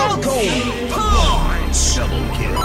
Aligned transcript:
Falcon! 0.00 0.88
Double 1.94 2.26
kill. 2.32 2.56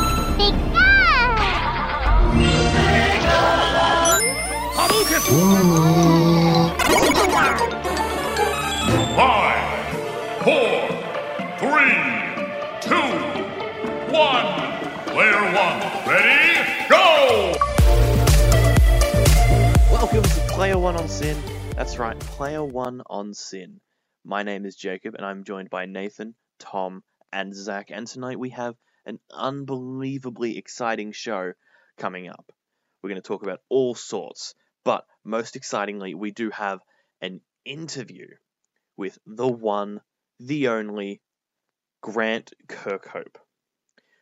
Five, 9.18 9.64
four, 10.46 10.76
three, 11.60 11.98
two, 12.80 13.10
one. 14.14 14.48
Player 15.08 15.44
one, 15.52 15.80
ready, 16.08 16.40
go! 16.90 17.06
Welcome 19.92 20.24
to 20.24 20.40
Player 20.48 20.78
One 20.78 20.96
on 20.96 21.10
SYN. 21.10 21.36
That's 21.76 22.00
right, 22.00 22.18
Player 22.18 22.64
One 22.64 23.02
on 23.08 23.34
SYN. 23.34 23.82
My 24.24 24.44
name 24.44 24.66
is 24.66 24.78
Jacob, 24.78 25.16
and 25.16 25.26
I'm 25.26 25.44
joined 25.44 25.70
by 25.70 25.86
Nathan, 25.86 26.36
Tom, 26.60 27.04
and 27.36 27.54
Zach. 27.54 27.92
And 27.92 28.08
tonight 28.08 28.40
we 28.40 28.52
have 28.52 28.76
an 29.06 29.20
unbelievably 29.30 30.58
exciting 30.58 31.12
show 31.12 31.52
coming 31.98 32.30
up. 32.30 32.50
We're 33.04 33.10
going 33.10 33.22
to 33.22 33.28
talk 33.28 33.44
about 33.44 33.60
all 33.70 33.94
sorts, 33.94 34.56
but 34.86 35.06
most 35.26 35.58
excitingly, 35.58 36.16
we 36.16 36.32
do 36.32 36.50
have 36.52 36.80
an 37.22 37.42
interview 37.66 38.28
with 38.96 39.20
the 39.26 39.48
one, 39.48 40.00
the 40.40 40.70
only 40.70 41.22
Grant 42.02 42.54
Kirkhope. 42.68 43.36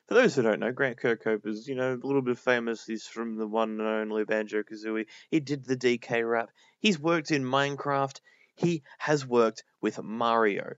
For 0.07 0.15
those 0.15 0.35
who 0.35 0.41
don't 0.41 0.59
know, 0.59 0.71
Grant 0.71 0.99
Kirkhope 0.99 1.45
is, 1.45 1.67
you 1.67 1.75
know, 1.75 1.93
a 1.93 2.07
little 2.07 2.23
bit 2.23 2.39
famous. 2.39 2.83
He's 2.83 3.05
from 3.05 3.37
the 3.37 3.47
one 3.47 3.79
and 3.79 3.81
only 3.81 4.25
Banjo 4.25 4.63
Kazooie. 4.63 5.05
He 5.29 5.39
did 5.39 5.65
the 5.65 5.77
DK 5.77 6.27
rap. 6.27 6.49
He's 6.79 6.99
worked 6.99 7.29
in 7.29 7.43
Minecraft. 7.43 8.19
He 8.55 8.81
has 8.97 9.23
worked 9.23 9.63
with 9.81 10.01
Mario. 10.01 10.73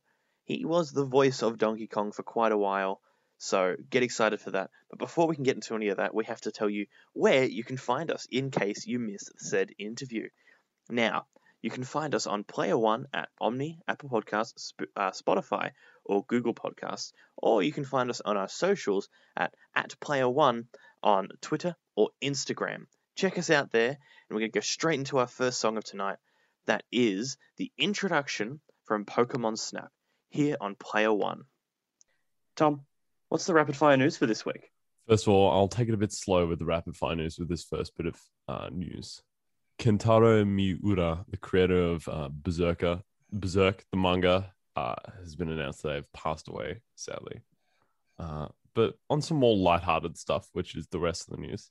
He 0.48 0.64
was 0.64 0.92
the 0.92 1.06
voice 1.06 1.42
of 1.42 1.58
Donkey 1.58 1.88
Kong 1.88 2.12
for 2.12 2.22
quite 2.22 2.52
a 2.52 2.58
while. 2.58 3.02
So 3.40 3.76
get 3.90 4.04
excited 4.04 4.40
for 4.40 4.52
that. 4.52 4.70
But 4.92 5.00
before 5.00 5.26
we 5.26 5.34
can 5.34 5.44
get 5.44 5.56
into 5.56 5.74
any 5.74 5.88
of 5.88 5.98
that, 5.98 6.14
we 6.14 6.24
have 6.26 6.42
to 6.42 6.52
tell 6.52 6.70
you 6.70 6.86
where 7.14 7.46
you 7.46 7.64
can 7.64 7.78
find 7.78 8.12
us 8.12 8.28
in 8.30 8.52
case 8.52 8.86
you 8.86 9.00
missed 9.00 9.32
said 9.40 9.72
interview. 9.80 10.30
Now, 10.88 11.26
you 11.64 11.72
can 11.72 11.84
find 11.84 12.14
us 12.14 12.28
on 12.28 12.44
Player 12.44 12.78
One 12.78 13.08
at 13.12 13.30
Omny, 13.42 13.80
Apple 13.88 14.08
Podcasts, 14.08 14.60
Sp- 14.62 14.94
uh, 14.96 15.10
Spotify, 15.10 15.72
or 16.04 16.24
Google 16.26 16.54
Podcasts, 16.54 17.12
or 17.36 17.64
you 17.64 17.72
can 17.72 17.84
find 17.84 18.12
us 18.12 18.22
on 18.22 18.38
our 18.38 18.48
socials 18.48 19.10
at, 19.36 19.52
at 19.74 20.00
Player 20.00 20.30
One 20.30 20.68
on 21.02 21.30
Twitter 21.42 21.76
or 21.96 22.12
Instagram. 22.22 22.86
Check 23.16 23.40
us 23.40 23.50
out 23.50 23.72
there, 23.72 23.90
and 23.90 23.98
we're 24.30 24.42
going 24.42 24.52
to 24.52 24.60
go 24.60 24.62
straight 24.62 25.00
into 25.00 25.18
our 25.18 25.26
first 25.26 25.60
song 25.60 25.78
of 25.78 25.84
tonight. 25.84 26.18
That 26.68 26.84
is 26.92 27.36
the 27.58 27.72
introduction 27.80 28.62
from 28.84 29.06
Pokemon 29.06 29.58
Snap 29.58 29.92
here 30.30 30.58
on 30.60 30.76
Player 30.76 31.14
One. 31.14 31.44
Tom, 32.56 32.82
what's 33.30 33.46
the 33.46 33.54
rapid 33.54 33.76
fire 33.76 33.98
news 33.98 34.18
for 34.18 34.26
this 34.26 34.46
week? 34.46 34.72
First 35.08 35.28
of 35.28 35.34
all, 35.34 35.52
I'll 35.52 35.68
take 35.68 35.88
it 35.88 35.94
a 35.94 35.98
bit 35.98 36.12
slow 36.12 36.48
with 36.48 36.60
the 36.60 36.66
rapid 36.66 36.96
fire 36.96 37.16
news 37.16 37.38
with 37.38 37.50
this 37.50 37.64
first 37.64 37.96
bit 37.96 38.08
of 38.08 38.20
uh, 38.48 38.70
news. 38.72 39.22
Kentaro 39.78 40.48
Miura, 40.48 41.26
the 41.30 41.38
creator 41.38 41.80
of 41.80 42.08
uh, 42.08 42.30
Berserker, 42.32 43.02
Berserk, 43.32 43.84
the 43.92 43.98
manga, 43.98 44.52
uh, 44.76 44.96
has 45.20 45.36
been 45.36 45.50
announced 45.50 45.84
that 45.84 45.90
they've 45.90 46.14
passed 46.14 46.48
away, 46.48 46.82
sadly. 46.96 47.42
Uh, 48.18 48.48
but 48.74 48.96
on 49.10 49.22
some 49.22 49.38
more 49.38 49.56
lighthearted 49.56 50.18
stuff, 50.18 50.48
which 50.54 50.76
is 50.76 50.88
the 50.88 51.00
rest 51.00 51.28
of 51.28 51.36
the 51.36 51.42
news, 51.42 51.70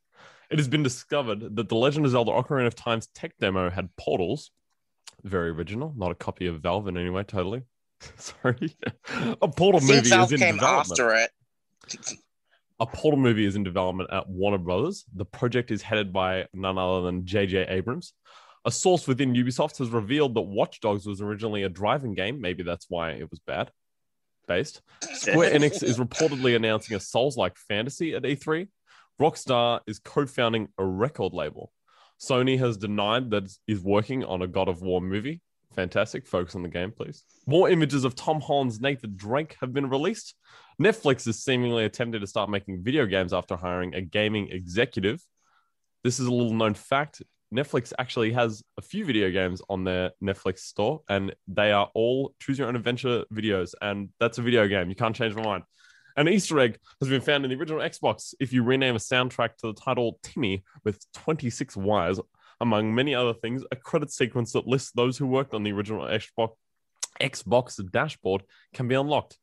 it 0.50 0.58
has 0.58 0.68
been 0.68 0.82
discovered 0.82 1.56
that 1.56 1.68
the 1.68 1.76
Legend 1.76 2.06
of 2.06 2.12
Zelda 2.12 2.30
Ocarina 2.30 2.66
of 2.66 2.74
Time's 2.74 3.08
tech 3.08 3.32
demo 3.38 3.70
had 3.70 3.94
portals. 3.96 4.50
Very 5.22 5.50
original, 5.50 5.92
not 5.96 6.10
a 6.10 6.14
copy 6.14 6.46
of 6.46 6.60
Valve 6.60 6.88
in 6.88 6.96
any 6.96 7.10
way, 7.10 7.22
totally. 7.22 7.62
Sorry. 8.16 8.76
a 9.42 9.48
portal 9.48 9.80
think 9.80 10.04
movie 10.04 10.14
is 10.14 10.32
in 10.32 10.38
came 10.38 10.54
development 10.56 10.90
after 10.90 11.14
it. 11.14 11.30
a 12.80 12.86
Portal 12.86 13.18
movie 13.18 13.44
is 13.44 13.56
in 13.56 13.62
development 13.62 14.10
at 14.12 14.28
Warner 14.28 14.58
Brothers. 14.58 15.04
The 15.14 15.24
project 15.24 15.70
is 15.70 15.82
headed 15.82 16.12
by 16.12 16.46
none 16.52 16.78
other 16.78 17.02
than 17.02 17.26
J.J. 17.26 17.66
Abrams. 17.68 18.12
A 18.64 18.70
source 18.70 19.06
within 19.06 19.34
Ubisoft 19.34 19.78
has 19.78 19.90
revealed 19.90 20.34
that 20.34 20.42
Watch 20.42 20.80
Dogs 20.80 21.06
was 21.06 21.20
originally 21.20 21.64
a 21.64 21.68
driving 21.68 22.14
game. 22.14 22.40
Maybe 22.40 22.62
that's 22.62 22.86
why 22.88 23.10
it 23.10 23.30
was 23.30 23.40
bad. 23.40 23.70
Based. 24.48 24.80
Square 25.12 25.50
Enix 25.54 25.82
is 25.82 25.98
reportedly 25.98 26.56
announcing 26.56 26.96
a 26.96 27.00
Souls 27.00 27.36
like 27.36 27.56
fantasy 27.56 28.14
at 28.14 28.22
E3. 28.22 28.68
Rockstar 29.20 29.80
is 29.86 29.98
co 29.98 30.26
founding 30.26 30.68
a 30.78 30.84
record 30.84 31.32
label. 31.32 31.72
Sony 32.20 32.58
has 32.58 32.76
denied 32.76 33.30
that 33.30 33.44
it 33.44 33.52
is 33.66 33.80
working 33.80 34.24
on 34.24 34.42
a 34.42 34.46
God 34.46 34.68
of 34.68 34.82
War 34.82 35.00
movie. 35.00 35.40
Fantastic. 35.74 36.26
Focus 36.26 36.54
on 36.54 36.62
the 36.62 36.68
game, 36.68 36.92
please. 36.92 37.24
More 37.46 37.68
images 37.68 38.04
of 38.04 38.14
Tom 38.14 38.40
Holland's 38.40 38.80
Nathan 38.80 39.14
Drake 39.16 39.56
have 39.60 39.72
been 39.72 39.88
released. 39.88 40.34
Netflix 40.80 41.26
is 41.26 41.42
seemingly 41.42 41.84
attempting 41.84 42.20
to 42.20 42.26
start 42.26 42.48
making 42.50 42.82
video 42.82 43.06
games 43.06 43.32
after 43.32 43.56
hiring 43.56 43.94
a 43.94 44.00
gaming 44.00 44.48
executive. 44.50 45.22
This 46.04 46.20
is 46.20 46.26
a 46.26 46.32
little 46.32 46.54
known 46.54 46.74
fact. 46.74 47.22
Netflix 47.52 47.92
actually 47.98 48.32
has 48.32 48.62
a 48.78 48.82
few 48.82 49.04
video 49.04 49.30
games 49.30 49.62
on 49.68 49.84
their 49.84 50.10
Netflix 50.22 50.60
store, 50.60 51.02
and 51.08 51.34
they 51.46 51.72
are 51.72 51.90
all 51.94 52.34
choose 52.40 52.58
your 52.58 52.68
own 52.68 52.76
adventure 52.76 53.24
videos. 53.32 53.74
And 53.80 54.10
that's 54.18 54.38
a 54.38 54.42
video 54.42 54.66
game. 54.66 54.88
You 54.88 54.96
can't 54.96 55.14
change 55.14 55.34
my 55.34 55.42
mind. 55.42 55.64
An 56.16 56.28
Easter 56.28 56.60
egg 56.60 56.78
has 57.00 57.08
been 57.08 57.20
found 57.20 57.44
in 57.44 57.50
the 57.50 57.56
original 57.56 57.80
Xbox 57.80 58.34
if 58.38 58.52
you 58.52 58.62
rename 58.62 58.94
a 58.94 58.98
soundtrack 58.98 59.56
to 59.58 59.68
the 59.68 59.74
title 59.74 60.20
Timmy 60.22 60.62
with 60.84 61.04
26 61.14 61.76
wires, 61.76 62.20
among 62.60 62.94
many 62.94 63.14
other 63.14 63.34
things, 63.34 63.62
a 63.70 63.76
credit 63.76 64.10
sequence 64.10 64.52
that 64.52 64.66
lists 64.66 64.92
those 64.92 65.18
who 65.18 65.26
worked 65.26 65.54
on 65.54 65.62
the 65.62 65.72
original 65.72 66.06
Xbox, 67.20 67.92
dashboard 67.92 68.42
can 68.72 68.88
be 68.88 68.94
unlocked. 68.94 69.38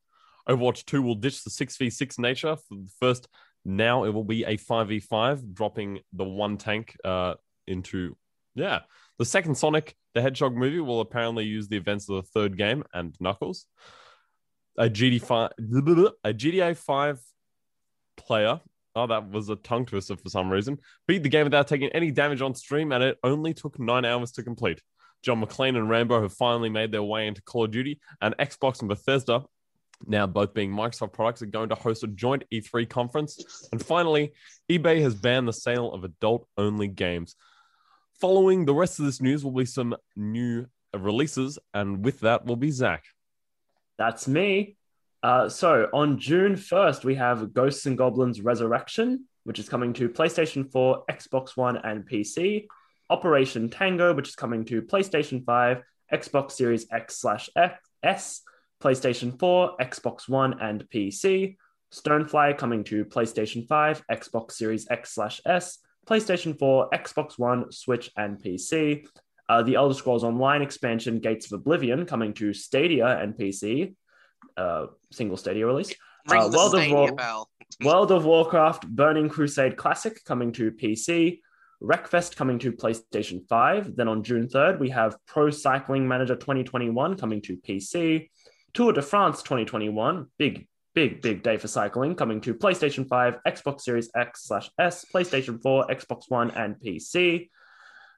Overwatch 0.49 0.85
2 0.85 1.01
will 1.01 1.15
ditch 1.15 1.43
the 1.43 1.49
6v6 1.49 2.19
nature 2.19 2.55
for 2.55 2.75
the 2.75 2.91
first. 2.99 3.27
Now 3.63 4.05
it 4.05 4.13
will 4.13 4.23
be 4.23 4.43
a 4.43 4.57
5v5, 4.57 5.53
dropping 5.53 5.99
the 6.13 6.23
one 6.23 6.57
tank 6.57 6.95
uh, 7.05 7.35
into. 7.67 8.17
Yeah. 8.55 8.79
The 9.19 9.25
second 9.25 9.55
Sonic 9.55 9.95
the 10.13 10.21
Hedgehog 10.21 10.55
movie 10.55 10.79
will 10.79 10.99
apparently 10.99 11.45
use 11.45 11.67
the 11.67 11.77
events 11.77 12.09
of 12.09 12.15
the 12.17 12.29
third 12.33 12.57
game 12.57 12.83
and 12.93 13.15
Knuckles. 13.19 13.65
A 14.77 14.89
GD5, 14.89 15.51
a 16.23 16.33
GTA 16.33 16.75
5 16.75 17.21
player. 18.17 18.59
Oh, 18.95 19.07
that 19.07 19.29
was 19.29 19.49
a 19.49 19.55
tongue 19.55 19.85
twister 19.85 20.17
for 20.17 20.29
some 20.29 20.49
reason. 20.49 20.77
Beat 21.07 21.23
the 21.23 21.29
game 21.29 21.45
without 21.45 21.67
taking 21.67 21.89
any 21.89 22.11
damage 22.11 22.41
on 22.41 22.55
stream, 22.55 22.91
and 22.91 23.03
it 23.03 23.17
only 23.23 23.53
took 23.53 23.79
nine 23.79 24.05
hours 24.05 24.31
to 24.33 24.43
complete. 24.43 24.81
John 25.23 25.41
McClane 25.41 25.77
and 25.77 25.89
Rambo 25.89 26.21
have 26.21 26.33
finally 26.33 26.69
made 26.69 26.91
their 26.91 27.03
way 27.03 27.27
into 27.27 27.41
Call 27.43 27.65
of 27.65 27.71
Duty, 27.71 27.99
and 28.21 28.35
Xbox 28.37 28.79
and 28.79 28.89
Bethesda 28.89 29.43
now 30.07 30.27
both 30.27 30.53
being 30.53 30.71
Microsoft 30.71 31.13
products, 31.13 31.41
are 31.41 31.47
going 31.47 31.69
to 31.69 31.75
host 31.75 32.03
a 32.03 32.07
joint 32.07 32.43
E3 32.53 32.89
conference. 32.89 33.67
And 33.71 33.83
finally, 33.83 34.33
eBay 34.69 35.01
has 35.01 35.15
banned 35.15 35.47
the 35.47 35.53
sale 35.53 35.91
of 35.93 36.03
adult 36.03 36.47
only 36.57 36.87
games. 36.87 37.35
Following 38.19 38.65
the 38.65 38.73
rest 38.73 38.99
of 38.99 39.05
this 39.05 39.21
news 39.21 39.43
will 39.43 39.51
be 39.51 39.65
some 39.65 39.95
new 40.15 40.67
releases, 40.93 41.57
and 41.73 42.03
with 42.03 42.19
that 42.21 42.45
will 42.45 42.55
be 42.55 42.71
Zach. 42.71 43.03
That's 43.97 44.27
me. 44.27 44.77
Uh, 45.23 45.47
so 45.47 45.87
on 45.93 46.17
June 46.17 46.55
1st, 46.55 47.03
we 47.03 47.15
have 47.15 47.53
Ghosts 47.53 47.85
and 47.85 47.97
Goblins 47.97 48.41
Resurrection, 48.41 49.25
which 49.43 49.59
is 49.59 49.69
coming 49.69 49.93
to 49.93 50.09
PlayStation 50.09 50.71
4, 50.71 51.05
Xbox 51.11 51.55
One, 51.55 51.77
and 51.77 52.07
PC. 52.07 52.65
Operation 53.09 53.69
Tango, 53.69 54.13
which 54.13 54.29
is 54.29 54.35
coming 54.35 54.65
to 54.65 54.81
PlayStation 54.81 55.43
5, 55.45 55.81
Xbox 56.13 56.51
Series 56.53 56.87
X 56.91 57.17
slash 57.17 57.49
S, 58.03 58.41
PlayStation 58.81 59.37
4, 59.37 59.77
Xbox 59.79 60.27
One, 60.27 60.59
and 60.59 60.89
PC. 60.89 61.57
Stonefly 61.93 62.57
coming 62.57 62.83
to 62.85 63.05
PlayStation 63.05 63.67
5, 63.67 64.03
Xbox 64.09 64.53
Series 64.53 64.89
X 64.89 65.13
slash 65.13 65.41
S, 65.45 65.79
PlayStation 66.07 66.57
4, 66.57 66.89
Xbox 66.91 67.37
One, 67.37 67.71
Switch, 67.71 68.09
and 68.17 68.41
PC. 68.41 69.05
Uh, 69.49 69.61
the 69.61 69.75
Elder 69.75 69.93
Scrolls 69.93 70.23
Online 70.23 70.61
expansion 70.61 71.19
Gates 71.19 71.47
of 71.47 71.59
Oblivion 71.59 72.05
coming 72.05 72.33
to 72.35 72.53
Stadia 72.53 73.19
and 73.19 73.35
PC. 73.35 73.93
Uh, 74.57 74.87
single 75.11 75.37
Stadia 75.37 75.65
release. 75.65 75.93
Uh, 76.29 76.49
World 76.53 76.75
of 76.75 76.91
War- 76.91 77.17
World 77.83 78.11
of 78.11 78.25
Warcraft 78.25 78.87
Burning 78.87 79.29
Crusade 79.29 79.77
Classic 79.77 80.23
coming 80.25 80.51
to 80.53 80.71
PC. 80.71 81.39
Wreckfest 81.81 82.35
coming 82.35 82.59
to 82.59 82.71
PlayStation 82.71 83.47
5. 83.47 83.95
Then 83.95 84.07
on 84.07 84.23
June 84.23 84.47
3rd, 84.47 84.79
we 84.79 84.89
have 84.89 85.15
Pro 85.25 85.49
Cycling 85.49 86.07
Manager 86.07 86.35
2021 86.35 87.17
coming 87.17 87.41
to 87.41 87.57
PC. 87.57 88.29
Tour 88.73 88.93
de 88.93 89.01
France 89.01 89.41
2021, 89.41 90.27
big, 90.37 90.67
big, 90.93 91.21
big 91.21 91.43
day 91.43 91.57
for 91.57 91.67
cycling, 91.67 92.15
coming 92.15 92.39
to 92.41 92.53
PlayStation 92.53 93.07
5, 93.07 93.39
Xbox 93.45 93.81
Series 93.81 94.09
X 94.15 94.45
slash 94.45 94.69
S, 94.79 95.05
PlayStation 95.13 95.61
4, 95.61 95.87
Xbox 95.87 96.29
One, 96.29 96.51
and 96.51 96.75
PC. 96.75 97.49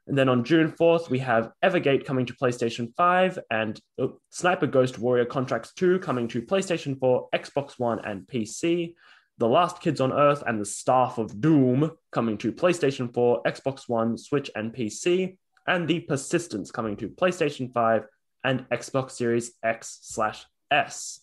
And 0.06 0.18
then 0.18 0.28
on 0.28 0.44
June 0.44 0.70
4th, 0.70 1.08
we 1.08 1.18
have 1.20 1.50
Evergate 1.64 2.04
coming 2.04 2.26
to 2.26 2.34
PlayStation 2.34 2.94
5 2.94 3.38
and 3.50 3.80
oh, 3.98 4.18
Sniper 4.30 4.66
Ghost 4.66 4.98
Warrior 4.98 5.24
Contracts 5.24 5.72
2 5.74 5.98
coming 6.00 6.28
to 6.28 6.42
PlayStation 6.42 6.98
4, 6.98 7.28
Xbox 7.34 7.78
One, 7.78 8.04
and 8.04 8.26
PC. 8.26 8.94
The 9.38 9.48
Last 9.48 9.80
Kids 9.80 10.00
on 10.00 10.12
Earth 10.12 10.44
and 10.46 10.60
the 10.60 10.66
Staff 10.66 11.18
of 11.18 11.40
Doom 11.40 11.90
coming 12.12 12.36
to 12.38 12.52
PlayStation 12.52 13.12
4, 13.12 13.42
Xbox 13.44 13.88
One, 13.88 14.18
Switch, 14.18 14.50
and 14.54 14.74
PC. 14.74 15.38
And 15.66 15.88
The 15.88 16.00
Persistence 16.00 16.70
coming 16.70 16.96
to 16.98 17.08
PlayStation 17.08 17.72
5 17.72 18.04
and 18.44 18.68
Xbox 18.68 19.12
Series 19.12 19.52
X 19.62 20.00
slash 20.02 20.44
S. 20.70 21.20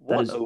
What 0.00 0.22
is- 0.22 0.30
a, 0.30 0.44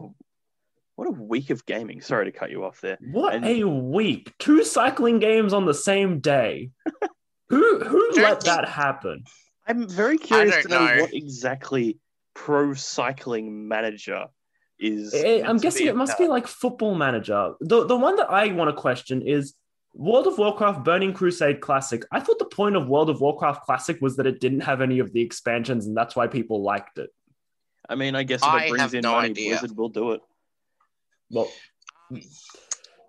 what 0.97 1.09
a 1.09 1.11
week 1.11 1.49
of 1.49 1.65
gaming. 1.65 2.03
Sorry 2.03 2.27
to 2.27 2.33
cut 2.39 2.51
you 2.51 2.65
off 2.65 2.83
there. 2.83 2.99
What 3.01 3.35
And- 3.35 3.47
a 3.47 3.65
week! 3.67 4.35
Two 4.39 4.63
cycling 4.63 5.21
games 5.21 5.55
on 5.55 5.65
the 5.65 5.73
same 5.75 6.21
day. 6.21 6.71
who 7.53 7.81
who 7.85 8.11
let 8.17 8.43
think- 8.43 8.45
that 8.45 8.69
happen? 8.69 9.25
I'm 9.67 9.87
very 9.87 10.19
curious 10.19 10.63
to 10.63 10.69
know, 10.69 10.87
know. 10.87 11.03
what 11.03 11.15
exactly 11.15 11.99
Pro 12.35 12.75
Cycling 12.75 13.69
Manager 13.69 14.27
is. 14.79 15.15
Eh, 15.15 15.37
meant 15.37 15.49
I'm 15.49 15.59
guessing 15.59 15.87
it 15.87 15.95
must 15.95 16.19
be 16.19 16.27
like 16.27 16.47
Football 16.47 16.95
Manager. 16.95 17.55
The 17.61 17.87
the 17.87 17.97
one 17.97 18.17
that 18.17 18.31
I 18.31 18.51
want 18.53 18.75
to 18.75 18.81
question 18.81 19.23
is 19.23 19.55
World 19.95 20.27
of 20.27 20.39
Warcraft 20.39 20.83
Burning 20.83 21.13
Crusade 21.13 21.61
Classic. 21.61 22.03
I 22.11 22.21
thought 22.21 22.39
the 22.39 22.47
point 22.47 22.75
of 22.75 22.89
World 22.89 23.11
of 23.11 23.21
Warcraft 23.21 23.65
Classic 23.65 24.01
was 24.01 24.17
that 24.17 24.27
it 24.27 24.41
didn't 24.41 24.61
have 24.61 24.81
any 24.81 24.99
of 24.99 25.13
the 25.13 25.21
expansions, 25.21 25.87
and 25.87 25.97
that's 25.97 26.17
why 26.17 26.27
people 26.27 26.63
liked 26.63 26.99
it. 26.99 27.11
I 27.89 27.95
mean, 27.95 28.15
I 28.15 28.23
guess 28.23 28.41
if 28.41 28.49
I 28.49 28.65
it 28.65 28.71
brings 28.71 28.95
in 28.95 29.03
no 29.03 29.13
money, 29.13 29.31
idea. 29.31 29.59
Blizzard 29.59 29.77
will 29.77 29.91
do 29.91 30.13
it. 30.13 30.23
Well, 31.31 31.51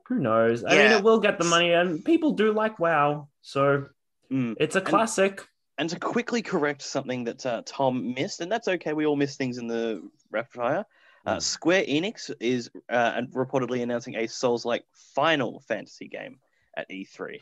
who 0.08 0.20
knows? 0.20 0.64
I 0.64 0.76
mean, 0.76 0.92
it 0.92 1.04
will 1.04 1.20
get 1.20 1.40
the 1.40 1.46
money, 1.46 1.72
and 1.72 2.04
people 2.04 2.34
do 2.34 2.52
like 2.52 2.78
WoW, 2.80 3.30
so 3.42 3.86
Mm. 4.32 4.56
it's 4.60 4.76
a 4.76 4.82
classic. 4.82 5.48
And 5.80 5.90
to 5.90 6.00
quickly 6.00 6.44
correct 6.44 6.84
something 6.84 7.24
that 7.24 7.44
uh, 7.48 7.64
Tom 7.66 8.14
missed, 8.14 8.42
and 8.42 8.52
that's 8.52 8.68
okay, 8.68 8.94
we 8.94 9.08
all 9.08 9.16
miss 9.16 9.36
things 9.36 9.58
in 9.58 9.68
the 9.68 10.08
rapid 10.32 10.52
fire. 10.54 10.86
Uh, 11.26 11.38
Mm. 11.38 11.42
Square 11.42 11.84
Enix 11.86 12.32
is 12.40 12.70
uh, 12.92 13.14
and 13.16 13.30
reportedly 13.32 13.82
announcing 13.82 14.16
a 14.16 14.28
Souls-like 14.28 14.84
Final 15.16 15.62
Fantasy 15.62 16.08
game 16.08 16.38
at 16.76 16.90
E3. 16.90 17.40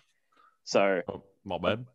So 0.63 1.01
Oh, 1.10 1.24
not 1.44 1.62
bad. 1.62 1.86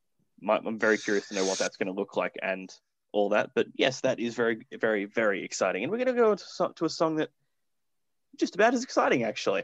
my, 0.40 0.56
I'm 0.58 0.78
very 0.78 0.98
curious 0.98 1.28
to 1.28 1.34
know 1.36 1.44
what 1.46 1.58
that's 1.58 1.76
going 1.76 1.86
to 1.86 1.92
look 1.92 2.16
like 2.16 2.34
and 2.42 2.68
all 3.12 3.28
that. 3.30 3.50
But 3.54 3.68
yes, 3.76 4.00
that 4.02 4.18
is 4.18 4.34
very, 4.34 4.66
very, 4.78 5.04
very 5.04 5.44
exciting. 5.44 5.84
And 5.84 5.92
we're 5.92 5.98
going 5.98 6.14
to 6.14 6.20
go 6.20 6.34
to, 6.34 6.72
to 6.74 6.84
a 6.84 6.90
song 6.90 7.16
that 7.16 7.30
just 8.36 8.56
about 8.56 8.74
as 8.74 8.82
exciting, 8.82 9.22
actually. 9.22 9.62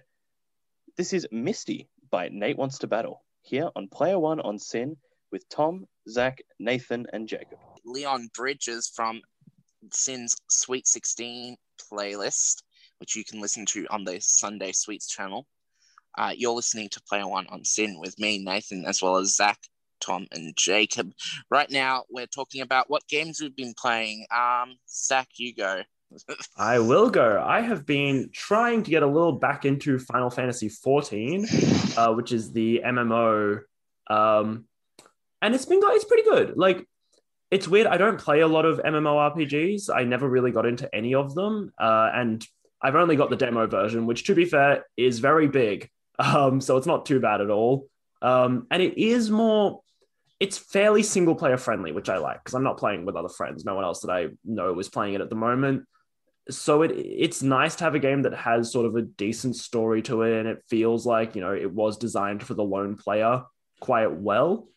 This 0.97 1.13
is 1.13 1.27
Misty 1.33 1.89
by 2.11 2.29
Nate 2.31 2.57
Wants 2.57 2.79
to 2.79 2.87
Battle 2.87 3.23
here 3.41 3.69
on 3.75 3.89
Player 3.89 4.19
One 4.19 4.41
on 4.41 4.59
SYN 4.59 4.97
with 5.33 5.49
Tom, 5.49 5.87
Zach, 6.09 6.41
Nathan, 6.61 7.07
and 7.13 7.27
Jacob. 7.27 7.59
Leon 7.85 8.29
Bridges 8.37 8.93
from 8.95 9.21
SYN's 9.93 10.37
Sweet 10.49 10.87
16 10.87 11.57
playlist, 11.93 12.63
which 12.99 13.17
you 13.17 13.25
can 13.25 13.41
listen 13.41 13.67
to 13.67 13.87
on 13.91 14.05
the 14.05 14.21
Sunday 14.21 14.73
Sweets 14.73 15.09
channel. 15.09 15.47
Uh, 16.17 16.33
you're 16.37 16.53
listening 16.53 16.89
to 16.91 17.03
Player 17.09 17.27
One 17.27 17.47
on 17.49 17.65
SYN 17.65 17.99
with 17.99 18.19
me, 18.19 18.39
Nathan, 18.39 18.85
as 18.85 19.03
well 19.03 19.17
as 19.17 19.35
Zach, 19.35 19.59
Tom, 20.01 20.27
and 20.31 20.55
Jacob. 20.57 21.11
Right 21.51 21.71
now, 21.71 22.05
we're 22.11 22.27
talking 22.27 22.61
about 22.61 22.91
what 22.91 23.07
games 23.09 23.41
we've 23.41 23.57
been 23.57 23.75
playing. 23.75 24.27
Um, 24.31 24.77
Zach, 24.89 25.29
you 25.37 25.55
go. 25.55 25.83
I 26.57 26.79
will 26.79 27.09
go. 27.09 27.43
I 27.43 27.63
have 27.63 27.87
been 27.87 28.29
trying 28.33 28.83
to 28.83 28.91
get 28.91 29.03
a 29.03 29.07
little 29.07 29.33
back 29.33 29.65
into 29.65 29.99
Final 29.99 30.29
Fantasy 30.29 30.69
XIV, 30.69 31.97
uh, 31.97 32.13
which 32.13 32.33
is 32.33 32.53
the 32.53 32.83
MMO, 32.85 33.61
um, 34.11 34.67
and 35.43 35.55
it's 35.55 35.67
been 35.67 35.81
it's 35.83 36.05
pretty 36.05 36.23
good. 36.23 36.57
Like, 36.57 36.87
it's 37.51 37.69
weird. 37.69 37.87
I 37.87 37.99
don't 37.99 38.19
play 38.19 38.41
a 38.41 38.49
lot 38.49 38.65
of 38.65 38.79
MMORPGs. 38.79 39.95
I 39.95 40.05
never 40.05 40.29
really 40.29 40.53
got 40.53 40.65
into 40.65 40.93
any 40.95 41.15
of 41.15 41.35
them, 41.35 41.73
uh, 41.79 42.11
and 42.15 42.47
I've 42.81 42.95
only 42.95 43.17
got 43.17 43.29
the 43.29 43.37
demo 43.37 43.67
version, 43.67 44.07
which, 44.07 44.25
to 44.25 44.35
be 44.35 44.45
fair, 44.47 44.87
is 44.97 45.19
very 45.19 45.49
big. 45.49 45.91
Um, 46.19 46.61
so 46.61 46.77
it's 46.77 46.87
not 46.87 47.07
too 47.07 47.21
bad 47.21 47.41
at 47.41 47.51
all. 47.51 47.89
Um, 48.21 48.67
and 48.71 48.83
it 48.83 48.99
is 48.99 49.31
more. 49.31 49.81
It's 50.39 50.59
fairly 50.59 51.03
single 51.03 51.35
player 51.35 51.57
friendly, 51.57 51.93
which 51.93 52.09
I 52.09 52.19
like 52.19 52.43
because 52.43 52.55
I'm 52.55 52.65
not 52.65 52.79
playing 52.79 53.05
with 53.05 53.17
other 53.17 53.29
friends. 53.29 53.65
No 53.65 53.75
one 53.75 53.85
else 53.85 54.01
that 54.01 54.11
I 54.11 54.29
know 54.45 54.79
is 54.79 54.89
playing 54.89 55.15
it 55.15 55.21
at 55.21 55.31
the 55.31 55.37
moment 55.37 55.85
so 56.51 56.83
it 56.83 56.91
it's 56.91 57.43
nice 57.43 57.77
to 57.77 57.85
have 57.85 57.95
a 57.95 58.01
game 58.01 58.23
that 58.23 58.35
has 58.35 58.73
sort 58.73 58.87
of 58.87 58.97
a 58.97 59.03
decent 59.03 59.55
story 59.55 60.03
to 60.03 60.23
it 60.23 60.39
and 60.39 60.49
it 60.49 60.63
feels 60.69 61.07
like 61.07 61.37
you 61.37 61.41
know 61.41 61.55
it 61.55 61.71
was 61.71 61.97
designed 61.97 62.43
for 62.43 62.55
the 62.55 62.65
lone 62.65 62.97
player 62.97 63.43
quite 63.81 64.13
well 64.13 64.69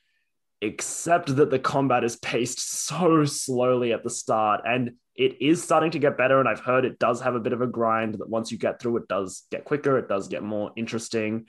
except 0.65 1.35
that 1.35 1.49
the 1.49 1.59
combat 1.59 2.03
is 2.03 2.15
paced 2.17 2.59
so 2.59 3.23
slowly 3.25 3.93
at 3.93 4.03
the 4.03 4.09
start 4.09 4.61
and 4.65 4.91
it 5.15 5.41
is 5.41 5.63
starting 5.63 5.91
to 5.91 5.99
get 5.99 6.17
better 6.17 6.39
and 6.39 6.49
i've 6.49 6.59
heard 6.59 6.85
it 6.85 6.99
does 6.99 7.21
have 7.21 7.35
a 7.35 7.39
bit 7.39 7.53
of 7.53 7.61
a 7.61 7.67
grind 7.67 8.15
that 8.15 8.29
once 8.29 8.51
you 8.51 8.57
get 8.57 8.79
through 8.79 8.97
it 8.97 9.07
does 9.07 9.43
get 9.51 9.65
quicker 9.65 9.97
it 9.97 10.09
does 10.09 10.27
get 10.27 10.43
more 10.43 10.71
interesting 10.75 11.45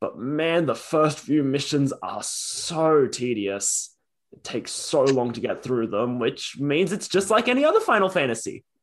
but 0.00 0.18
man 0.18 0.66
the 0.66 0.74
first 0.74 1.18
few 1.18 1.42
missions 1.42 1.92
are 2.02 2.22
so 2.22 3.06
tedious 3.06 3.94
it 4.32 4.42
takes 4.44 4.72
so 4.72 5.02
long 5.04 5.32
to 5.32 5.40
get 5.40 5.62
through 5.62 5.86
them 5.86 6.18
which 6.18 6.56
means 6.58 6.92
it's 6.92 7.08
just 7.08 7.30
like 7.30 7.48
any 7.48 7.64
other 7.64 7.80
final 7.80 8.08
fantasy 8.08 8.64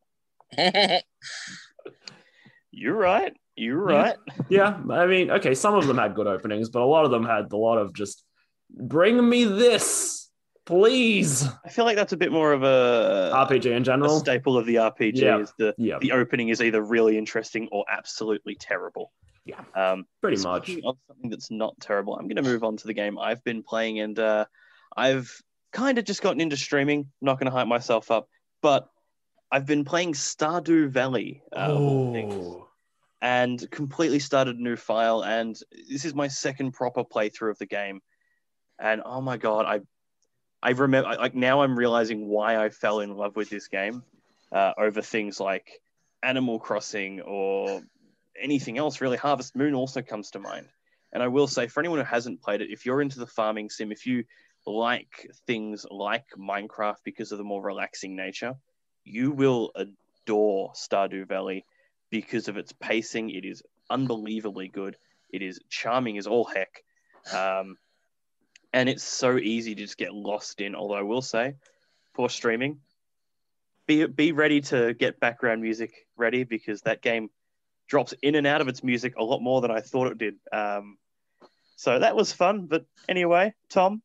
You're 2.78 2.96
right. 2.96 3.34
You're 3.56 3.82
right. 3.82 4.16
Yeah, 4.50 4.80
I 4.92 5.08
mean, 5.08 5.32
okay, 5.32 5.56
some 5.56 5.74
of 5.74 5.88
them 5.88 5.98
had 5.98 6.14
good 6.14 6.28
openings, 6.28 6.70
but 6.70 6.84
a 6.84 6.86
lot 6.86 7.06
of 7.06 7.12
them 7.12 7.26
had 7.26 7.52
a 7.52 7.58
lot 7.58 7.80
of 7.80 7.92
just 7.92 8.24
bring 8.70 9.28
me 9.28 9.46
this, 9.46 10.30
please. 10.66 11.48
I 11.66 11.70
feel 11.70 11.86
like 11.86 11.96
that's 11.96 12.14
a 12.14 12.18
bit 12.18 12.32
more 12.32 12.54
of 12.54 12.64
a, 12.64 13.32
RPG 13.34 13.66
in 13.66 13.74
a 13.74 13.80
general. 13.82 14.20
staple 14.20 14.58
of 14.58 14.66
the 14.66 14.76
RPG. 14.76 15.16
Yeah. 15.16 15.40
Is 15.40 15.54
the 15.58 15.74
Yeah, 15.78 15.98
the 16.00 16.12
opening 16.12 16.50
is 16.50 16.62
either 16.62 16.82
really 16.82 17.18
interesting 17.18 17.68
or 17.72 17.86
absolutely 17.90 18.56
terrible. 18.56 19.12
Yeah. 19.46 19.62
Um, 19.76 20.06
pretty 20.22 20.42
much. 20.44 20.68
Something 20.68 21.30
that's 21.30 21.50
not 21.50 21.80
terrible, 21.80 22.16
I'm 22.16 22.28
going 22.28 22.36
to 22.36 22.42
move 22.42 22.64
on 22.64 22.78
to 22.78 22.88
the 22.88 22.94
game 22.94 23.18
I've 23.18 23.44
been 23.44 23.64
playing, 23.64 24.00
and 24.02 24.20
uh, 24.20 24.46
I've 24.96 25.42
kind 25.72 25.98
of 25.98 26.06
just 26.06 26.22
gotten 26.22 26.42
into 26.42 26.58
streaming. 26.58 27.12
not 27.22 27.40
going 27.40 27.50
to 27.50 27.58
hype 27.58 27.68
myself 27.68 28.12
up, 28.12 28.28
but 28.62 28.90
I've 29.52 29.66
been 29.66 29.86
playing 29.86 30.14
Stardew 30.14 30.90
Valley, 30.90 31.42
uh, 31.56 31.60
of 31.60 31.82
all 31.82 32.14
things, 32.14 32.64
and 33.22 33.72
completely 33.72 34.20
started 34.20 34.58
a 34.58 34.62
new 34.62 34.76
file. 34.76 35.24
And 35.24 35.58
this 35.90 36.04
is 36.04 36.14
my 36.14 36.28
second 36.28 36.74
proper 36.74 37.04
playthrough 37.04 37.52
of 37.52 37.58
the 37.58 37.66
game, 37.66 38.02
and 38.80 39.02
oh 39.06 39.22
my 39.22 39.38
god, 39.38 39.66
I 39.66 39.82
I 40.62 40.72
remember 40.72 41.16
like 41.18 41.36
now 41.36 41.62
I'm 41.62 41.78
realizing 41.78 42.28
why 42.28 42.58
I 42.64 42.70
fell 42.70 43.00
in 43.00 43.16
love 43.16 43.36
with 43.36 43.50
this 43.50 43.68
game 43.68 44.04
uh, 44.52 44.74
over 44.78 45.02
things 45.02 45.40
like 45.40 45.82
Animal 46.24 46.60
Crossing 46.60 47.22
or 47.22 47.82
anything 48.40 48.78
else 48.78 49.02
really. 49.02 49.18
Harvest 49.18 49.56
Moon 49.56 49.76
also 49.76 50.02
comes 50.02 50.32
to 50.32 50.40
mind. 50.40 50.68
And 51.14 51.24
I 51.24 51.30
will 51.30 51.48
say, 51.48 51.68
for 51.68 51.80
anyone 51.80 52.00
who 52.00 52.06
hasn't 52.06 52.42
played 52.42 52.62
it, 52.62 52.70
if 52.70 52.86
you're 52.86 53.02
into 53.02 53.20
the 53.20 53.28
farming 53.28 53.70
sim, 53.70 53.92
if 53.92 54.06
you 54.06 54.26
like 54.66 55.30
things 55.48 55.86
like 55.90 56.26
Minecraft 56.38 56.98
because 57.04 57.32
of 57.32 57.38
the 57.38 57.44
more 57.44 57.64
relaxing 57.64 58.16
nature, 58.16 58.56
you 59.06 59.32
will 59.32 59.72
adore 59.76 60.74
Stardew 60.74 61.28
Valley 61.28 61.66
because 62.10 62.50
of 62.50 62.58
its 62.58 62.74
pacing. 62.74 63.30
It 63.30 63.46
is 63.46 63.64
unbelievably 63.90 64.68
good. 64.70 64.98
It 65.32 65.42
is 65.42 65.60
charming 65.70 66.18
as 66.18 66.28
all 66.28 66.44
heck. 66.44 66.84
Um, 67.34 67.78
and 68.74 68.90
it's 68.90 69.04
so 69.04 69.38
easy 69.38 69.76
to 69.76 69.82
just 69.82 69.98
get 69.98 70.14
lost 70.14 70.62
in. 70.62 70.76
Although 70.76 70.96
I 70.96 71.02
will 71.02 71.22
say, 71.22 71.56
for 72.14 72.30
streaming, 72.30 72.80
be 73.88 74.06
be 74.06 74.32
ready 74.32 74.62
to 74.62 74.94
get 74.94 75.20
background 75.20 75.62
music 75.62 76.08
ready 76.16 76.44
because 76.44 76.82
that 76.82 77.02
game 77.02 77.30
drops 77.88 78.14
in 78.22 78.36
and 78.36 78.46
out 78.46 78.62
of 78.62 78.68
its 78.68 78.84
music 78.84 79.14
a 79.18 79.24
lot 79.24 79.42
more 79.42 79.62
than 79.62 79.72
I 79.72 79.80
thought 79.82 80.08
it 80.08 80.18
did. 80.18 80.36
Um, 80.52 80.98
so 81.76 82.00
that 82.00 82.16
was 82.16 82.34
fun. 82.34 82.66
But 82.66 82.86
anyway, 83.08 83.54
Tom, 83.70 84.02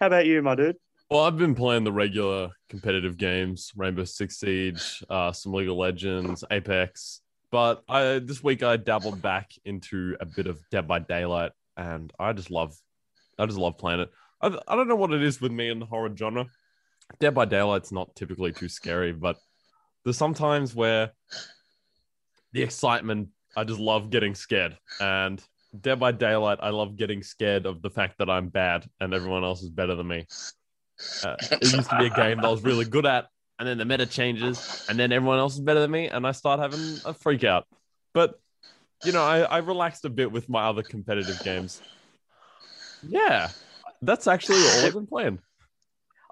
how 0.00 0.06
about 0.06 0.26
you, 0.26 0.40
my 0.42 0.54
dude? 0.54 0.76
Well, 1.10 1.24
I've 1.24 1.36
been 1.36 1.56
playing 1.56 1.82
the 1.82 1.92
regular 1.92 2.50
competitive 2.68 3.16
games, 3.16 3.72
Rainbow 3.76 4.04
Six 4.04 4.38
Siege, 4.38 5.02
uh, 5.10 5.32
some 5.32 5.52
League 5.52 5.68
of 5.68 5.76
Legends, 5.76 6.44
Apex. 6.52 7.20
But 7.50 7.82
I, 7.88 8.20
this 8.20 8.44
week 8.44 8.62
I 8.62 8.76
dabbled 8.76 9.20
back 9.20 9.50
into 9.64 10.16
a 10.20 10.24
bit 10.24 10.46
of 10.46 10.60
Dead 10.70 10.86
by 10.86 11.00
Daylight, 11.00 11.50
and 11.76 12.12
I 12.20 12.32
just 12.32 12.52
love, 12.52 12.76
I 13.40 13.46
just 13.46 13.58
love 13.58 13.78
playing 13.78 14.00
it. 14.00 14.10
I, 14.40 14.56
I 14.68 14.76
don't 14.76 14.88
know 14.88 14.96
what 14.96 15.12
it 15.12 15.22
is 15.22 15.40
with 15.40 15.52
me 15.52 15.70
in 15.70 15.78
the 15.78 15.86
horror 15.86 16.14
genre. 16.16 16.46
Dead 17.18 17.34
by 17.34 17.44
Daylight's 17.44 17.92
not 17.92 18.14
typically 18.14 18.52
too 18.52 18.68
scary, 18.68 19.12
but 19.12 19.36
there's 20.04 20.16
sometimes 20.16 20.74
where 20.74 21.12
the 22.52 22.62
excitement, 22.62 23.28
I 23.56 23.64
just 23.64 23.80
love 23.80 24.10
getting 24.10 24.34
scared. 24.34 24.76
And 25.00 25.42
Dead 25.78 25.98
by 25.98 26.12
Daylight, 26.12 26.58
I 26.62 26.70
love 26.70 26.96
getting 26.96 27.22
scared 27.22 27.66
of 27.66 27.82
the 27.82 27.90
fact 27.90 28.18
that 28.18 28.30
I'm 28.30 28.48
bad 28.48 28.88
and 29.00 29.14
everyone 29.14 29.44
else 29.44 29.62
is 29.62 29.70
better 29.70 29.94
than 29.94 30.08
me. 30.08 30.26
Uh, 31.24 31.36
it 31.52 31.72
used 31.72 31.90
to 31.90 31.98
be 31.98 32.06
a 32.06 32.10
game 32.10 32.36
that 32.36 32.44
I 32.44 32.50
was 32.50 32.62
really 32.62 32.84
good 32.84 33.06
at, 33.06 33.28
and 33.58 33.66
then 33.66 33.78
the 33.78 33.84
meta 33.84 34.04
changes, 34.04 34.84
and 34.88 34.98
then 34.98 35.12
everyone 35.12 35.38
else 35.38 35.54
is 35.54 35.60
better 35.60 35.80
than 35.80 35.90
me, 35.90 36.08
and 36.08 36.26
I 36.26 36.32
start 36.32 36.60
having 36.60 36.98
a 37.04 37.14
freak 37.14 37.42
out. 37.42 37.66
But 38.12 38.38
you 39.04 39.12
know, 39.12 39.22
I, 39.22 39.40
I 39.40 39.58
relaxed 39.58 40.04
a 40.04 40.10
bit 40.10 40.30
with 40.30 40.48
my 40.48 40.66
other 40.66 40.82
competitive 40.82 41.42
games. 41.42 41.80
Yeah, 43.08 43.50
that's 44.02 44.26
actually 44.26 44.58
all 44.58 44.86
I've 44.86 44.94
been 44.94 45.06
playing. 45.06 45.38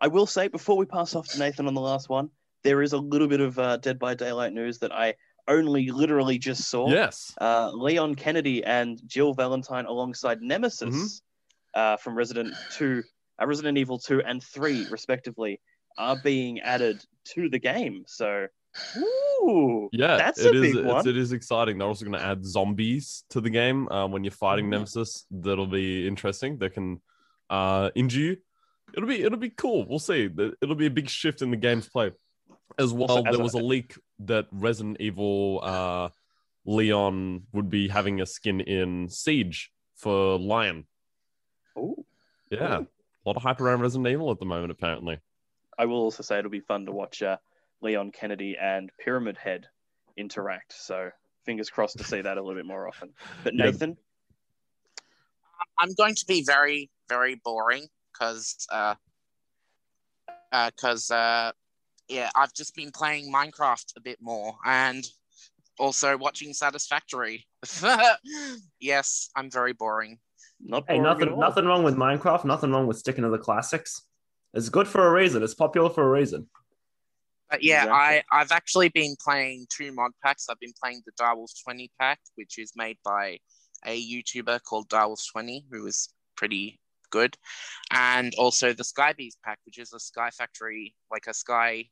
I 0.01 0.09
will 0.09 0.27
say 0.27 0.49
before 0.49 0.77
we 0.77 0.87
pass 0.87 1.15
off 1.15 1.27
to 1.29 1.39
Nathan 1.39 1.67
on 1.67 1.75
the 1.75 1.81
last 1.81 2.09
one, 2.09 2.31
there 2.63 2.83
is 2.83 2.93
a 2.93 2.99
little 2.99 3.29
bit 3.29 3.41
of 3.41 3.59
uh, 3.59 3.77
Dead 3.79 3.99
by 3.99 4.15
Daylight 4.15 4.53
news 4.53 4.79
that 4.79 4.93
I 4.93 5.15
only 5.49 5.91
literally 5.91 6.39
just 6.39 6.69
saw. 6.69 6.89
Yes. 6.91 7.33
uh, 7.41 7.71
Leon 7.73 8.15
Kennedy 8.15 8.63
and 8.65 9.01
Jill 9.07 9.33
Valentine 9.35 9.87
alongside 9.87 10.41
Nemesis 10.43 10.89
Mm-hmm. 10.95 11.81
uh, 11.81 11.97
from 11.97 12.15
Resident 12.17 12.55
2, 12.73 13.03
uh, 13.41 13.47
Resident 13.47 13.79
Evil 13.79 13.99
2 13.99 14.23
and 14.23 14.43
3, 14.43 14.87
respectively, 14.91 15.61
are 15.97 16.17
being 16.23 16.61
added 16.61 17.03
to 17.35 17.49
the 17.49 17.59
game. 17.59 18.05
So 18.07 18.47
Ooh, 18.97 19.89
Yeah, 19.93 20.17
That's 20.17 20.39
it 20.41 20.55
a 20.55 20.63
is- 20.63 20.75
big 20.77 20.85
one. 20.85 21.07
It 21.09 21.17
is 21.17 21.33
exciting. 21.33 21.79
They're 21.79 21.87
also 21.89 22.05
going 22.05 22.19
to 22.19 22.25
add 22.25 22.45
zombies 22.45 23.25
to 23.31 23.41
the 23.41 23.51
game 23.51 23.89
um, 23.91 24.13
when 24.13 24.25
you're 24.25 24.31
fighting 24.31 24.67
Ooh. 24.67 24.71
Nemesis. 24.71 25.25
That'll 25.31 25.67
be 25.67 26.07
interesting. 26.07 26.59
They 26.59 26.69
can 26.69 27.01
uh, 27.51 27.91
injure 27.95 28.21
you. 28.21 28.37
It'll 28.97 29.09
be 29.09 29.23
it'll 29.23 29.39
be 29.39 29.51
cool. 29.51 29.87
We'll 29.87 29.99
see. 29.99 30.31
It'll 30.63 30.75
be 30.75 30.87
a 30.87 30.91
big 30.91 31.09
shift 31.11 31.43
in 31.43 31.51
the 31.51 31.57
game's 31.57 31.89
play. 31.89 32.13
As 32.79 32.93
well, 32.93 33.11
Also, 33.11 33.25
as 33.25 33.33
there 33.33 33.41
a- 33.41 33.45
was 33.45 33.55
a 33.55 33.59
leak 33.59 33.99
that 34.21 34.47
Resident 34.53 34.97
Evil 35.01 35.61
uh, 35.63 36.09
Leon 36.65 37.43
would 37.53 37.69
be 37.71 37.89
having 37.89 38.21
a 38.21 38.27
skin 38.27 38.61
in 38.61 39.09
Siege 39.09 39.71
for 39.97 40.39
Lion. 40.39 40.87
Ooh. 41.77 42.05
Yeah, 42.51 42.79
a 42.81 42.87
lot 43.27 43.37
of 43.37 43.43
hype 43.43 43.61
around 43.61 43.81
Resident 43.81 44.09
Evil 44.09 44.31
at 44.31 44.39
the 44.39 44.47
moment, 44.47 44.71
apparently. 44.71 45.19
I 45.79 45.85
will 45.85 45.97
also 46.01 46.23
say 46.23 46.39
it'll 46.39 46.51
be 46.51 46.61
fun 46.61 46.87
to 46.87 46.93
watch 46.93 47.23
uh, 47.23 47.37
Leon 47.83 48.13
Kennedy 48.13 48.57
and 48.61 48.91
Pyramid 48.99 49.37
Head 49.37 49.67
interact. 50.17 50.73
So 50.73 51.11
fingers 51.45 51.71
crossed 51.71 51.99
to 51.99 52.05
see 52.05 52.21
that 52.21 52.37
a 52.39 52.43
little 52.43 52.57
bit 52.57 52.67
more 52.67 52.89
often. 52.89 53.11
But 53.45 53.55
Yeah. 53.55 53.67
Nathan, 53.67 53.97
I'm 55.79 55.95
going 55.95 56.15
to 56.15 56.27
be 56.27 56.43
very, 56.45 56.91
very 57.09 57.37
boring 57.37 57.87
because, 58.13 58.67
uh, 58.71 58.95
because, 60.51 61.11
uh, 61.11 61.53
yeah, 62.09 62.31
I've 62.35 62.53
just 62.55 62.75
been 62.75 62.91
playing 62.91 63.33
Minecraft 63.33 63.97
a 63.97 64.01
bit 64.01 64.19
more 64.21 64.57
and 64.65 65.05
also 65.79 66.17
watching 66.17 66.53
Satisfactory. 66.53 67.47
yes, 68.81 69.31
I'm 69.37 69.51
very 69.51 69.73
boring. 69.73 70.19
not 70.61 70.87
boring 70.87 71.01
at 71.01 71.05
nothing, 71.05 71.29
all. 71.29 71.41
nothing 71.41 71.65
wrong 71.67 71.83
with 71.85 71.97
Minecraft. 71.97 72.45
Nothing 72.45 72.73
wrong 72.73 72.87
with 72.87 72.99
sticking 72.99 73.25
to 73.25 73.31
the 73.31 73.39
classics. 73.39 74.03
It's 74.55 74.69
good 74.69 74.89
for 74.89 75.07
a 75.07 75.13
reason. 75.13 75.43
It's 75.43 75.55
popular 75.55 75.91
for 75.91 76.03
a 76.03 76.11
reason. 76.11 76.49
But 77.51 77.63
yeah, 77.63 77.85
Exactly. 77.85 78.23
I, 78.31 78.41
I've 78.41 78.53
actually 78.53 78.89
been 78.91 79.17
playing 79.23 79.67
two 79.75 79.93
mod 79.93 80.13
packs. 80.23 80.49
I've 80.49 80.61
been 80.61 80.75
playing 80.81 81.03
the 81.07 81.13
Direwolf 81.13 81.53
20 81.65 81.91
pack, 81.99 82.21
which 82.35 82.59
is 82.59 82.73
made 82.77 82.99
by 83.05 83.39
a 83.87 84.01
YouTuber 84.01 84.63
called 84.65 84.89
Direwolf 84.89 85.23
20, 85.33 85.67
who 85.71 85.87
is 85.87 86.13
pretty 86.37 86.81
good. 87.11 87.37
And 87.91 88.35
also 88.37 88.73
the 88.73 88.83
Skybees 88.83 89.37
pack, 89.45 89.59
which 89.65 89.79
is 89.79 89.93
a 89.93 90.01
Sky 90.01 90.31
Factory, 90.31 90.95
like 91.11 91.27
a 91.27 91.35
Sky 91.35 91.89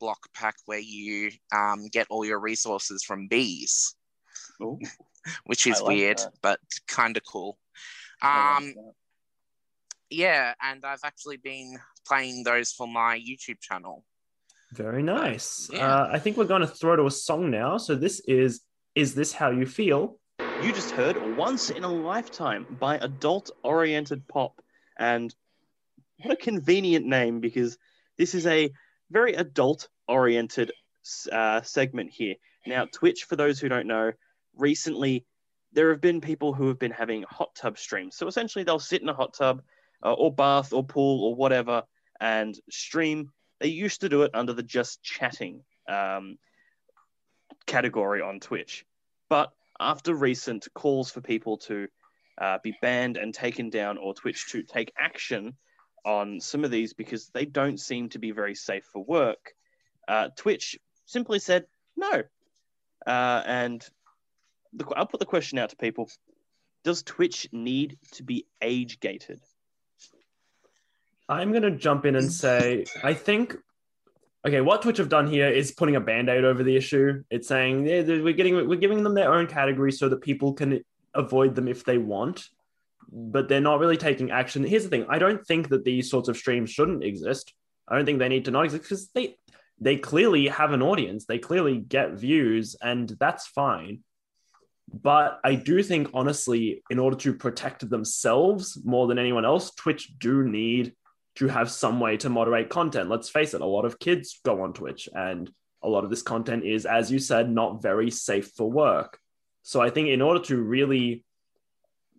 block 0.00 0.28
pack 0.34 0.56
where 0.66 0.78
you 0.78 1.30
um, 1.54 1.88
get 1.92 2.06
all 2.10 2.24
your 2.24 2.40
resources 2.40 3.02
from 3.02 3.28
bees, 3.28 3.94
Ooh, 4.62 4.78
which 5.44 5.66
is 5.66 5.80
like 5.80 5.88
weird, 5.88 6.18
that. 6.18 6.32
but 6.42 6.60
kind 6.86 7.16
of 7.16 7.22
cool. 7.24 7.58
I 8.22 8.60
like 8.60 8.62
Um, 8.62 8.74
yeah, 10.10 10.54
and 10.62 10.84
I've 10.84 11.04
actually 11.04 11.36
been 11.36 11.78
playing 12.06 12.44
those 12.44 12.72
for 12.72 12.86
my 12.86 13.18
YouTube 13.18 13.60
channel. 13.60 14.04
Very 14.76 15.02
nice. 15.02 15.70
Yeah. 15.72 15.86
Uh, 15.86 16.08
I 16.12 16.18
think 16.18 16.36
we're 16.36 16.44
going 16.44 16.60
to 16.60 16.66
throw 16.66 16.96
to 16.96 17.06
a 17.06 17.10
song 17.10 17.50
now. 17.50 17.78
So 17.78 17.94
this 17.94 18.20
is 18.28 18.60
"Is 18.94 19.14
This 19.14 19.32
How 19.32 19.50
You 19.50 19.64
Feel?" 19.64 20.18
You 20.62 20.72
just 20.72 20.90
heard 20.90 21.36
Once 21.36 21.70
in 21.70 21.82
a 21.82 21.88
Lifetime 21.88 22.66
by 22.78 22.96
Adult 22.98 23.50
Oriented 23.62 24.28
Pop. 24.28 24.60
And 24.98 25.34
what 26.22 26.32
a 26.32 26.36
convenient 26.36 27.06
name 27.06 27.40
because 27.40 27.78
this 28.18 28.34
is 28.34 28.46
a 28.46 28.70
very 29.10 29.34
adult 29.34 29.88
oriented 30.08 30.72
uh, 31.32 31.62
segment 31.62 32.10
here. 32.10 32.34
Now, 32.66 32.86
Twitch, 32.92 33.24
for 33.24 33.36
those 33.36 33.58
who 33.58 33.68
don't 33.68 33.86
know, 33.86 34.12
recently 34.56 35.24
there 35.72 35.90
have 35.90 36.00
been 36.02 36.20
people 36.20 36.52
who 36.52 36.68
have 36.68 36.78
been 36.78 36.90
having 36.90 37.24
hot 37.28 37.54
tub 37.54 37.78
streams. 37.78 38.16
So 38.16 38.26
essentially, 38.26 38.64
they'll 38.64 38.78
sit 38.78 39.00
in 39.00 39.08
a 39.08 39.14
hot 39.14 39.32
tub 39.32 39.62
uh, 40.04 40.12
or 40.12 40.34
bath 40.34 40.74
or 40.74 40.84
pool 40.84 41.24
or 41.24 41.34
whatever 41.34 41.84
and 42.20 42.58
stream. 42.70 43.30
They 43.60 43.68
used 43.68 44.02
to 44.02 44.08
do 44.08 44.22
it 44.22 44.32
under 44.34 44.52
the 44.52 44.62
just 44.62 45.02
chatting 45.02 45.62
um, 45.88 46.38
category 47.66 48.20
on 48.20 48.40
Twitch. 48.40 48.84
But 49.28 49.52
after 49.78 50.14
recent 50.14 50.68
calls 50.74 51.10
for 51.10 51.20
people 51.20 51.58
to 51.58 51.88
uh, 52.38 52.58
be 52.62 52.74
banned 52.82 53.16
and 53.16 53.32
taken 53.32 53.70
down, 53.70 53.98
or 53.98 54.14
Twitch 54.14 54.50
to 54.52 54.62
take 54.62 54.92
action 54.98 55.56
on 56.04 56.40
some 56.40 56.64
of 56.64 56.70
these 56.70 56.92
because 56.92 57.28
they 57.30 57.44
don't 57.44 57.80
seem 57.80 58.08
to 58.10 58.18
be 58.18 58.30
very 58.30 58.54
safe 58.54 58.84
for 58.92 59.02
work, 59.02 59.54
uh, 60.06 60.28
Twitch 60.36 60.78
simply 61.06 61.38
said 61.38 61.66
no. 61.96 62.22
Uh, 63.06 63.42
and 63.46 63.86
the, 64.72 64.86
I'll 64.96 65.06
put 65.06 65.20
the 65.20 65.26
question 65.26 65.58
out 65.58 65.70
to 65.70 65.76
people 65.76 66.10
Does 66.84 67.02
Twitch 67.02 67.48
need 67.52 67.98
to 68.12 68.22
be 68.22 68.46
age 68.60 69.00
gated? 69.00 69.40
I'm 71.28 71.50
going 71.50 71.62
to 71.62 71.72
jump 71.72 72.06
in 72.06 72.16
and 72.16 72.32
say 72.32 72.84
I 73.02 73.14
think. 73.14 73.56
Okay, 74.46 74.60
what 74.60 74.82
Twitch 74.82 74.98
have 74.98 75.08
done 75.08 75.26
here 75.26 75.48
is 75.48 75.72
putting 75.72 75.96
a 75.96 76.00
band-aid 76.00 76.44
over 76.44 76.62
the 76.62 76.76
issue. 76.76 77.24
It's 77.30 77.48
saying 77.48 77.86
yeah, 77.86 78.02
we're 78.02 78.32
getting 78.32 78.68
we're 78.68 78.78
giving 78.78 79.02
them 79.02 79.14
their 79.14 79.32
own 79.32 79.48
category 79.48 79.90
so 79.90 80.08
that 80.08 80.20
people 80.20 80.52
can 80.52 80.84
avoid 81.14 81.56
them 81.56 81.66
if 81.66 81.84
they 81.84 81.98
want, 81.98 82.48
but 83.10 83.48
they're 83.48 83.60
not 83.60 83.80
really 83.80 83.96
taking 83.96 84.30
action. 84.30 84.62
Here's 84.62 84.84
the 84.84 84.90
thing: 84.90 85.06
I 85.08 85.18
don't 85.18 85.44
think 85.44 85.68
that 85.70 85.84
these 85.84 86.08
sorts 86.08 86.28
of 86.28 86.36
streams 86.36 86.70
shouldn't 86.70 87.02
exist. 87.02 87.54
I 87.88 87.96
don't 87.96 88.04
think 88.04 88.20
they 88.20 88.28
need 88.28 88.44
to 88.44 88.50
not 88.52 88.64
exist 88.64 88.84
because 88.84 89.08
they 89.08 89.36
they 89.80 89.96
clearly 89.96 90.48
have 90.48 90.72
an 90.72 90.82
audience. 90.82 91.26
They 91.26 91.38
clearly 91.38 91.78
get 91.78 92.12
views, 92.12 92.76
and 92.80 93.08
that's 93.18 93.46
fine. 93.46 94.04
But 94.92 95.40
I 95.42 95.56
do 95.56 95.82
think, 95.82 96.10
honestly, 96.14 96.82
in 96.90 96.98
order 96.98 97.16
to 97.18 97.34
protect 97.34 97.88
themselves 97.88 98.78
more 98.84 99.06
than 99.08 99.18
anyone 99.18 99.44
else, 99.44 99.72
Twitch 99.72 100.16
do 100.18 100.44
need 100.44 100.94
to 101.36 101.48
have 101.48 101.70
some 101.70 102.00
way 102.00 102.16
to 102.18 102.28
moderate 102.28 102.68
content. 102.70 103.10
Let's 103.10 103.28
face 103.28 103.54
it, 103.54 103.60
a 103.60 103.66
lot 103.66 103.84
of 103.84 103.98
kids 103.98 104.40
go 104.44 104.62
on 104.62 104.72
Twitch, 104.72 105.08
and 105.12 105.50
a 105.82 105.88
lot 105.88 106.04
of 106.04 106.10
this 106.10 106.22
content 106.22 106.64
is, 106.64 106.86
as 106.86 107.12
you 107.12 107.18
said, 107.18 107.50
not 107.50 107.82
very 107.82 108.10
safe 108.10 108.52
for 108.56 108.70
work. 108.70 109.18
So 109.62 109.80
I 109.80 109.90
think 109.90 110.08
in 110.08 110.22
order 110.22 110.40
to 110.44 110.56
really, 110.56 111.24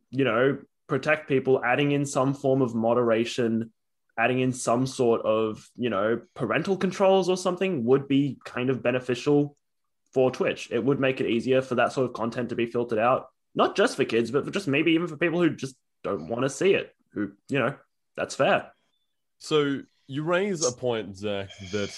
you 0.10 0.24
know, 0.24 0.60
protect 0.88 1.28
people, 1.28 1.64
adding 1.64 1.92
in 1.92 2.06
some 2.06 2.34
form 2.34 2.62
of 2.62 2.76
moderation, 2.76 3.72
adding 4.18 4.40
in 4.40 4.54
some 4.54 4.86
sort 4.88 5.22
of, 5.24 5.68
you 5.76 5.90
know, 5.90 6.22
parental 6.36 6.78
controls 6.78 7.30
or 7.30 7.38
something 7.38 7.86
would 7.86 8.08
be 8.08 8.38
kind 8.46 8.70
of 8.70 8.84
beneficial 8.84 9.56
for 10.14 10.32
Twitch. 10.32 10.70
It 10.72 10.84
would 10.84 11.00
make 11.00 11.20
it 11.22 11.30
easier 11.30 11.62
for 11.62 11.76
that 11.76 11.92
sort 11.92 12.08
of 12.08 12.14
content 12.14 12.50
to 12.50 12.56
be 12.56 12.66
filtered 12.66 13.00
out, 13.00 13.28
not 13.54 13.76
just 13.76 13.96
for 13.96 14.06
kids, 14.06 14.32
but 14.32 14.46
for 14.46 14.52
just 14.52 14.68
maybe 14.68 14.94
even 14.94 15.08
for 15.08 15.18
people 15.18 15.42
who 15.42 15.50
just 15.50 15.76
don't 16.04 16.28
want 16.28 16.44
to 16.44 16.50
see 16.50 16.74
it, 16.74 16.96
who, 17.14 17.32
you 17.50 17.60
know, 17.60 17.76
that's 18.16 18.36
fair. 18.36 18.72
So 19.40 19.82
you 20.08 20.24
raise 20.24 20.66
a 20.66 20.72
point, 20.72 21.18
Zach, 21.18 21.50
that 21.72 21.94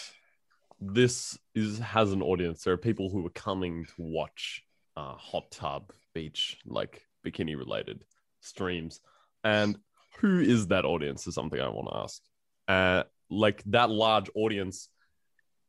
this 0.79 1.37
is 1.55 1.79
has 1.79 2.11
an 2.11 2.21
audience. 2.21 2.63
There 2.63 2.73
are 2.73 2.77
people 2.77 3.09
who 3.09 3.25
are 3.25 3.31
coming 3.31 3.85
to 3.85 3.93
watch 3.97 4.63
uh, 4.97 5.15
hot 5.15 5.51
tub, 5.51 5.91
beach, 6.13 6.57
like 6.65 7.05
bikini 7.25 7.57
related 7.57 8.03
streams, 8.41 8.99
and 9.43 9.77
who 10.19 10.39
is 10.39 10.67
that 10.67 10.85
audience? 10.85 11.27
Is 11.27 11.35
something 11.35 11.59
I 11.59 11.69
want 11.69 11.87
to 11.89 11.97
ask. 11.97 12.21
Uh, 12.67 13.03
like 13.29 13.63
that 13.67 13.89
large 13.89 14.29
audience 14.35 14.89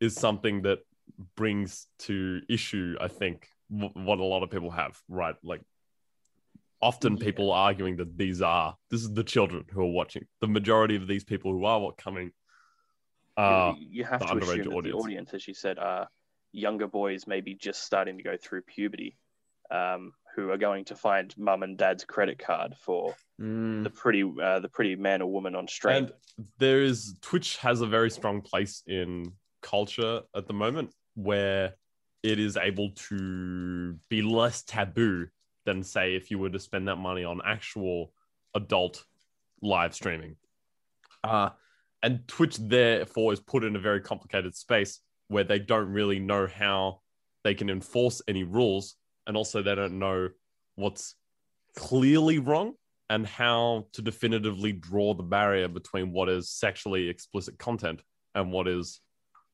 is 0.00 0.14
something 0.14 0.62
that 0.62 0.80
brings 1.36 1.86
to 1.98 2.40
issue, 2.48 2.96
I 3.00 3.08
think, 3.08 3.48
w- 3.70 3.92
what 3.94 4.18
a 4.18 4.24
lot 4.24 4.42
of 4.42 4.50
people 4.50 4.70
have, 4.70 4.98
right? 5.08 5.34
Like 5.42 5.62
often 6.82 7.16
people 7.18 7.52
arguing 7.52 7.96
that 7.96 8.16
these 8.16 8.40
are 8.42 8.76
this 8.90 9.02
is 9.02 9.12
the 9.12 9.24
children 9.24 9.64
who 9.70 9.80
are 9.82 9.90
watching. 9.92 10.24
The 10.40 10.48
majority 10.48 10.96
of 10.96 11.06
these 11.06 11.24
people 11.24 11.52
who 11.52 11.64
are 11.64 11.80
what 11.80 11.96
coming 11.96 12.32
uh 13.36 13.74
you, 13.78 14.04
have 14.04 14.20
the 14.20 14.26
to 14.26 14.34
underage 14.34 14.42
assume 14.42 14.58
that 14.58 14.70
the 14.70 14.76
audience. 14.76 15.04
audience, 15.04 15.34
as 15.34 15.48
you 15.48 15.54
said, 15.54 15.78
are 15.78 16.08
younger 16.52 16.86
boys, 16.86 17.26
maybe 17.26 17.54
just 17.54 17.84
starting 17.84 18.16
to 18.18 18.24
go 18.24 18.36
through 18.36 18.62
puberty, 18.62 19.16
um, 19.70 20.12
who 20.34 20.50
are 20.50 20.58
going 20.58 20.84
to 20.86 20.96
find 20.96 21.32
mum 21.38 21.62
and 21.62 21.76
dad's 21.78 22.04
credit 22.04 22.38
card 22.38 22.74
for 22.76 23.14
Mm. 23.40 23.84
the 23.84 23.88
pretty, 23.90 24.22
uh, 24.22 24.60
the 24.60 24.68
pretty 24.68 24.96
man 24.96 25.22
or 25.22 25.32
woman 25.32 25.54
on 25.54 25.66
stream. 25.66 25.96
and 25.96 26.12
there 26.58 26.82
is 26.82 27.16
Twitch 27.22 27.56
has 27.58 27.80
a 27.80 27.86
very 27.86 28.10
strong 28.10 28.42
place 28.42 28.82
in 28.86 29.32
culture 29.62 30.20
at 30.36 30.46
the 30.46 30.52
moment 30.52 30.92
where 31.14 31.74
it 32.22 32.38
is 32.38 32.58
able 32.58 32.90
to 33.08 33.94
be 34.10 34.20
less 34.20 34.62
taboo 34.62 35.26
than 35.66 35.82
say 35.82 36.14
if 36.14 36.30
you 36.30 36.38
were 36.38 36.50
to 36.50 36.58
spend 36.58 36.88
that 36.88 36.96
money 36.96 37.24
on 37.24 37.40
actual 37.44 38.12
adult 38.54 39.04
live 39.62 39.94
streaming. 39.94 40.36
Uh, 41.22 41.50
and 42.02 42.26
Twitch 42.26 42.56
therefore 42.56 43.32
is 43.32 43.40
put 43.40 43.64
in 43.64 43.76
a 43.76 43.80
very 43.80 44.00
complicated 44.00 44.54
space 44.54 45.00
where 45.28 45.44
they 45.44 45.58
don't 45.58 45.88
really 45.88 46.18
know 46.18 46.46
how 46.46 47.00
they 47.44 47.54
can 47.54 47.70
enforce 47.70 48.22
any 48.26 48.42
rules, 48.42 48.96
and 49.26 49.36
also 49.36 49.62
they 49.62 49.74
don't 49.74 49.98
know 49.98 50.28
what's 50.76 51.14
clearly 51.76 52.38
wrong 52.38 52.74
and 53.10 53.26
how 53.26 53.86
to 53.92 54.02
definitively 54.02 54.72
draw 54.72 55.14
the 55.14 55.22
barrier 55.22 55.68
between 55.68 56.12
what 56.12 56.28
is 56.28 56.48
sexually 56.48 57.08
explicit 57.08 57.58
content 57.58 58.02
and 58.34 58.52
what 58.52 58.68
is 58.68 59.00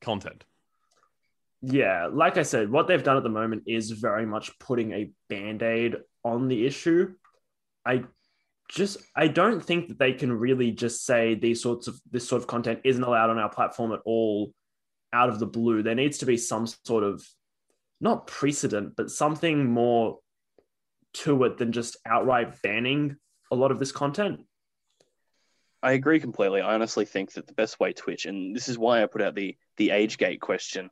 content. 0.01 0.43
Yeah, 1.61 2.07
like 2.11 2.37
I 2.37 2.43
said, 2.43 2.69
what 2.69 2.87
they've 2.87 3.03
done 3.03 3.17
at 3.17 3.23
the 3.23 3.29
moment 3.29 3.63
is 3.65 3.91
very 3.91 4.25
much 4.25 4.57
putting 4.59 4.91
a 4.91 5.11
band 5.27 5.63
aid 5.63 5.95
on 6.23 6.47
the 6.47 6.65
issue. 6.65 7.13
I 7.85 8.03
just 8.69 8.97
I 9.15 9.27
don't 9.27 9.63
think 9.63 9.87
that 9.87 9.97
they 9.97 10.13
can 10.13 10.31
really 10.31 10.71
just 10.71 11.05
say 11.05 11.35
these 11.35 11.61
sorts 11.61 11.87
of 11.87 11.99
this 12.11 12.27
sort 12.27 12.41
of 12.41 12.47
content 12.47 12.81
isn't 12.83 13.03
allowed 13.03 13.29
on 13.29 13.39
our 13.39 13.49
platform 13.49 13.93
at 13.93 14.01
all 14.05 14.53
out 15.13 15.29
of 15.29 15.39
the 15.39 15.45
blue. 15.45 15.81
There 15.81 15.95
needs 15.95 16.19
to 16.19 16.25
be 16.25 16.37
some 16.37 16.67
sort 16.67 17.03
of 17.03 17.25
not 17.99 18.27
precedent, 18.27 18.95
but 18.95 19.09
something 19.09 19.65
more 19.65 20.19
to 21.13 21.43
it 21.45 21.57
than 21.57 21.71
just 21.71 21.97
outright 22.05 22.61
banning 22.61 23.15
a 23.51 23.55
lot 23.55 23.71
of 23.71 23.79
this 23.79 23.91
content. 23.91 24.41
I 25.81 25.93
agree 25.93 26.19
completely. 26.19 26.61
I 26.61 26.73
honestly 26.73 27.05
think 27.05 27.33
that 27.33 27.47
the 27.47 27.53
best 27.53 27.79
way 27.79 27.93
Twitch, 27.93 28.25
and 28.25 28.55
this 28.55 28.67
is 28.67 28.77
why 28.77 29.01
I 29.01 29.05
put 29.05 29.21
out 29.21 29.35
the 29.35 29.55
the 29.77 29.91
age 29.91 30.17
gate 30.17 30.41
question, 30.41 30.89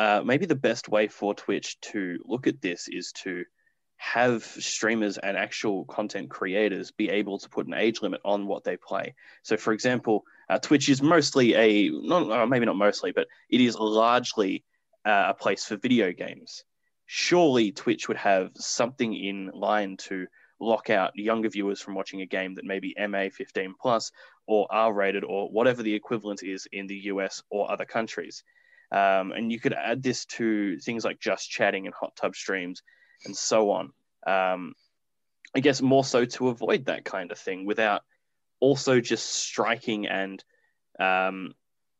uh, 0.00 0.22
maybe 0.24 0.46
the 0.46 0.54
best 0.54 0.88
way 0.88 1.08
for 1.08 1.34
Twitch 1.34 1.78
to 1.82 2.18
look 2.24 2.46
at 2.46 2.62
this 2.62 2.88
is 2.88 3.12
to 3.12 3.44
have 3.98 4.42
streamers 4.42 5.18
and 5.18 5.36
actual 5.36 5.84
content 5.84 6.30
creators 6.30 6.90
be 6.90 7.10
able 7.10 7.38
to 7.38 7.50
put 7.50 7.66
an 7.66 7.74
age 7.74 8.00
limit 8.00 8.18
on 8.24 8.46
what 8.46 8.64
they 8.64 8.78
play. 8.78 9.14
So, 9.42 9.58
for 9.58 9.74
example, 9.74 10.24
uh, 10.48 10.58
Twitch 10.58 10.88
is 10.88 11.02
mostly 11.02 11.54
a 11.54 11.90
not 11.90 12.30
uh, 12.30 12.46
maybe 12.46 12.64
not 12.64 12.76
mostly, 12.76 13.12
but 13.12 13.26
it 13.50 13.60
is 13.60 13.76
largely 13.76 14.64
uh, 15.04 15.26
a 15.28 15.34
place 15.34 15.66
for 15.66 15.76
video 15.76 16.12
games. 16.12 16.64
Surely, 17.04 17.70
Twitch 17.70 18.08
would 18.08 18.16
have 18.16 18.52
something 18.54 19.14
in 19.14 19.50
line 19.52 19.98
to 20.08 20.26
lock 20.60 20.88
out 20.88 21.14
younger 21.14 21.50
viewers 21.50 21.82
from 21.82 21.94
watching 21.94 22.22
a 22.22 22.26
game 22.26 22.54
that 22.54 22.64
may 22.64 22.80
be 22.80 22.96
MA 23.06 23.26
15 23.30 23.74
plus 23.78 24.12
or 24.46 24.66
R 24.70 24.94
rated 24.94 25.24
or 25.24 25.50
whatever 25.50 25.82
the 25.82 25.94
equivalent 25.94 26.42
is 26.42 26.66
in 26.72 26.86
the 26.86 27.00
US 27.12 27.42
or 27.50 27.70
other 27.70 27.84
countries. 27.84 28.44
Um, 28.92 29.32
and 29.32 29.52
you 29.52 29.60
could 29.60 29.72
add 29.72 30.02
this 30.02 30.24
to 30.26 30.78
things 30.78 31.04
like 31.04 31.20
just 31.20 31.48
chatting 31.48 31.86
and 31.86 31.94
hot 31.94 32.16
tub 32.16 32.34
streams 32.34 32.82
and 33.24 33.36
so 33.36 33.70
on. 33.70 33.92
Um, 34.26 34.74
I 35.54 35.60
guess 35.60 35.80
more 35.80 36.04
so 36.04 36.24
to 36.24 36.48
avoid 36.48 36.86
that 36.86 37.04
kind 37.04 37.30
of 37.30 37.38
thing 37.38 37.66
without 37.66 38.02
also 38.60 39.00
just 39.00 39.26
striking 39.26 40.06
and, 40.06 40.42
um, 40.98 41.54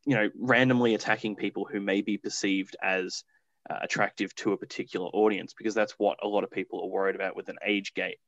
you 0.05 0.17
know, 0.17 0.31
randomly 0.39 0.95
attacking 0.95 1.37
people 1.37 1.65
who 1.71 1.81
may 1.81 2.01
be 2.01 2.19
perceived 2.19 2.77
as 2.83 3.25
uh, 3.69 3.79
attractive 3.83 4.35
to 4.37 4.53
a 4.53 4.57
particular 4.57 5.07
audience, 5.09 5.55
because 5.57 5.75
that's 5.75 5.93
what 5.99 6.19
a 6.23 6.29
lot 6.29 6.45
of 6.45 6.51
people 6.51 6.83
are 6.83 6.89
worried 6.89 7.15
about 7.15 7.37
with 7.37 7.49
an 7.49 7.59
age 7.65 7.95
gate 7.95 8.19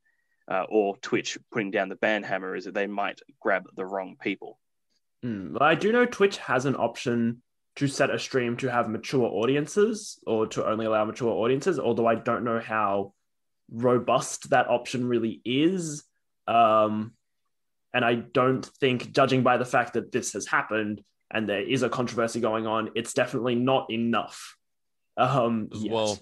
uh, 0.49 0.65
or 0.69 0.97
Twitch 0.99 1.39
putting 1.51 1.71
down 1.71 1.89
the 1.89 1.97
ban 1.97 2.23
hammer 2.23 2.55
is 2.55 2.65
that 2.65 2.75
they 2.75 2.87
might 2.87 3.21
grab 3.41 3.65
the 3.75 3.87
wrong 3.87 4.17
people. 4.21 4.59
Mm, 5.25 5.61
I 5.61 5.75
do 5.75 5.93
know 5.93 6.05
Twitch 6.05 6.39
has 6.39 6.67
an 6.67 6.77
option 6.77 7.43
to 7.77 7.87
set 7.89 8.11
a 8.11 8.19
stream 8.19 8.57
to 8.59 8.71
have 8.71 8.89
mature 8.89 9.25
audiences 9.27 10.19
or 10.27 10.47
to 10.49 10.67
only 10.67 10.87
allow 10.87 11.05
mature 11.05 11.31
audiences, 11.31 11.79
although 11.79 12.07
I 12.07 12.17
don't 12.17 12.45
know 12.45 12.61
how 12.61 13.15
robust 13.71 14.51
that 14.51 14.69
option 14.69 15.07
really 15.07 15.41
is. 15.45 16.05
Um, 16.47 17.15
and 17.95 18.05
I 18.05 18.15
don't 18.17 18.65
think, 18.65 19.13
judging 19.13 19.43
by 19.43 19.57
the 19.57 19.65
fact 19.65 19.95
that 19.95 20.13
this 20.13 20.33
has 20.35 20.47
happened 20.47 21.03
and 21.31 21.49
there 21.49 21.63
is 21.63 21.83
a 21.83 21.89
controversy 21.89 22.41
going 22.41 22.67
on, 22.67 22.91
it's 22.95 23.15
definitely 23.15 23.55
not 23.55 23.91
enough. 23.91 24.57
Um, 25.17 25.69
As 25.73 25.83
yet. 25.83 25.93
well, 25.93 26.19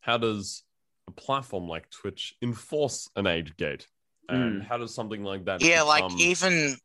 how 0.00 0.18
does 0.18 0.62
a 1.08 1.10
platform 1.12 1.66
like 1.68 1.90
Twitch 1.90 2.34
enforce 2.42 3.08
an 3.16 3.26
age 3.26 3.56
gate? 3.56 3.86
And 4.28 4.62
Mm. 4.62 4.66
how 4.66 4.78
does 4.78 4.94
something 4.94 5.22
like 5.22 5.44
that? 5.46 5.60
yeah 5.60 5.82
like 5.82 6.10
even 6.18 6.76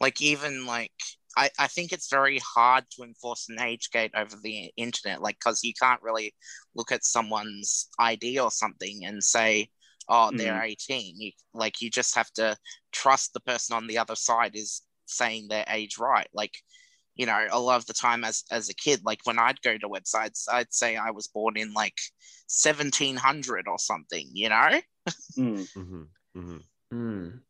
like 0.00 0.22
even 0.22 0.66
like 0.66 0.90
I, 1.36 1.50
I 1.58 1.66
think 1.66 1.92
it's 1.92 2.10
very 2.10 2.38
hard 2.38 2.84
to 2.90 3.02
enforce 3.02 3.48
an 3.48 3.60
age 3.60 3.90
gate 3.90 4.12
over 4.16 4.36
the 4.42 4.72
internet 4.76 5.22
like 5.22 5.36
because 5.38 5.64
you 5.64 5.72
can't 5.80 6.02
really 6.02 6.34
look 6.74 6.92
at 6.92 7.04
someone's 7.04 7.88
id 7.98 8.38
or 8.38 8.50
something 8.50 9.04
and 9.04 9.22
say 9.22 9.68
oh 10.08 10.30
they're 10.36 10.62
18 10.62 11.20
you 11.20 11.32
like 11.54 11.80
you 11.80 11.90
just 11.90 12.14
have 12.14 12.30
to 12.32 12.56
trust 12.92 13.32
the 13.32 13.40
person 13.40 13.76
on 13.76 13.86
the 13.86 13.98
other 13.98 14.16
side 14.16 14.56
is 14.56 14.82
saying 15.06 15.48
their 15.48 15.64
age 15.68 15.98
right 15.98 16.28
like 16.32 16.52
you 17.14 17.26
know 17.26 17.46
a 17.50 17.60
lot 17.60 17.76
of 17.76 17.86
the 17.86 17.92
time 17.92 18.24
as 18.24 18.44
as 18.50 18.68
a 18.68 18.74
kid 18.74 19.00
like 19.04 19.20
when 19.24 19.38
i'd 19.38 19.60
go 19.62 19.76
to 19.76 19.88
websites 19.88 20.44
i'd 20.52 20.72
say 20.72 20.96
i 20.96 21.10
was 21.10 21.28
born 21.28 21.56
in 21.56 21.72
like 21.72 21.98
1700 22.48 23.68
or 23.68 23.78
something 23.78 24.28
you 24.32 24.48
know 24.48 24.80
Mm. 25.36 25.68
Mhm, 25.74 26.08
mhm. 26.36 26.62
Mm. 26.92 27.40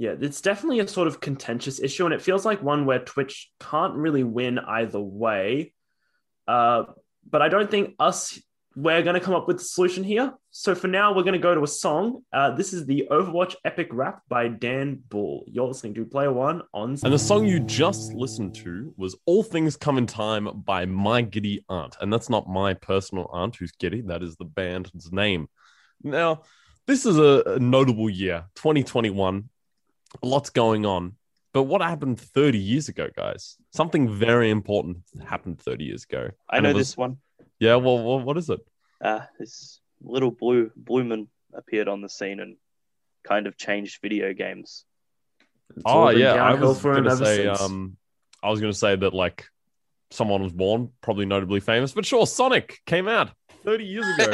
Yeah, 0.00 0.14
it's 0.18 0.40
definitely 0.40 0.80
a 0.80 0.88
sort 0.88 1.08
of 1.08 1.20
contentious 1.20 1.78
issue, 1.78 2.06
and 2.06 2.14
it 2.14 2.22
feels 2.22 2.46
like 2.46 2.62
one 2.62 2.86
where 2.86 3.00
Twitch 3.00 3.50
can't 3.60 3.94
really 3.94 4.24
win 4.24 4.58
either 4.58 4.98
way. 4.98 5.74
Uh, 6.48 6.84
but 7.28 7.42
I 7.42 7.50
don't 7.50 7.70
think 7.70 7.96
us 7.98 8.40
we're 8.74 9.02
going 9.02 9.12
to 9.12 9.20
come 9.20 9.34
up 9.34 9.46
with 9.46 9.58
a 9.58 9.64
solution 9.64 10.02
here. 10.02 10.32
So 10.52 10.74
for 10.74 10.88
now, 10.88 11.14
we're 11.14 11.24
going 11.24 11.34
to 11.34 11.38
go 11.38 11.54
to 11.54 11.62
a 11.62 11.68
song. 11.68 12.22
Uh, 12.32 12.52
this 12.52 12.72
is 12.72 12.86
the 12.86 13.08
Overwatch 13.10 13.56
Epic 13.62 13.88
Rap 13.92 14.22
by 14.26 14.48
Dan 14.48 15.02
Bull. 15.10 15.44
You're 15.46 15.66
listening 15.66 15.92
to 15.94 16.06
Player 16.06 16.32
One 16.32 16.62
on. 16.72 16.96
And 17.02 17.12
the 17.12 17.18
song 17.18 17.46
you 17.46 17.60
just 17.60 18.14
listened 18.14 18.54
to 18.54 18.94
was 18.96 19.16
All 19.26 19.42
Things 19.42 19.76
Come 19.76 19.98
in 19.98 20.06
Time 20.06 20.62
by 20.64 20.86
My 20.86 21.20
Giddy 21.20 21.62
Aunt. 21.68 21.98
And 22.00 22.10
that's 22.10 22.30
not 22.30 22.48
my 22.48 22.72
personal 22.72 23.28
aunt 23.34 23.56
who's 23.56 23.72
giddy, 23.72 24.00
that 24.06 24.22
is 24.22 24.36
the 24.36 24.46
band's 24.46 25.12
name. 25.12 25.48
Now, 26.02 26.44
this 26.86 27.04
is 27.04 27.18
a, 27.18 27.42
a 27.44 27.58
notable 27.58 28.08
year, 28.08 28.46
2021. 28.54 29.50
A 30.22 30.26
lot's 30.26 30.50
going 30.50 30.86
on. 30.86 31.16
But 31.52 31.64
what 31.64 31.82
happened 31.82 32.20
30 32.20 32.58
years 32.58 32.88
ago, 32.88 33.08
guys? 33.16 33.56
Something 33.72 34.08
very 34.08 34.50
important 34.50 34.98
happened 35.26 35.60
30 35.60 35.84
years 35.84 36.04
ago. 36.04 36.30
I 36.48 36.60
know 36.60 36.72
was- 36.72 36.88
this 36.88 36.96
one. 36.96 37.18
Yeah, 37.58 37.76
well, 37.76 38.02
well, 38.02 38.20
what 38.20 38.38
is 38.38 38.48
it? 38.48 38.60
Uh, 39.02 39.20
this 39.38 39.80
little 40.02 40.30
blue 40.30 40.70
Blumen 40.82 41.26
appeared 41.52 41.88
on 41.88 42.00
the 42.00 42.08
scene 42.08 42.40
and 42.40 42.56
kind 43.22 43.46
of 43.46 43.56
changed 43.56 44.00
video 44.00 44.32
games. 44.32 44.84
It's 45.70 45.82
Oh 45.84 46.08
yeah, 46.08 46.34
I 46.34 46.54
was 46.54 46.82
gonna 46.82 47.16
say, 47.16 47.46
um, 47.46 47.96
I 48.42 48.50
was 48.50 48.60
gonna 48.60 48.72
say 48.72 48.96
that 48.96 49.12
like 49.12 49.46
someone 50.10 50.42
was 50.42 50.52
born, 50.52 50.90
probably 51.00 51.26
notably 51.26 51.60
famous, 51.60 51.92
but 51.92 52.06
sure, 52.06 52.26
Sonic 52.26 52.80
came 52.86 53.08
out 53.08 53.30
30 53.64 53.84
years 53.84 54.06
ago, 54.18 54.32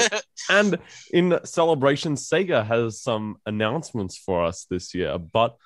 and 0.50 0.78
in 1.12 1.38
celebration, 1.44 2.14
Sega 2.14 2.66
has 2.66 3.00
some 3.00 3.36
announcements 3.46 4.16
for 4.16 4.44
us 4.44 4.66
this 4.70 4.94
year. 4.94 5.18
But 5.18 5.56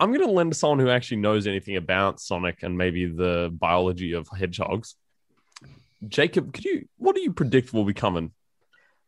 I'm 0.00 0.12
gonna 0.12 0.30
lend 0.30 0.52
to 0.52 0.58
someone 0.58 0.78
who 0.78 0.90
actually 0.90 1.18
knows 1.18 1.46
anything 1.46 1.76
about 1.76 2.20
Sonic 2.20 2.62
and 2.62 2.78
maybe 2.78 3.06
the 3.06 3.50
biology 3.52 4.12
of 4.12 4.28
hedgehogs. 4.28 4.94
Jacob, 6.06 6.52
could 6.52 6.64
you? 6.64 6.88
What 6.96 7.16
do 7.16 7.22
you 7.22 7.32
predict 7.32 7.72
will 7.72 7.84
be 7.84 7.94
coming? 7.94 8.32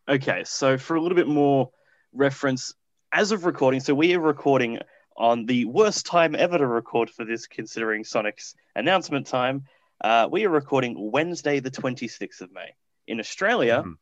Okay, 0.09 0.43
so 0.45 0.77
for 0.77 0.97
a 0.97 1.01
little 1.01 1.15
bit 1.15 1.29
more 1.29 1.71
reference, 2.13 2.75
as 3.13 3.31
of 3.31 3.45
recording, 3.45 3.81
so 3.81 3.95
we 3.95 4.15
are 4.15 4.21
recording 4.21 4.81
on 5.17 5.47
the 5.47 5.67
worst 5.67 6.07
time 6.07 6.35
ever 6.35 6.59
to 6.59 6.67
record 6.67 7.11
for 7.11 7.25
this, 7.25 7.47
considering 7.47 8.03
Sonic's 8.03 8.55
announcement 8.75 9.27
time. 9.27 9.65
Uh, 10.01 10.29
we 10.31 10.47
are 10.47 10.51
recording 10.51 11.11
Wednesday, 11.13 11.61
the 11.61 11.71
26th 11.71 12.41
of 12.41 12.51
May. 12.53 12.75
In 13.11 13.19
Australia, 13.19 13.83
Mhm. 13.85 13.99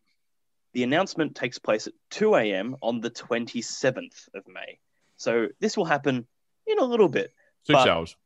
the 0.75 0.83
announcement 0.83 1.35
takes 1.35 1.59
place 1.59 1.87
at 1.87 1.94
2 2.11 2.35
a.m. 2.35 2.77
on 2.83 3.01
the 3.01 3.09
27th 3.11 4.29
of 4.35 4.47
May. 4.47 4.81
So 5.16 5.49
this 5.61 5.79
will 5.79 5.87
happen 5.87 6.27
in 6.66 6.79
a 6.79 6.85
little 6.85 7.09
bit. 7.09 7.33
Six 7.62 7.79
hours. 7.79 8.16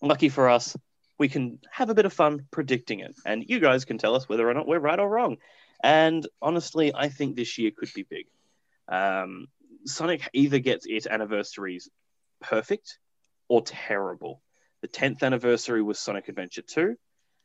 Lucky 0.00 0.30
for 0.30 0.48
us, 0.48 0.74
we 1.18 1.28
can 1.28 1.60
have 1.70 1.90
a 1.90 1.94
bit 1.94 2.06
of 2.06 2.14
fun 2.14 2.48
predicting 2.50 3.00
it, 3.00 3.14
and 3.26 3.44
you 3.46 3.60
guys 3.60 3.84
can 3.84 3.98
tell 3.98 4.14
us 4.14 4.26
whether 4.26 4.48
or 4.48 4.54
not 4.54 4.66
we're 4.66 4.78
right 4.78 4.98
or 4.98 5.06
wrong. 5.08 5.36
And 5.82 6.26
honestly, 6.40 6.94
I 6.94 7.10
think 7.10 7.36
this 7.36 7.58
year 7.58 7.70
could 7.70 7.92
be 7.92 8.04
big. 8.04 8.26
Um, 8.88 9.48
Sonic 9.84 10.30
either 10.32 10.60
gets 10.60 10.86
its 10.86 11.06
anniversaries 11.06 11.90
perfect 12.40 12.98
or 13.48 13.60
terrible. 13.62 14.42
The 14.80 14.88
10th 14.88 15.22
anniversary 15.22 15.82
was 15.82 15.98
Sonic 15.98 16.28
Adventure 16.28 16.62
2. 16.62 16.96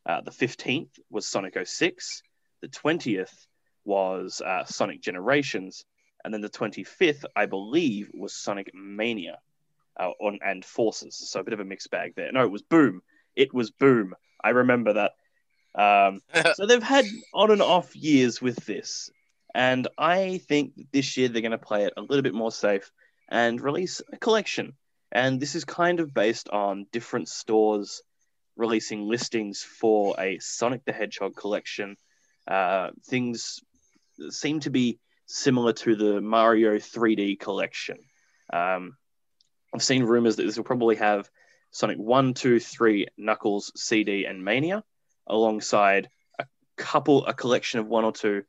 Uh, 0.05 0.21
the 0.21 0.31
15th 0.31 0.99
was 1.09 1.25
Sonic 1.25 1.57
06. 1.63 2.21
The 2.61 2.67
20th 2.67 3.33
was 3.85 4.41
uh, 4.41 4.65
Sonic 4.65 5.01
Generations. 5.01 5.85
And 6.23 6.33
then 6.33 6.41
the 6.41 6.49
25th, 6.49 7.25
I 7.35 7.45
believe, 7.45 8.09
was 8.13 8.35
Sonic 8.35 8.71
Mania 8.73 9.39
uh, 9.99 10.11
on, 10.21 10.39
and 10.45 10.63
Forces. 10.63 11.17
So 11.29 11.39
a 11.39 11.43
bit 11.43 11.53
of 11.53 11.59
a 11.59 11.65
mixed 11.65 11.91
bag 11.91 12.13
there. 12.15 12.31
No, 12.31 12.43
it 12.43 12.51
was 12.51 12.61
Boom. 12.61 13.01
It 13.35 13.53
was 13.53 13.71
Boom. 13.71 14.15
I 14.43 14.49
remember 14.49 14.93
that. 14.93 15.11
Um, 15.75 16.21
so 16.55 16.65
they've 16.65 16.81
had 16.81 17.05
on 17.33 17.51
and 17.51 17.61
off 17.61 17.95
years 17.95 18.41
with 18.41 18.57
this. 18.65 19.09
And 19.53 19.87
I 19.97 20.39
think 20.47 20.73
this 20.91 21.17
year 21.17 21.27
they're 21.27 21.41
going 21.41 21.51
to 21.51 21.57
play 21.57 21.85
it 21.85 21.93
a 21.95 22.01
little 22.01 22.23
bit 22.23 22.33
more 22.33 22.51
safe 22.51 22.91
and 23.29 23.61
release 23.61 24.01
a 24.11 24.17
collection. 24.17 24.73
And 25.11 25.39
this 25.39 25.55
is 25.55 25.63
kind 25.63 25.99
of 25.99 26.13
based 26.13 26.49
on 26.49 26.87
different 26.91 27.29
stores 27.29 28.01
releasing 28.55 29.07
listings 29.07 29.63
for 29.63 30.15
a 30.19 30.37
Sonic 30.39 30.85
the 30.85 30.93
Hedgehog 30.93 31.35
collection. 31.35 31.97
Uh, 32.47 32.89
things 33.05 33.59
seem 34.29 34.59
to 34.61 34.69
be 34.69 34.99
similar 35.25 35.73
to 35.73 35.95
the 35.95 36.21
Mario 36.21 36.75
3D 36.75 37.39
collection. 37.39 37.97
Um, 38.51 38.97
I've 39.73 39.83
seen 39.83 40.03
rumors 40.03 40.35
that 40.35 40.43
this 40.43 40.57
will 40.57 40.63
probably 40.63 40.97
have 40.97 41.29
Sonic 41.71 41.97
1, 41.97 42.35
2, 42.35 42.59
3, 42.59 43.07
Knuckles, 43.17 43.71
CD, 43.75 44.25
and 44.25 44.43
Mania, 44.43 44.83
alongside 45.25 46.09
a 46.37 46.45
couple, 46.77 47.25
a 47.25 47.33
collection 47.33 47.79
of 47.79 47.87
one 47.87 48.05
or 48.05 48.11
two 48.11 48.43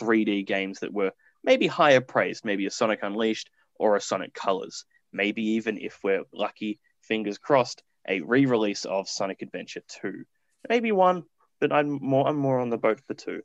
3D 0.00 0.46
games 0.46 0.80
that 0.80 0.92
were 0.92 1.12
maybe 1.42 1.66
higher 1.66 2.00
praised, 2.00 2.44
maybe 2.44 2.66
a 2.66 2.70
Sonic 2.70 3.00
Unleashed 3.02 3.50
or 3.74 3.96
a 3.96 4.00
Sonic 4.00 4.34
Colors. 4.34 4.84
Maybe 5.12 5.42
even 5.52 5.78
if 5.78 5.98
we're 6.04 6.24
lucky, 6.32 6.78
fingers 7.02 7.38
crossed, 7.38 7.82
a 8.08 8.20
re-release 8.20 8.84
of 8.84 9.08
Sonic 9.08 9.42
Adventure 9.42 9.82
2. 10.00 10.24
Maybe 10.68 10.92
one, 10.92 11.24
but 11.60 11.72
I'm 11.72 11.90
more 11.90 12.26
I'm 12.26 12.36
more 12.36 12.60
on 12.60 12.70
the 12.70 12.78
boat 12.78 13.00
for 13.06 13.14
two. 13.14 13.42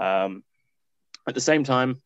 Um, 0.00 0.42
at 1.28 1.34
the 1.34 1.40
same 1.40 1.64
time, 1.64 2.02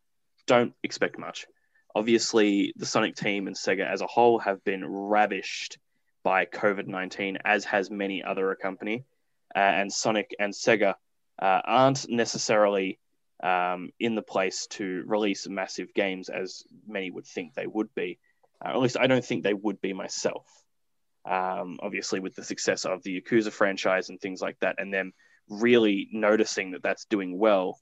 don't 0.46 0.74
expect 0.82 1.18
much. 1.18 1.46
Obviously, 1.94 2.72
the 2.76 2.86
Sonic 2.86 3.16
team 3.16 3.46
and 3.46 3.56
Sega 3.56 3.86
as 3.86 4.00
a 4.00 4.06
whole 4.06 4.38
have 4.38 4.62
been 4.64 4.84
ravished 4.84 5.78
by 6.22 6.44
COVID 6.44 6.86
19, 6.86 7.38
as 7.44 7.64
has 7.64 7.90
many 7.90 8.22
other 8.22 8.54
company. 8.54 9.04
Uh, 9.54 9.58
and 9.58 9.92
Sonic 9.92 10.34
and 10.38 10.52
Sega 10.52 10.94
uh, 11.40 11.60
aren't 11.64 12.08
necessarily 12.08 12.98
um, 13.42 13.90
in 13.98 14.14
the 14.14 14.22
place 14.22 14.66
to 14.68 15.02
release 15.06 15.48
massive 15.48 15.92
games 15.94 16.28
as 16.28 16.62
many 16.86 17.10
would 17.10 17.26
think 17.26 17.54
they 17.54 17.66
would 17.66 17.92
be. 17.94 18.18
Uh, 18.64 18.68
at 18.68 18.78
least 18.78 18.98
I 18.98 19.06
don't 19.06 19.24
think 19.24 19.42
they 19.42 19.54
would 19.54 19.80
be 19.80 19.92
myself. 19.92 20.46
Um, 21.28 21.78
obviously, 21.82 22.20
with 22.20 22.34
the 22.34 22.44
success 22.44 22.84
of 22.84 23.02
the 23.02 23.20
Yakuza 23.20 23.52
franchise 23.52 24.08
and 24.08 24.20
things 24.20 24.40
like 24.40 24.58
that, 24.60 24.76
and 24.78 24.92
them 24.92 25.12
really 25.48 26.08
noticing 26.12 26.72
that 26.72 26.82
that's 26.82 27.04
doing 27.04 27.38
well, 27.38 27.78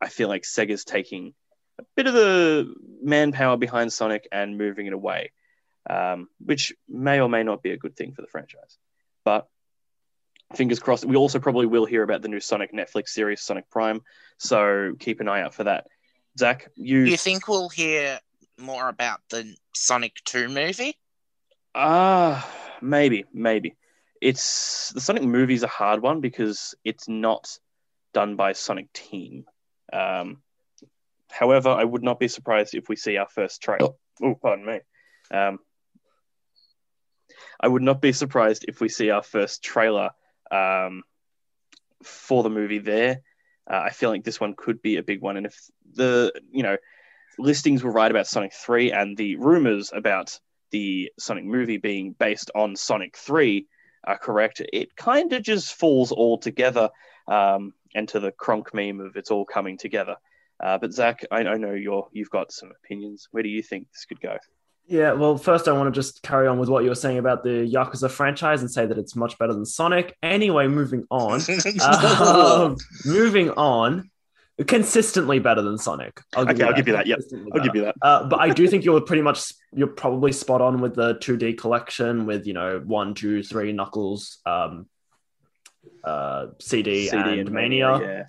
I 0.00 0.08
feel 0.08 0.28
like 0.28 0.42
Sega's 0.42 0.84
taking 0.84 1.34
a 1.78 1.84
bit 1.96 2.06
of 2.06 2.14
the 2.14 2.74
manpower 3.02 3.56
behind 3.56 3.92
Sonic 3.92 4.26
and 4.32 4.58
moving 4.58 4.86
it 4.86 4.92
away, 4.92 5.32
um, 5.88 6.28
which 6.44 6.72
may 6.88 7.20
or 7.20 7.28
may 7.28 7.42
not 7.42 7.62
be 7.62 7.70
a 7.70 7.76
good 7.76 7.96
thing 7.96 8.12
for 8.12 8.22
the 8.22 8.28
franchise. 8.28 8.78
But 9.24 9.46
fingers 10.54 10.78
crossed. 10.78 11.04
We 11.04 11.16
also 11.16 11.38
probably 11.38 11.66
will 11.66 11.84
hear 11.84 12.02
about 12.02 12.22
the 12.22 12.28
new 12.28 12.40
Sonic 12.40 12.72
Netflix 12.72 13.08
series, 13.08 13.42
Sonic 13.42 13.70
Prime. 13.70 14.00
So 14.38 14.94
keep 14.98 15.20
an 15.20 15.28
eye 15.28 15.42
out 15.42 15.54
for 15.54 15.64
that. 15.64 15.86
Zach, 16.38 16.70
you. 16.76 17.00
You 17.00 17.16
think 17.16 17.48
we'll 17.48 17.68
hear 17.68 18.18
more 18.58 18.88
about 18.88 19.20
the 19.30 19.54
Sonic 19.74 20.16
2 20.24 20.48
movie? 20.48 20.96
Ah, 21.74 22.48
maybe, 22.80 23.24
maybe. 23.32 23.76
It's 24.20 24.90
the 24.90 25.00
Sonic 25.00 25.22
movie 25.22 25.54
is 25.54 25.62
a 25.62 25.68
hard 25.68 26.02
one 26.02 26.20
because 26.20 26.74
it's 26.84 27.08
not 27.08 27.58
done 28.12 28.36
by 28.36 28.52
Sonic 28.52 28.92
Team. 28.92 29.44
Um, 29.92 30.42
however, 31.30 31.70
I 31.70 31.84
would 31.84 32.02
not 32.02 32.20
be 32.20 32.28
surprised 32.28 32.74
if 32.74 32.88
we 32.88 32.96
see 32.96 33.16
our 33.16 33.28
first 33.28 33.62
trailer. 33.62 33.90
Oh, 34.22 34.34
pardon 34.34 34.66
me. 34.66 34.80
Um, 35.32 35.58
I 37.58 37.68
would 37.68 37.82
not 37.82 38.00
be 38.00 38.12
surprised 38.12 38.64
if 38.68 38.80
we 38.80 38.88
see 38.88 39.10
our 39.10 39.22
first 39.22 39.62
trailer 39.62 40.10
um, 40.50 41.02
for 42.02 42.42
the 42.42 42.50
movie 42.50 42.78
there. 42.78 43.22
Uh, 43.70 43.82
I 43.84 43.90
feel 43.90 44.10
like 44.10 44.24
this 44.24 44.40
one 44.40 44.54
could 44.56 44.82
be 44.82 44.96
a 44.96 45.02
big 45.02 45.20
one, 45.20 45.36
and 45.36 45.46
if 45.46 45.56
the 45.94 46.32
you 46.50 46.62
know 46.62 46.76
listings 47.38 47.82
were 47.82 47.92
right 47.92 48.10
about 48.10 48.26
Sonic 48.26 48.52
Three 48.52 48.92
and 48.92 49.16
the 49.16 49.36
rumors 49.36 49.92
about 49.94 50.38
the 50.70 51.12
Sonic 51.18 51.44
movie 51.44 51.78
being 51.78 52.12
based 52.12 52.50
on 52.54 52.76
Sonic 52.76 53.16
Three 53.16 53.66
are 54.04 54.18
correct, 54.18 54.62
it 54.72 54.96
kind 54.96 55.32
of 55.32 55.42
just 55.42 55.74
falls 55.74 56.12
all 56.12 56.38
together 56.38 56.90
um, 57.28 57.74
into 57.94 58.20
the 58.20 58.32
Kronk 58.32 58.72
meme 58.74 59.00
of 59.00 59.16
it's 59.16 59.30
all 59.30 59.44
coming 59.44 59.76
together. 59.76 60.16
Uh, 60.62 60.78
but 60.78 60.92
Zach, 60.92 61.24
I, 61.30 61.38
I 61.40 61.56
know 61.56 61.72
you're 61.72 62.08
you've 62.12 62.30
got 62.30 62.52
some 62.52 62.70
opinions. 62.84 63.28
Where 63.30 63.42
do 63.42 63.48
you 63.48 63.62
think 63.62 63.88
this 63.92 64.04
could 64.04 64.20
go? 64.20 64.36
Yeah, 64.86 65.12
well, 65.12 65.38
first 65.38 65.68
I 65.68 65.72
want 65.72 65.92
to 65.92 65.96
just 65.96 66.22
carry 66.22 66.48
on 66.48 66.58
with 66.58 66.68
what 66.68 66.82
you 66.82 66.88
were 66.88 66.96
saying 66.96 67.18
about 67.18 67.44
the 67.44 67.70
Yakuza 67.72 68.10
franchise 68.10 68.60
and 68.60 68.70
say 68.70 68.86
that 68.86 68.98
it's 68.98 69.14
much 69.14 69.38
better 69.38 69.52
than 69.52 69.64
Sonic. 69.64 70.16
Anyway, 70.20 70.66
moving 70.66 71.06
on. 71.10 71.40
um, 72.20 72.76
moving 73.06 73.50
on. 73.50 74.10
Consistently 74.66 75.38
better 75.38 75.62
than 75.62 75.78
Sonic. 75.78 76.20
I'll 76.34 76.48
okay, 76.48 76.64
I'll 76.64 76.74
give 76.74 76.86
you 76.86 76.92
that. 76.94 77.06
Yep, 77.06 77.20
I'll 77.54 77.62
give 77.62 77.74
you 77.74 77.82
that. 77.82 77.94
Uh, 78.02 78.24
but 78.24 78.40
I 78.40 78.50
do 78.50 78.66
think 78.68 78.84
you're 78.84 79.00
pretty 79.00 79.22
much 79.22 79.52
you're 79.72 79.88
probably 79.88 80.32
spot 80.32 80.60
on 80.60 80.80
with 80.80 80.94
the 80.94 81.14
2D 81.14 81.58
collection 81.58 82.26
with 82.26 82.46
you 82.46 82.52
know 82.52 82.82
one, 82.84 83.14
two, 83.14 83.42
three 83.42 83.72
Knuckles, 83.72 84.38
um, 84.44 84.86
uh, 86.04 86.48
CD, 86.60 87.06
CD 87.08 87.16
and, 87.16 87.30
and 87.30 87.50
Mania. 87.50 87.92
Mania 87.92 88.08
yeah. 88.08 88.24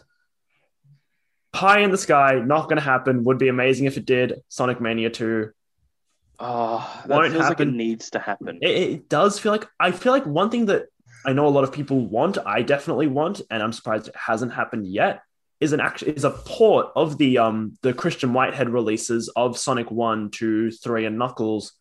Pie 1.51 1.79
in 1.79 1.91
the 1.91 1.97
sky, 1.97 2.41
not 2.43 2.63
going 2.63 2.77
to 2.77 2.83
happen. 2.83 3.25
Would 3.25 3.37
be 3.37 3.49
amazing 3.49 3.85
if 3.85 3.97
it 3.97 4.05
did. 4.05 4.35
Sonic 4.47 4.79
Mania 4.79 5.09
2, 5.09 5.51
Oh, 6.43 7.01
that 7.05 7.17
won't 7.17 7.31
feels 7.31 7.43
happen. 7.43 7.67
like 7.67 7.73
it 7.73 7.77
needs 7.77 8.09
to 8.11 8.19
happen. 8.19 8.57
It, 8.63 8.69
it, 8.69 9.09
does 9.09 9.37
feel 9.37 9.51
like 9.51 9.67
I 9.79 9.91
feel 9.91 10.11
like 10.11 10.25
one 10.25 10.49
thing 10.49 10.65
that 10.65 10.87
I 11.23 11.33
know 11.33 11.45
a 11.45 11.49
lot 11.49 11.63
of 11.63 11.71
people 11.71 12.07
want, 12.07 12.39
I 12.43 12.63
definitely 12.63 13.05
want, 13.05 13.41
and 13.51 13.61
I'm 13.61 13.71
surprised 13.71 14.07
it 14.07 14.15
hasn't 14.15 14.51
happened 14.51 14.87
yet, 14.87 15.21
is 15.61 15.73
an 15.73 15.79
action 15.79 16.09
is 16.09 16.23
a 16.23 16.31
port 16.31 16.87
of 16.95 17.17
the 17.17 17.37
um 17.37 17.77
the 17.83 17.93
Christian 17.93 18.33
Whitehead 18.33 18.69
releases 18.69 19.29
of 19.35 19.57
Sonic 19.57 19.89
One, 19.89 20.31
Two, 20.31 20.71
Three, 20.71 21.05
and 21.05 21.17
Knuckles, 21.17 21.73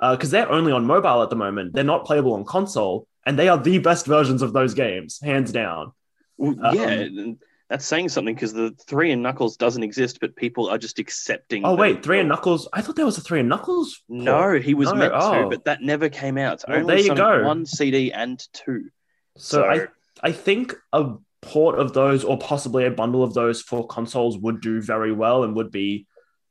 because 0.00 0.32
uh, 0.34 0.38
they're 0.38 0.50
only 0.50 0.72
on 0.72 0.86
mobile 0.86 1.22
at 1.22 1.30
the 1.30 1.36
moment. 1.36 1.74
They're 1.74 1.84
not 1.84 2.06
playable 2.06 2.32
on 2.32 2.44
console, 2.44 3.06
and 3.24 3.38
they 3.38 3.48
are 3.48 3.58
the 3.58 3.78
best 3.78 4.06
versions 4.06 4.42
of 4.42 4.52
those 4.52 4.74
games, 4.74 5.20
hands 5.22 5.52
down. 5.52 5.92
Well, 6.38 6.74
yeah, 6.74 7.04
um, 7.04 7.38
that's 7.68 7.84
saying 7.84 8.08
something 8.08 8.34
because 8.34 8.54
the 8.54 8.74
three 8.86 9.12
and 9.12 9.22
Knuckles 9.22 9.56
doesn't 9.56 9.82
exist, 9.82 10.18
but 10.20 10.34
people 10.34 10.68
are 10.70 10.78
just 10.78 10.98
accepting. 10.98 11.64
Oh 11.64 11.74
wait, 11.74 12.02
three 12.02 12.20
and 12.20 12.28
Knuckles. 12.28 12.68
I 12.72 12.80
thought 12.80 12.96
there 12.96 13.06
was 13.06 13.18
a 13.18 13.22
three 13.22 13.40
and 13.40 13.48
Knuckles. 13.48 14.02
No, 14.08 14.58
he 14.58 14.72
was 14.72 14.88
no, 14.88 14.94
meant 14.94 15.12
oh. 15.14 15.42
to, 15.42 15.48
but 15.50 15.64
that 15.66 15.82
never 15.82 16.08
came 16.08 16.38
out. 16.38 16.64
Well, 16.66 16.78
Only 16.78 16.94
there 16.94 17.04
you 17.04 17.14
go. 17.14 17.44
One 17.44 17.66
CD 17.66 18.12
and 18.12 18.42
two. 18.54 18.88
So, 19.36 19.58
so 19.58 19.64
I 19.64 19.86
I 20.22 20.32
think 20.32 20.74
a 20.92 21.16
port 21.46 21.78
of 21.78 21.92
those, 21.92 22.24
or 22.24 22.38
possibly 22.38 22.84
a 22.84 22.90
bundle 22.90 23.22
of 23.22 23.34
those 23.34 23.62
for 23.62 23.86
consoles, 23.86 24.36
would 24.38 24.60
do 24.60 24.80
very 24.80 25.12
well 25.12 25.44
and 25.44 25.56
would 25.56 25.70
be 25.70 26.06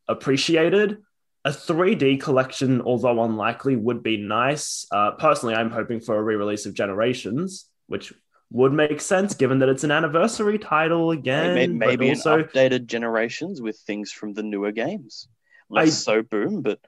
appreciated. 0.08 0.98
A 1.44 1.52
3D 1.52 2.20
collection, 2.22 2.82
although 2.82 3.24
unlikely, 3.24 3.76
would 3.76 4.02
be 4.02 4.18
nice. 4.18 4.88
Uh, 4.92 5.12
personally, 5.12 5.54
I'm 5.54 5.70
hoping 5.70 6.00
for 6.00 6.18
a 6.18 6.24
re-release 6.24 6.66
of 6.66 6.74
Generations, 6.74 7.70
which 7.88 8.12
would 8.52 8.74
make 8.74 9.02
sense 9.02 9.36
given 9.36 9.60
that 9.60 9.70
it's 9.70 9.84
an 9.84 9.92
anniversary 9.92 10.58
title 10.58 11.12
again. 11.12 11.54
Maybe, 11.54 11.74
maybe 11.74 12.10
also, 12.10 12.44
updated 12.44 12.86
generations 12.86 13.62
with 13.62 13.78
things 13.78 14.12
from 14.12 14.34
the 14.34 14.44
newer 14.44 14.72
games. 14.72 15.28
Less 15.70 15.88
I, 15.88 15.90
so 15.90 16.22
boom, 16.22 16.62
but 16.62 16.80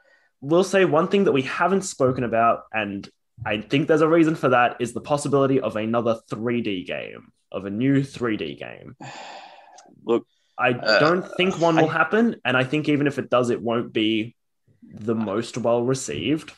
we'll 0.41 0.63
say 0.63 0.85
one 0.85 1.07
thing 1.07 1.25
that 1.25 1.31
we 1.31 1.41
haven't 1.43 1.81
spoken 1.81 2.23
about, 2.23 2.63
and 2.71 3.07
I 3.45 3.61
think 3.61 3.87
there's 3.87 4.01
a 4.01 4.07
reason 4.07 4.35
for 4.35 4.49
that, 4.49 4.77
is 4.79 4.93
the 4.93 5.01
possibility 5.01 5.59
of 5.59 5.75
another 5.75 6.19
3D 6.31 6.85
game, 6.85 7.31
of 7.51 7.65
a 7.65 7.69
new 7.69 8.01
3D 8.01 8.57
game. 8.57 8.95
Look, 10.03 10.25
I 10.57 10.71
uh, 10.71 10.99
don't 10.99 11.25
think 11.37 11.59
one 11.59 11.75
will 11.75 11.89
I, 11.89 11.93
happen, 11.93 12.37
and 12.43 12.57
I 12.57 12.63
think 12.63 12.89
even 12.89 13.07
if 13.07 13.19
it 13.19 13.29
does, 13.29 13.49
it 13.49 13.61
won't 13.61 13.93
be 13.93 14.35
the 14.81 15.15
most 15.15 15.57
well 15.57 15.83
received. 15.83 16.51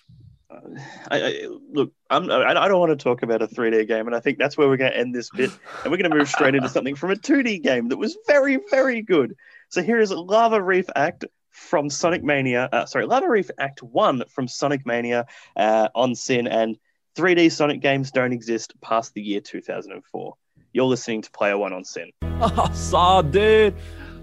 I, 1.10 1.22
I, 1.22 1.48
look, 1.72 1.92
I'm, 2.10 2.30
I 2.32 2.68
don't 2.68 2.80
want 2.80 2.98
to 2.98 3.04
talk 3.04 3.24
about 3.24 3.42
a 3.42 3.48
3D 3.48 3.88
game, 3.88 4.08
and 4.08 4.16
I 4.16 4.20
think 4.20 4.38
that's 4.38 4.58
where 4.58 4.68
we're 4.68 4.78
going 4.78 4.92
to 4.92 4.98
end 4.98 5.14
this 5.14 5.30
bit, 5.30 5.52
and 5.84 5.92
we're 5.92 5.98
going 5.98 6.10
to 6.10 6.18
move 6.18 6.30
straight 6.30 6.56
into 6.56 6.70
something 6.70 6.96
from 6.96 7.12
a 7.12 7.16
2D 7.16 7.62
game 7.62 7.90
that 7.90 7.98
was 7.98 8.18
very, 8.28 8.60
very 8.70 9.02
good. 9.02 9.36
So 9.70 9.82
here 9.82 10.00
is 10.00 10.12
Lava 10.12 10.62
Reef 10.62 10.86
Act 10.96 11.26
from 11.50 11.90
Sonic 11.90 12.24
Mania. 12.24 12.70
Uh, 12.72 12.86
sorry, 12.86 13.06
Lava 13.06 13.28
Reef 13.30 13.50
Act 13.60 13.84
One 13.84 14.24
from 14.30 14.48
Sonic 14.48 14.86
Mania 14.86 15.26
uh, 15.56 15.90
on 15.96 16.16
SYN, 16.16 16.48
and 16.48 16.78
3D 17.16 17.52
Sonic 17.52 17.82
games 17.82 18.12
don't 18.12 18.34
exist 18.34 18.74
past 18.82 19.14
the 19.14 19.22
year 19.22 19.42
2004. 19.42 20.34
You're 20.72 20.86
listening 20.86 21.22
to 21.24 21.32
Player 21.32 21.58
One 21.58 21.74
on 21.74 21.84
SYN. 21.84 22.12
Oh, 22.24 22.72
saw, 22.74 23.22
dude. 23.22 23.76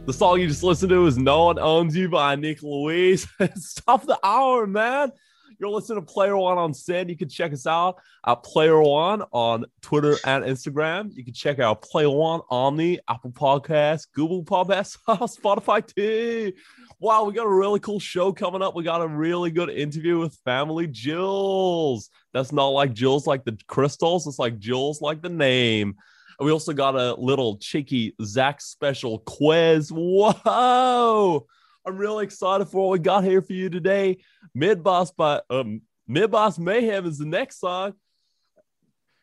The 0.07 0.13
song 0.13 0.41
you 0.41 0.47
just 0.47 0.63
listened 0.63 0.91
to 0.91 1.07
is 1.07 1.19
No 1.19 1.47
One 1.47 1.59
Owns 1.59 1.97
You 1.97 2.09
by 2.09 2.37
Nick 2.37 2.63
Louise. 2.63 3.27
it's 3.41 3.75
top 3.75 4.07
the 4.07 4.19
hour, 4.23 4.67
man. 4.67 5.11
You're 5.59 5.71
listening 5.71 6.05
to 6.05 6.13
Player 6.13 6.37
One 6.37 6.59
on 6.59 6.75
SYN. 6.75 7.09
You 7.09 7.17
can 7.17 7.31
check 7.31 7.53
us 7.53 7.67
out 7.67 7.97
at 8.27 8.43
Player 8.43 8.81
One 8.81 9.23
on 9.33 9.65
Twitter 9.81 10.17
and 10.25 10.45
Instagram. 10.45 11.17
You 11.17 11.25
can 11.25 11.33
check 11.33 11.59
out 11.59 11.81
Player 11.81 12.11
One 12.11 12.41
on 12.51 12.77
the 12.77 13.01
Apple 13.09 13.31
Podcast, 13.31 14.09
Google 14.13 14.45
Podcast, 14.45 14.99
Spotify 15.09 15.87
too. 15.87 16.53
Wow, 16.99 17.25
we 17.25 17.33
got 17.33 17.47
a 17.47 17.55
really 17.55 17.81
cool 17.81 17.99
show 17.99 18.33
coming 18.33 18.61
up. 18.61 18.75
We 18.75 18.85
got 18.85 19.01
a 19.01 19.09
really 19.09 19.51
good 19.51 19.71
interview 19.71 20.19
with 20.19 20.35
Family 20.45 20.87
Jewels. 20.87 22.11
That's 22.35 22.53
not 22.53 22.69
like 22.69 22.93
Jewels 22.93 23.27
like 23.27 23.45
the 23.45 23.59
crystals, 23.67 24.27
it's 24.27 24.39
like 24.39 24.59
Jewels 24.59 25.01
like 25.01 25.23
the 25.23 25.31
name. 25.31 25.97
We 26.39 26.51
also 26.53 26.75
got 26.75 26.97
a 26.97 27.15
little 27.15 27.57
cheeky 27.57 28.15
Zach 28.23 28.61
special 28.61 29.21
quiz. 29.21 29.91
Whoa! 29.91 31.47
I'm 31.87 31.97
really 31.97 32.25
excited 32.25 32.67
for 32.67 32.83
what 32.83 32.93
we 32.93 32.99
got 32.99 33.23
here 33.23 33.41
for 33.41 33.53
you 33.53 33.71
today. 33.71 34.19
Mid 34.55 34.83
Boss 34.83 35.13
by 35.13 35.41
um, 35.49 35.83
Mid 36.09 36.33
Boss 36.33 36.59
Mayhem 36.59 37.07
is 37.07 37.19
the 37.19 37.27
next 37.27 37.61
song. 37.61 37.95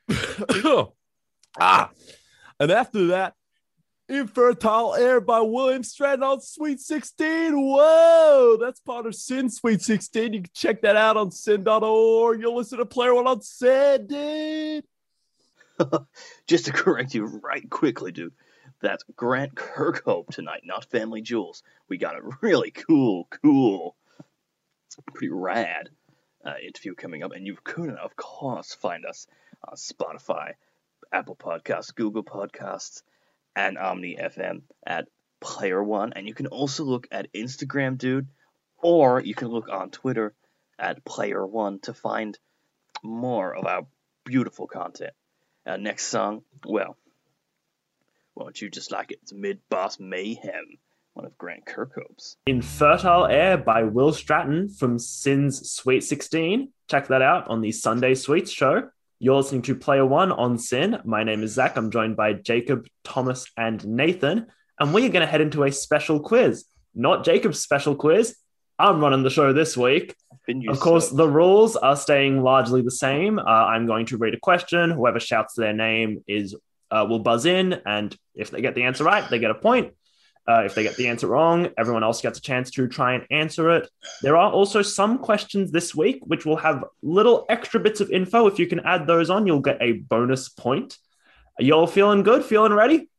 ah, 1.60 1.92
and 2.60 2.72
after 2.72 3.08
that, 3.08 3.34
Infertile 4.08 4.96
Air 4.96 5.20
by 5.20 5.42
William 5.42 5.84
Stratton 5.84 6.24
on 6.24 6.40
Sweet 6.40 6.80
16. 6.80 7.54
Whoa, 7.54 8.58
that's 8.60 8.80
part 8.80 9.08
of 9.08 9.16
SYN 9.16 9.50
Sweet 9.50 9.82
16. 9.82 10.34
You 10.34 10.42
can 10.42 10.52
check 10.54 10.82
that 10.84 10.96
out 10.96 11.18
on 11.18 11.32
syn.org. 11.32 12.40
You'll 12.40 12.56
listen 12.56 12.78
to 12.78 12.86
Player 12.86 13.14
One 13.14 13.28
on 13.28 13.42
SYN, 13.42 14.08
dude. 14.08 14.86
Just 16.48 16.66
to 16.66 16.72
correct 16.72 17.14
you 17.14 17.26
right 17.26 17.70
quickly, 17.70 18.12
dude. 18.12 18.34
That's 18.84 19.06
Grant 19.16 19.56
Kirkhope 19.56 20.28
tonight, 20.28 20.64
not 20.66 20.84
Family 20.92 21.22
Jewels. 21.22 21.64
We 21.88 21.98
got 21.98 22.18
a 22.18 22.38
really 22.42 22.70
cool, 22.72 23.30
cool, 23.42 23.96
pretty 25.14 25.30
rad 25.30 25.90
uh, 26.46 26.56
interview 26.62 26.94
coming 26.94 27.24
up, 27.24 27.32
and 27.32 27.48
you 27.48 27.56
can, 27.64 27.92
of 27.92 28.18
course, 28.18 28.74
find 28.74 29.06
us 29.06 29.26
on 29.66 29.78
Spotify, 29.78 30.56
Apple 31.14 31.38
Podcasts, 31.38 31.96
Google 31.96 32.26
Podcasts, 32.26 33.04
and 33.56 33.78
Omny 33.78 34.22
FM 34.22 34.64
at 34.86 35.08
Player 35.40 35.82
One. 35.82 36.12
And 36.12 36.28
you 36.28 36.34
can 36.34 36.48
also 36.48 36.84
look 36.84 37.08
at 37.10 37.32
Instagram, 37.32 37.98
dude, 37.98 38.28
or 38.82 39.22
you 39.22 39.34
can 39.34 39.48
look 39.48 39.70
on 39.70 39.92
Twitter 39.92 40.36
at 40.78 41.06
Player 41.06 41.48
One 41.48 41.80
to 41.84 41.94
find 41.94 42.38
more 43.02 43.56
of 43.56 43.66
our 43.66 43.88
beautiful 44.26 44.68
content. 44.68 45.14
Our 45.66 45.78
next 45.78 46.08
song, 46.08 46.44
well, 46.66 46.98
won't 48.36 48.62
you 48.62 48.70
just 48.70 48.92
like 48.92 49.12
it? 49.12 49.20
It's 49.22 49.34
Mid 49.34 49.60
Boss 49.70 50.00
Mayhem, 50.00 50.66
one 51.14 51.26
of 51.26 51.38
Grant 51.38 51.66
Kirkhope's. 51.66 52.38
In 52.46 52.62
Fertile 52.62 53.26
Air 53.26 53.58
by 53.58 53.84
Will 53.84 54.14
Stratton 54.14 54.70
from 54.70 54.98
SYN's 54.98 55.72
Sweet 55.72 56.04
16. 56.04 56.72
Check 56.90 57.08
that 57.08 57.22
out 57.22 57.48
on 57.48 57.62
the 57.62 57.72
Sunday 57.72 58.16
Sweets 58.16 58.52
show. 58.52 58.90
You're 59.20 59.38
listening 59.38 59.62
to 59.64 59.76
Player 59.76 60.06
One 60.06 60.32
on 60.32 60.58
SYN. 60.58 61.00
My 61.06 61.24
name 61.24 61.44
is 61.44 61.54
Zach. 61.54 61.78
I'm 61.78 61.92
joined 61.92 62.18
by 62.18 62.34
Jacob, 62.34 62.88
Thomas, 63.04 63.46
and 63.56 63.86
Nathan. 63.86 64.48
And 64.80 64.94
we 64.94 65.06
are 65.06 65.10
going 65.10 65.26
to 65.26 65.32
head 65.32 65.42
into 65.42 65.64
a 65.64 65.72
special 65.72 66.20
quiz. 66.20 66.66
Not 66.96 67.24
Jacob's 67.24 67.60
special 67.60 67.96
quiz. 67.96 68.36
I'm 68.78 69.00
running 69.00 69.24
the 69.24 69.30
show 69.30 69.54
this 69.54 69.78
week. 69.78 70.16
Of 70.68 70.80
course, 70.80 71.10
the 71.10 71.30
rules 71.30 71.78
are 71.78 71.96
staying 71.96 72.42
largely 72.42 72.82
the 72.82 72.92
same. 72.92 73.40
Uh, 73.40 73.44
I'm 73.44 73.86
going 73.86 74.08
to 74.08 74.18
read 74.18 74.34
a 74.34 74.40
question. 74.40 74.92
Whoever 74.92 75.20
shouts 75.20 75.54
their 75.54 75.74
name 75.74 76.24
is 76.28 76.56
uh, 76.94 77.06
will 77.10 77.20
buzz 77.20 77.46
in, 77.46 77.82
and 77.86 78.16
if 78.36 78.52
they 78.52 78.62
get 78.62 78.76
the 78.76 78.84
answer 78.84 79.04
right, 79.04 79.28
they 79.30 79.40
get 79.40 79.52
a 79.52 79.56
point. 79.70 79.94
Uh, 80.46 80.64
if 80.66 80.76
they 80.76 80.84
get 80.84 80.96
the 80.98 81.08
answer 81.08 81.28
wrong, 81.28 81.70
everyone 81.78 82.04
else 82.04 82.20
gets 82.22 82.38
a 82.38 82.42
chance 82.42 82.70
to 82.70 82.88
try 82.88 83.14
and 83.16 83.24
answer 83.32 83.72
it. 83.78 83.90
There 84.22 84.36
are 84.36 84.52
also 84.52 84.82
some 84.82 85.18
questions 85.20 85.72
this 85.72 85.96
week 85.96 86.20
which 86.26 86.46
will 86.46 86.58
have 86.58 86.84
little 87.02 87.46
extra 87.56 87.80
bits 87.80 88.02
of 88.02 88.10
info. 88.12 88.48
If 88.48 88.60
you 88.60 88.68
can 88.68 88.82
add 88.82 89.08
those 89.08 89.30
on, 89.30 89.48
you'll 89.48 89.62
get 89.72 89.78
a 89.82 89.94
bonus 89.94 90.50
point. 90.50 90.98
Are 91.58 91.64
you 91.64 91.74
all 91.74 91.88
feeling 91.88 92.24
good? 92.24 92.44
Feeling 92.44 92.74
ready? 92.74 93.10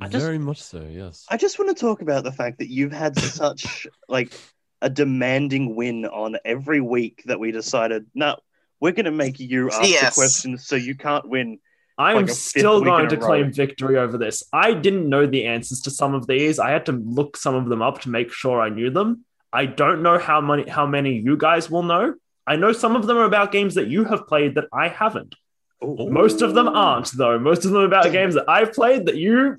I 0.00 0.08
just- 0.08 0.24
Very 0.24 0.38
much 0.38 0.62
so, 0.62 0.80
yes. 0.90 1.26
I 1.28 1.36
just 1.36 1.58
want 1.58 1.76
to 1.76 1.80
talk 1.80 2.02
about 2.02 2.24
the 2.24 2.32
fact 2.32 2.58
that 2.60 2.70
you've 2.70 2.92
had 2.92 3.18
such 3.18 3.86
like 4.08 4.32
a 4.80 4.88
demanding 4.88 5.74
win 5.76 6.06
on 6.06 6.36
every 6.44 6.80
week 6.80 7.22
that 7.26 7.38
we 7.38 7.50
decided, 7.52 8.06
no, 8.14 8.36
we're 8.80 8.92
going 8.92 9.04
to 9.06 9.10
make 9.10 9.40
you 9.40 9.70
ask 9.70 9.88
Yes. 9.90 10.14
the 10.14 10.20
questions 10.20 10.66
so 10.66 10.76
you 10.76 10.94
can't 10.94 11.28
win. 11.28 11.58
I'm 11.98 12.16
Like 12.16 12.30
still 12.30 12.80
going 12.80 13.08
to 13.08 13.16
claim 13.16 13.52
victory 13.52 13.98
over 13.98 14.16
this. 14.16 14.44
I 14.52 14.72
didn't 14.72 15.08
know 15.08 15.26
the 15.26 15.46
answers 15.46 15.80
to 15.82 15.90
some 15.90 16.14
of 16.14 16.28
these. 16.28 16.60
I 16.60 16.70
had 16.70 16.86
to 16.86 16.92
look 16.92 17.36
some 17.36 17.56
of 17.56 17.68
them 17.68 17.82
up 17.82 18.02
to 18.02 18.08
make 18.08 18.32
sure 18.32 18.60
I 18.60 18.68
knew 18.68 18.90
them. 18.90 19.24
I 19.52 19.66
don't 19.66 20.02
know 20.02 20.18
how 20.18 20.40
many 20.40 20.68
how 20.68 20.86
many 20.86 21.14
you 21.18 21.36
guys 21.36 21.68
will 21.68 21.82
know. 21.82 22.14
I 22.46 22.56
know 22.56 22.72
some 22.72 22.94
of 22.94 23.06
them 23.06 23.16
are 23.18 23.24
about 23.24 23.50
games 23.50 23.74
that 23.74 23.88
you 23.88 24.04
have 24.04 24.28
played 24.28 24.54
that 24.54 24.66
I 24.72 24.88
haven't. 24.88 25.34
Most 25.82 26.40
of 26.40 26.54
them 26.54 26.68
aren't, 26.68 27.10
though. 27.12 27.38
Most 27.38 27.64
of 27.64 27.72
them 27.72 27.82
are 27.82 27.86
about 27.86 28.10
games 28.12 28.34
that 28.34 28.48
I've 28.48 28.72
played 28.72 29.06
that 29.06 29.16
you 29.16 29.58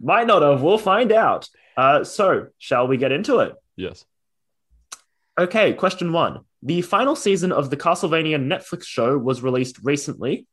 might 0.00 0.26
not 0.26 0.42
have. 0.42 0.62
We'll 0.62 0.78
find 0.78 1.12
out. 1.12 1.48
Uh, 1.76 2.02
so, 2.02 2.48
shall 2.58 2.88
we 2.88 2.96
get 2.96 3.12
into 3.12 3.38
it? 3.38 3.54
Yes. 3.76 4.04
Okay, 5.38 5.72
question 5.74 6.12
one. 6.12 6.40
The 6.62 6.82
final 6.82 7.14
season 7.14 7.52
of 7.52 7.70
the 7.70 7.76
Castlevania 7.76 8.36
Netflix 8.36 8.84
show 8.84 9.16
was 9.16 9.42
released 9.42 9.78
recently. 9.84 10.46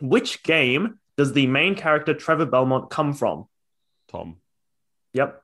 Which 0.00 0.42
game 0.42 0.98
does 1.16 1.32
the 1.32 1.46
main 1.46 1.74
character 1.74 2.14
Trevor 2.14 2.46
Belmont 2.46 2.90
come 2.90 3.12
from? 3.12 3.46
Tom. 4.08 4.36
Yep. 5.14 5.42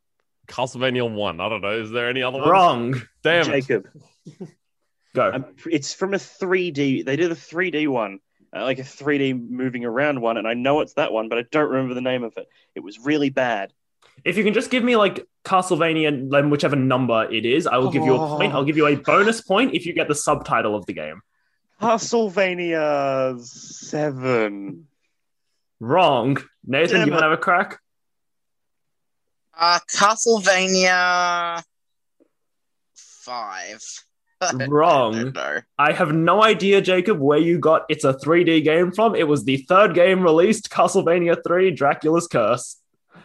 Castlevania 0.48 1.10
1. 1.10 1.40
I 1.40 1.48
don't 1.48 1.60
know. 1.60 1.80
Is 1.80 1.90
there 1.90 2.08
any 2.08 2.22
other 2.22 2.38
one? 2.38 2.48
Wrong. 2.48 3.02
Damn. 3.22 3.44
Jacob, 3.44 3.88
Go. 5.14 5.30
I'm, 5.30 5.44
it's 5.66 5.92
from 5.92 6.14
a 6.14 6.18
3D. 6.18 7.04
They 7.04 7.16
did 7.16 7.30
a 7.30 7.34
3D 7.34 7.86
one, 7.88 8.20
uh, 8.54 8.62
like 8.62 8.78
a 8.78 8.82
3D 8.82 9.50
moving 9.50 9.84
around 9.84 10.20
one, 10.20 10.38
and 10.38 10.48
I 10.48 10.54
know 10.54 10.80
it's 10.80 10.94
that 10.94 11.12
one, 11.12 11.28
but 11.28 11.38
I 11.38 11.44
don't 11.50 11.68
remember 11.68 11.94
the 11.94 12.00
name 12.00 12.22
of 12.22 12.32
it. 12.36 12.46
It 12.74 12.80
was 12.80 12.98
really 12.98 13.28
bad. 13.30 13.72
If 14.24 14.36
you 14.36 14.44
can 14.44 14.54
just 14.54 14.70
give 14.70 14.82
me 14.82 14.96
like 14.96 15.26
Castlevania, 15.44 16.30
like 16.30 16.46
whichever 16.46 16.76
number 16.76 17.30
it 17.30 17.44
is, 17.44 17.66
I 17.66 17.78
will 17.78 17.90
give 17.90 18.04
you 18.04 18.14
a 18.14 18.18
point. 18.36 18.52
Oh. 18.54 18.58
I'll 18.58 18.64
give 18.64 18.76
you 18.76 18.86
a 18.86 18.94
bonus 18.94 19.40
point 19.40 19.74
if 19.74 19.84
you 19.84 19.92
get 19.92 20.08
the 20.08 20.14
subtitle 20.14 20.76
of 20.76 20.86
the 20.86 20.92
game. 20.92 21.20
Castlevania 21.82 23.40
7. 23.40 24.86
Wrong. 25.80 26.38
Nathan, 26.64 26.96
Damn 26.98 27.06
you 27.06 27.12
want 27.12 27.22
to 27.22 27.28
have 27.30 27.38
a 27.38 27.42
crack? 27.42 27.80
Uh, 29.58 29.78
Castlevania 29.90 31.62
five. 32.94 33.82
Wrong. 34.68 35.30
don't. 35.32 35.64
I 35.78 35.92
have 35.92 36.12
no 36.12 36.42
idea, 36.42 36.80
Jacob, 36.80 37.18
where 37.20 37.38
you 37.38 37.58
got 37.58 37.82
it's 37.88 38.04
a 38.04 38.14
3D 38.14 38.64
game 38.64 38.90
from. 38.92 39.14
It 39.14 39.28
was 39.28 39.44
the 39.44 39.58
third 39.68 39.94
game 39.94 40.22
released, 40.22 40.70
Castlevania 40.70 41.36
3 41.46 41.70
Dracula's 41.72 42.26
Curse. 42.26 42.76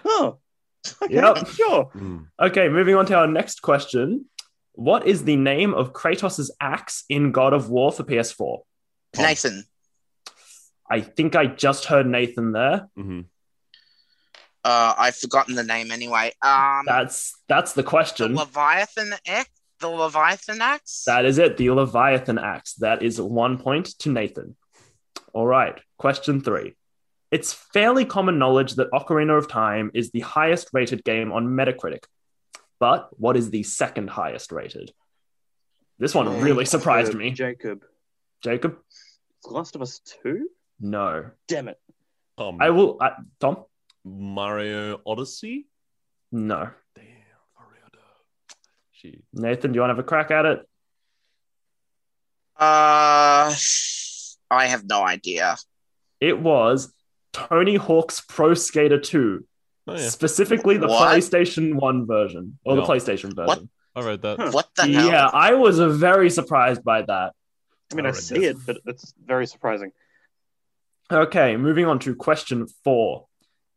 Oh. 0.05 0.37
Okay, 1.01 1.15
Yep. 1.15 1.47
sure. 1.47 1.85
Hmm. 1.85 2.17
Okay, 2.39 2.69
moving 2.69 2.95
on 2.95 3.05
to 3.07 3.15
our 3.15 3.27
next 3.27 3.61
question. 3.61 4.25
What 4.77 5.07
is 5.07 5.23
the 5.23 5.35
name 5.35 5.73
of 5.73 5.91
Kratos' 5.91 6.51
axe 6.61 7.03
in 7.09 7.31
God 7.31 7.51
of 7.53 7.67
War 7.71 7.91
for 7.91 8.03
PS4? 8.03 8.59
Nathan. 9.17 9.63
I 10.87 11.01
think 11.01 11.35
I 11.35 11.47
just 11.47 11.85
heard 11.85 12.05
Nathan 12.05 12.51
there. 12.51 12.87
hmm 12.95 13.21
Uh, 14.63 14.93
I've 14.95 15.15
forgotten 15.15 15.55
the 15.55 15.63
name 15.63 15.89
anyway. 15.91 16.31
Um, 16.43 16.83
That's 16.85 17.33
that's 17.49 17.73
the 17.73 17.81
the 17.81 17.87
question. 17.89 18.35
Leviathan 18.35 19.13
axe. 19.25 19.49
The 19.79 19.89
Leviathan 19.89 20.61
axe. 20.61 21.03
That 21.07 21.25
is 21.25 21.39
it, 21.39 21.57
the 21.57 21.71
Leviathan 21.71 22.37
axe. 22.37 22.75
That 22.75 23.01
is 23.01 23.19
one 23.19 23.57
point 23.57 23.87
to 23.99 24.09
Nathan. 24.11 24.55
All 25.33 25.47
right, 25.47 25.79
question 25.97 26.41
three. 26.41 26.75
It's 27.31 27.51
fairly 27.51 28.05
common 28.05 28.37
knowledge 28.37 28.75
that 28.75 28.91
Ocarina 28.91 29.37
of 29.39 29.47
Time 29.47 29.89
is 29.95 30.11
the 30.11 30.19
highest 30.21 30.69
rated 30.71 31.03
game 31.03 31.31
on 31.31 31.47
Metacritic. 31.47 32.03
But 32.79 33.09
what 33.19 33.35
is 33.37 33.49
the 33.49 33.63
second 33.63 34.09
highest 34.09 34.51
rated? 34.51 34.91
This 35.99 36.13
one 36.13 36.41
really 36.41 36.65
surprised 36.65 37.15
Uh, 37.15 37.17
me. 37.17 37.31
Jacob. 37.31 37.83
Jacob? 38.43 38.77
Is 38.89 39.51
Last 39.51 39.75
of 39.75 39.81
Us 39.81 39.99
2? 40.23 40.47
No. 40.79 41.31
Damn 41.47 41.69
it. 41.69 41.79
Tom. 42.37 42.57
I 42.61 42.69
will. 42.69 42.97
I, 43.01 43.13
Tom? 43.39 43.63
Mario 44.05 45.01
Odyssey? 45.05 45.65
No. 46.31 46.69
Damn. 46.95 47.05
Mario. 47.57 47.83
She. 48.91 49.23
Nathan, 49.33 49.71
do 49.71 49.77
you 49.77 49.81
want 49.81 49.89
to 49.89 49.95
have 49.95 49.99
a 49.99 50.07
crack 50.07 50.29
at 50.29 50.45
it? 50.45 50.59
Uh, 52.59 53.53
I 54.51 54.67
have 54.67 54.85
no 54.87 55.03
idea. 55.05 55.57
It 56.19 56.39
was 56.39 56.93
Tony 57.33 57.75
Hawk's 57.75 58.21
Pro 58.21 58.53
Skater 58.55 58.99
2, 58.99 59.45
Oh, 59.87 59.93
yeah. 59.95 60.09
specifically 60.09 60.77
the 60.77 60.87
What? 60.87 61.15
PlayStation 61.15 61.75
1 61.75 62.05
version 62.07 62.59
or 62.65 62.75
the 62.75 62.81
PlayStation 62.81 63.35
version. 63.35 63.69
I 63.95 64.03
read 64.05 64.21
that. 64.21 64.37
Huh. 64.39 64.51
What 64.51 64.69
the 64.75 64.83
hell? 64.83 65.07
Yeah, 65.07 65.27
I 65.27 65.53
was 65.53 65.79
very 65.79 66.29
surprised 66.29 66.83
by 66.83 67.01
that. 67.03 67.33
I 67.91 67.95
mean, 67.95 68.05
I 68.05 68.09
I, 68.09 68.11
see 68.11 68.39
that. 68.39 68.49
it, 68.49 68.57
but 68.65 68.77
it's 68.85 69.13
very 69.25 69.47
surprising. 69.47 69.91
Okay, 71.11 71.55
moving 71.57 71.85
on 71.85 71.99
to 71.99 72.15
question 72.15 72.67
four. 72.83 73.27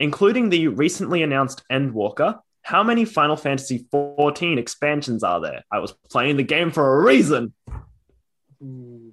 Including 0.01 0.49
the 0.49 0.69
recently 0.69 1.23
announced 1.23 1.63
Endwalker, 1.71 2.41
how 2.63 2.83
many 2.83 3.05
Final 3.05 3.37
Fantasy 3.37 3.87
XIV 3.93 4.59
expansions 4.59 5.23
are 5.23 5.41
there? 5.41 5.63
I 5.71 5.79
was 5.79 5.93
playing 6.11 6.37
the 6.39 6.43
game 6.43 6.71
for 6.71 7.01
a 7.01 7.05
reason. 7.05 7.53
Hmm. 8.61 9.11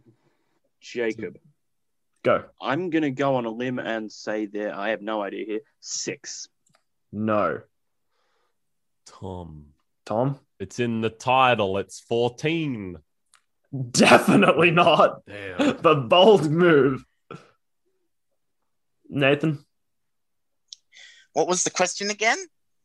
Jacob. 0.81 1.37
Go. 2.23 2.45
I'm 2.61 2.89
going 2.89 3.03
to 3.03 3.11
go 3.11 3.35
on 3.35 3.45
a 3.45 3.49
limb 3.49 3.79
and 3.79 4.11
say 4.11 4.45
there, 4.45 4.75
I 4.75 4.89
have 4.89 5.01
no 5.01 5.21
idea 5.21 5.45
here, 5.45 5.59
six. 5.79 6.47
No. 7.11 7.61
Tom. 9.05 9.67
Tom? 10.05 10.39
It's 10.59 10.79
in 10.79 11.01
the 11.01 11.09
title. 11.09 11.77
It's 11.77 11.99
14. 12.01 12.97
Definitely 13.91 14.71
not. 14.71 15.25
Damn. 15.25 15.77
The 15.81 15.95
bold 15.95 16.49
move. 16.49 17.05
Nathan? 19.09 19.65
What 21.33 21.47
was 21.47 21.63
the 21.63 21.69
question 21.69 22.09
again? 22.09 22.37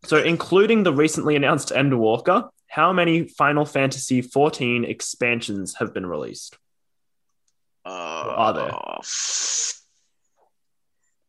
So, 0.05 0.17
including 0.17 0.83
the 0.83 0.93
recently 0.93 1.37
announced 1.37 1.71
Endwalker, 1.71 2.51
how 2.67 2.93
many 2.93 3.29
Final 3.29 3.65
Fantasy 3.65 4.21
XIV 4.23 4.89
expansions 4.89 5.77
have 5.77 5.95
been 5.95 6.07
released? 6.07 6.59
Uh, 7.85 7.89
are 7.89 8.53
there? 8.53 8.73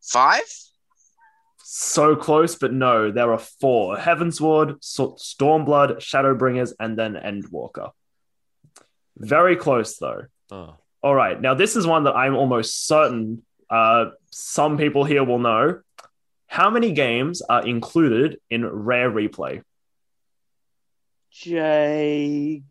Five? 0.01 0.43
So 1.75 2.15
close, 2.15 2.55
but 2.55 2.71
no, 2.71 3.09
there 3.09 3.33
are 3.33 3.39
four 3.39 3.97
Heavensward, 3.97 4.77
so- 4.81 5.13
Stormblood, 5.13 5.97
Shadowbringers, 5.97 6.73
and 6.79 6.95
then 6.95 7.15
Endwalker. 7.15 7.89
Very 9.17 9.55
close, 9.55 9.97
though. 9.97 10.25
Oh. 10.51 10.75
All 11.01 11.15
right, 11.15 11.41
now 11.41 11.55
this 11.55 11.75
is 11.75 11.87
one 11.87 12.03
that 12.03 12.15
I'm 12.15 12.35
almost 12.35 12.85
certain 12.85 13.43
uh, 13.71 14.11
some 14.29 14.77
people 14.77 15.03
here 15.03 15.23
will 15.23 15.39
know. 15.39 15.79
How 16.45 16.69
many 16.69 16.91
games 16.91 17.41
are 17.41 17.65
included 17.65 18.39
in 18.51 18.67
Rare 18.67 19.09
Replay? 19.09 19.63
Jacob. 21.31 22.67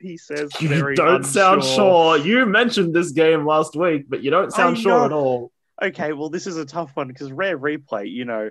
he 0.00 0.16
says. 0.16 0.50
You 0.62 0.94
don't 0.94 1.24
sound 1.24 1.62
sure. 1.62 2.16
You 2.16 2.46
mentioned 2.46 2.94
this 2.94 3.10
game 3.10 3.44
last 3.44 3.76
week, 3.76 4.06
but 4.08 4.22
you 4.22 4.30
don't 4.30 4.50
sound 4.50 4.78
sure 4.78 5.04
at 5.04 5.12
all. 5.12 5.52
Okay, 5.82 6.12
well, 6.12 6.30
this 6.30 6.46
is 6.46 6.56
a 6.56 6.64
tough 6.64 6.92
one 6.94 7.08
because 7.08 7.32
rare 7.32 7.58
replay. 7.58 8.08
You 8.08 8.24
know, 8.24 8.50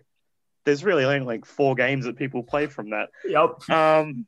there's 0.66 0.84
really 0.84 1.06
only 1.06 1.22
like 1.22 1.46
four 1.46 1.76
games 1.76 2.04
that 2.06 2.18
people 2.18 2.44
play 2.44 2.68
from 2.68 2.90
that. 2.90 3.08
Yep. 3.26 3.70
Um. 3.70 4.28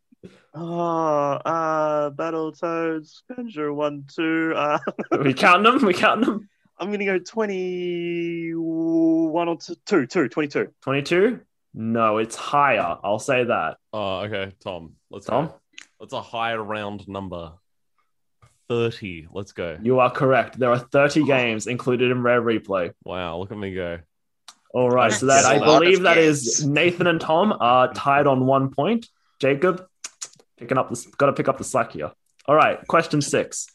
Oh, 0.55 0.65
uh, 0.65 2.11
Battletoads, 2.11 3.23
Banjo 3.27 3.73
One 3.73 4.05
Two. 4.13 4.53
Uh, 4.55 4.79
we 5.21 5.33
counting 5.33 5.63
them? 5.63 5.85
We 5.85 5.93
counting 5.93 6.25
them? 6.25 6.49
I'm 6.77 6.91
gonna 6.91 7.03
go 7.05 7.19
twenty-one 7.19 9.47
or 9.47 9.57
two, 9.57 9.75
two, 9.85 10.07
two, 10.07 10.29
22. 10.29 10.69
22? 10.81 11.41
No, 11.73 12.19
it's 12.19 12.35
higher. 12.35 12.97
I'll 13.03 13.19
say 13.19 13.43
that. 13.45 13.77
Oh, 13.91 14.19
okay, 14.19 14.51
Tom. 14.63 14.93
Let's 15.09 15.25
Tom, 15.25 15.47
go. 15.47 15.55
Let's 15.99 16.13
a 16.13 16.21
higher 16.21 16.63
round 16.63 17.07
number. 17.07 17.53
30. 18.73 19.27
Let's 19.31 19.51
go. 19.51 19.77
you 19.81 19.99
are 19.99 20.09
correct. 20.11 20.57
There 20.57 20.71
are 20.71 20.79
30 20.79 21.25
games 21.25 21.67
included 21.67 22.11
in 22.11 22.21
Rare 22.21 22.41
Replay. 22.41 22.93
Wow, 23.03 23.37
look 23.37 23.51
at 23.51 23.57
me 23.57 23.73
go. 23.73 23.99
All 24.73 24.89
right, 24.89 25.11
so 25.11 25.27
that 25.27 25.43
That's 25.43 25.45
I 25.45 25.55
a 25.55 25.59
lot 25.59 25.75
of 25.75 25.81
believe 25.81 26.01
that 26.01 26.17
is. 26.17 26.65
Nathan 26.65 27.05
and 27.05 27.21
Tom 27.21 27.55
are 27.59 27.93
tied 27.93 28.25
on 28.25 28.45
one 28.47 28.71
point. 28.71 29.07
Jacob, 29.39 29.85
picking 30.57 30.77
up 30.79 30.89
this, 30.89 31.05
got 31.05 31.27
to 31.27 31.33
pick 31.33 31.47
up 31.47 31.59
the 31.59 31.63
slack 31.63 31.91
here. 31.91 32.11
All 32.47 32.55
right, 32.55 32.85
question 32.87 33.21
six. 33.21 33.67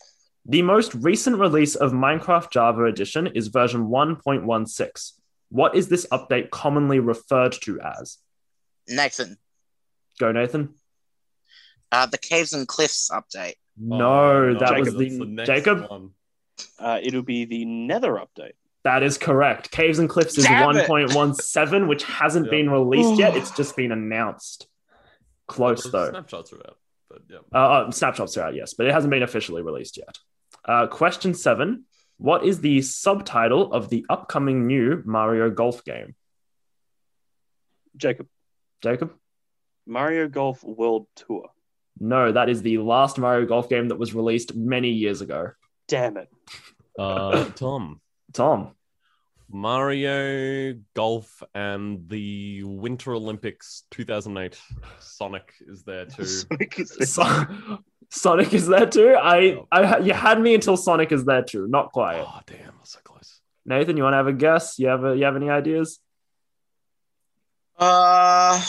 The 0.45 0.63
most 0.63 0.95
recent 0.95 1.39
release 1.39 1.77
of 1.77 1.93
Minecraft 1.93 2.51
Java 2.51 2.85
Edition 2.85 3.29
is 3.29 3.49
version 3.49 3.89
1.16. 3.89 5.13
What 5.51 5.77
is 5.77 5.89
this 5.89 6.07
update 6.11 6.51
commonly 6.51 6.99
referred 6.99 7.53
to 7.63 7.81
as? 7.81 8.19
Nathan, 8.89 9.37
Go, 10.19 10.33
Nathan. 10.33 10.75
Uh, 11.93 12.07
the 12.07 12.19
Caves 12.19 12.53
and 12.53 12.67
Cliffs 12.69 13.11
update. 13.11 13.55
No, 13.77 14.51
Oh, 14.51 14.55
that 14.55 14.69
Jacob. 14.69 14.85
was 14.87 14.95
that's 14.97 15.19
the, 15.19 15.25
next 15.27 15.47
Jacob. 15.47 15.91
one. 15.91 16.11
Uh, 16.79 16.99
it'll 17.03 17.23
be 17.23 17.45
the 17.45 17.65
Nether 17.65 18.13
update. 18.15 18.53
That 18.85 19.03
is 19.03 19.19
correct. 19.19 19.71
Caves 19.71 19.99
and 19.99 20.09
Cliffs 20.09 20.39
is 20.39 20.45
Damn 20.45 20.75
1.17, 20.75 21.89
which 21.89 22.05
hasn't 22.05 22.47
Yeah. 22.47 22.51
been 22.51 22.71
released 22.71 23.19
yet. 23.19 23.37
It's 23.37 23.51
just 23.51 23.77
been 23.77 23.93
announced. 23.93 24.67
Close 25.47 25.83
The 25.85 25.91
though. 25.91 26.11
Snapshots 26.11 26.53
are 26.53 26.57
out. 26.59 26.79
But 27.09 27.23
yeah. 27.29 27.39
Uh, 27.55 27.59
uh, 27.59 27.91
snapshots 27.91 28.37
are 28.37 28.43
out, 28.49 28.55
yes, 28.55 28.75
but 28.75 28.87
it 28.87 28.93
hasn't 28.93 29.11
been 29.11 29.23
officially 29.23 29.63
released 29.63 29.97
yet. 29.97 30.19
Uh, 30.65 30.87
question 30.87 31.33
seven 31.35 31.85
What 32.19 32.45
is 32.45 32.61
the 32.61 32.83
subtitle 32.83 33.73
of 33.73 33.89
the 33.91 34.05
upcoming 34.11 34.67
new 34.67 35.03
Mario 35.07 35.51
Golf 35.51 35.85
game? 35.85 36.15
Jacob, 37.97 38.27
Jacob? 38.83 39.13
Mario 39.87 40.29
Golf 40.29 40.63
World 40.65 41.07
Tour. 41.17 41.49
No, 42.01 42.33
that 42.33 42.49
is 42.49 42.63
the 42.63 42.79
last 42.79 43.19
Mario 43.19 43.47
Golf 43.47 43.69
game 43.69 43.89
that 43.89 43.99
was 43.99 44.15
released 44.15 44.55
many 44.55 44.91
years 44.91 45.21
ago. 45.21 45.51
Damn 45.89 46.17
it. 46.17 46.29
Uh, 46.99 47.45
Tom. 47.57 48.01
Tom, 48.33 48.73
Mario 49.51 50.79
Golf 50.95 51.43
and 51.55 52.07
the 52.09 52.63
Winter 52.65 53.15
Olympics 53.15 53.85
2008. 53.91 54.61
Sonic 55.01 55.55
is 55.67 55.83
there 55.85 56.05
too. 56.05 56.25
Sonic 56.27 56.79
is 56.79 56.91
there. 56.97 57.07
So- 57.07 57.79
Sonic 58.11 58.53
is 58.55 58.67
there 58.67 58.87
too. 58.87 59.15
I, 59.19 59.59
I, 59.73 59.99
you 59.99 60.13
had 60.13 60.41
me 60.41 60.55
until 60.55 60.77
Sonic 60.77 61.11
is 61.13 61.25
there 61.25 61.43
too. 61.43 61.67
Not 61.69 61.93
quite. 61.93 62.21
Oh 62.21 62.41
damn, 62.47 62.75
that's 62.79 62.93
so 62.93 63.01
close. 63.05 63.41
Nathan, 63.67 63.97
you 63.97 64.03
want 64.03 64.13
to 64.15 64.19
have 64.19 64.27
a 64.29 64.33
guess? 64.33 64.79
You 64.79 64.89
have 64.89 65.05
a, 65.05 65.17
you 65.17 65.25
have 65.25 65.37
any 65.37 65.51
ideas? 65.51 66.01
Uh, 67.79 68.61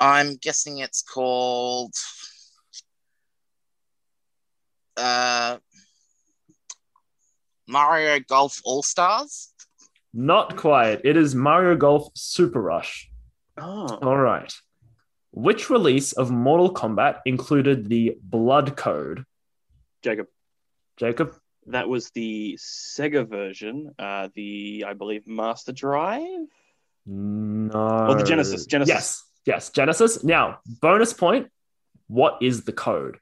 I'm 0.00 0.36
guessing 0.36 0.78
it's 0.78 1.02
called. 1.02 1.94
Uh, 4.96 5.58
Mario 7.66 8.20
Golf 8.20 8.60
All 8.64 8.82
Stars. 8.82 9.52
Not 10.14 10.56
quite. 10.56 11.02
It 11.04 11.16
is 11.16 11.34
Mario 11.34 11.76
Golf 11.76 12.08
Super 12.14 12.60
Rush. 12.60 13.10
Oh, 13.56 13.86
All 14.02 14.16
right. 14.16 14.52
Which 15.32 15.68
release 15.70 16.12
of 16.12 16.30
Mortal 16.30 16.72
Kombat 16.72 17.20
included 17.26 17.88
the 17.88 18.16
Blood 18.22 18.76
Code? 18.76 19.24
Jacob. 20.02 20.26
Jacob? 20.96 21.34
That 21.66 21.88
was 21.88 22.10
the 22.10 22.58
Sega 22.58 23.28
version. 23.28 23.94
Uh, 23.98 24.28
the 24.34 24.84
I 24.86 24.94
believe 24.94 25.26
Master 25.28 25.72
Drive. 25.72 26.46
No. 27.04 27.70
Oh, 27.72 28.14
the 28.14 28.24
Genesis, 28.24 28.64
Genesis. 28.64 28.94
Yes. 28.94 29.24
Yes. 29.48 29.70
Genesis. 29.70 30.22
Now, 30.22 30.58
bonus 30.82 31.14
point. 31.14 31.48
What 32.06 32.36
is 32.42 32.64
the 32.64 32.72
code? 32.72 33.16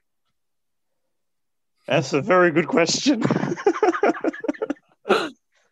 That's 1.87 2.11
a 2.11 2.21
very 2.21 2.51
good 2.51 2.67
question. 2.67 3.21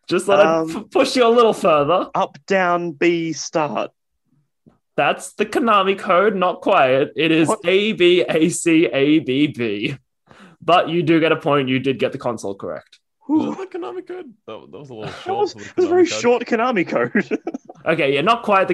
Just 0.08 0.28
let 0.28 0.39
Um, 0.39 0.70
I 0.70 0.74
p- 0.80 0.86
push 0.91 1.15
you 1.18 1.26
a 1.26 1.30
little 1.30 1.52
further. 1.54 2.10
Up, 2.15 2.38
down, 2.46 2.91
B, 2.91 3.34
start. 3.34 3.91
That's 4.96 5.34
the 5.34 5.46
Konami 5.46 5.98
code, 6.00 6.36
not 6.36 6.62
quite. 6.62 7.10
It 7.18 7.32
is 7.32 7.50
What? 7.50 7.60
A 7.65 7.91
B 7.94 8.22
A 8.22 8.48
C 8.50 8.86
A 8.86 9.20
B 9.20 9.48
B. 9.48 9.98
But 10.62 10.88
you 10.89 11.04
do 11.04 11.20
get 11.20 11.32
a 11.34 11.36
point. 11.36 11.68
You 11.68 11.80
did 11.80 12.00
get 12.00 12.12
the 12.13 12.18
console 12.18 12.56
correct. 12.56 13.00
Whew. 13.28 13.50
Was 13.50 13.60
it 13.60 13.72
the 13.72 13.78
Konami 13.80 14.08
code? 14.08 14.34
That, 14.48 14.68
that 14.72 14.78
was 14.80 14.89
a 14.89 14.94
little 14.94 15.12
That 15.12 15.22
short. 15.24 15.41
was, 15.41 15.54
that 15.56 15.76
was 15.76 15.86
a 15.86 15.89
very 15.89 16.08
code. 16.08 16.22
short 16.22 16.46
Konami 16.46 16.88
code. 16.88 17.39
Okay, 17.86 18.15
yeah, 18.15 18.22
not 18.22 18.41
quite 18.41 18.68
the. 18.68 18.74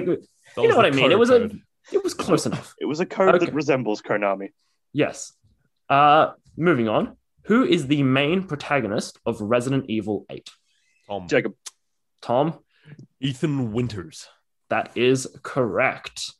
That 0.56 0.62
you 0.62 0.68
know 0.68 0.76
what 0.76 0.82
the 0.84 0.88
I 0.88 0.90
mean. 0.92 1.00
code 1.00 1.12
It 1.12 1.18
was 1.18 1.28
a- 1.30 1.40
code. 1.40 1.60
It 1.90 2.04
was 2.04 2.14
close 2.14 2.46
enough. 2.46 2.74
it 2.78 2.84
was 2.84 3.00
a 3.00 3.06
code 3.06 3.34
Okay. 3.34 3.46
that 3.46 3.54
resembles 3.54 4.02
Konami. 4.02 4.48
Yes. 4.92 5.32
Uh, 5.88 6.32
moving 6.56 6.88
on. 6.88 7.16
Who 7.46 7.64
is 7.64 7.86
the 7.88 8.02
main 8.04 8.44
protagonist 8.44 9.18
of 9.26 9.40
Resident 9.40 9.86
Evil 9.88 10.26
8? 10.30 10.48
Tom. 11.08 11.26
Jacob. 11.28 11.54
Tom, 12.20 12.60
Ethan 13.20 13.72
Winters. 13.72 14.28
that 14.70 14.96
is 14.96 15.26
correct. 15.42 16.32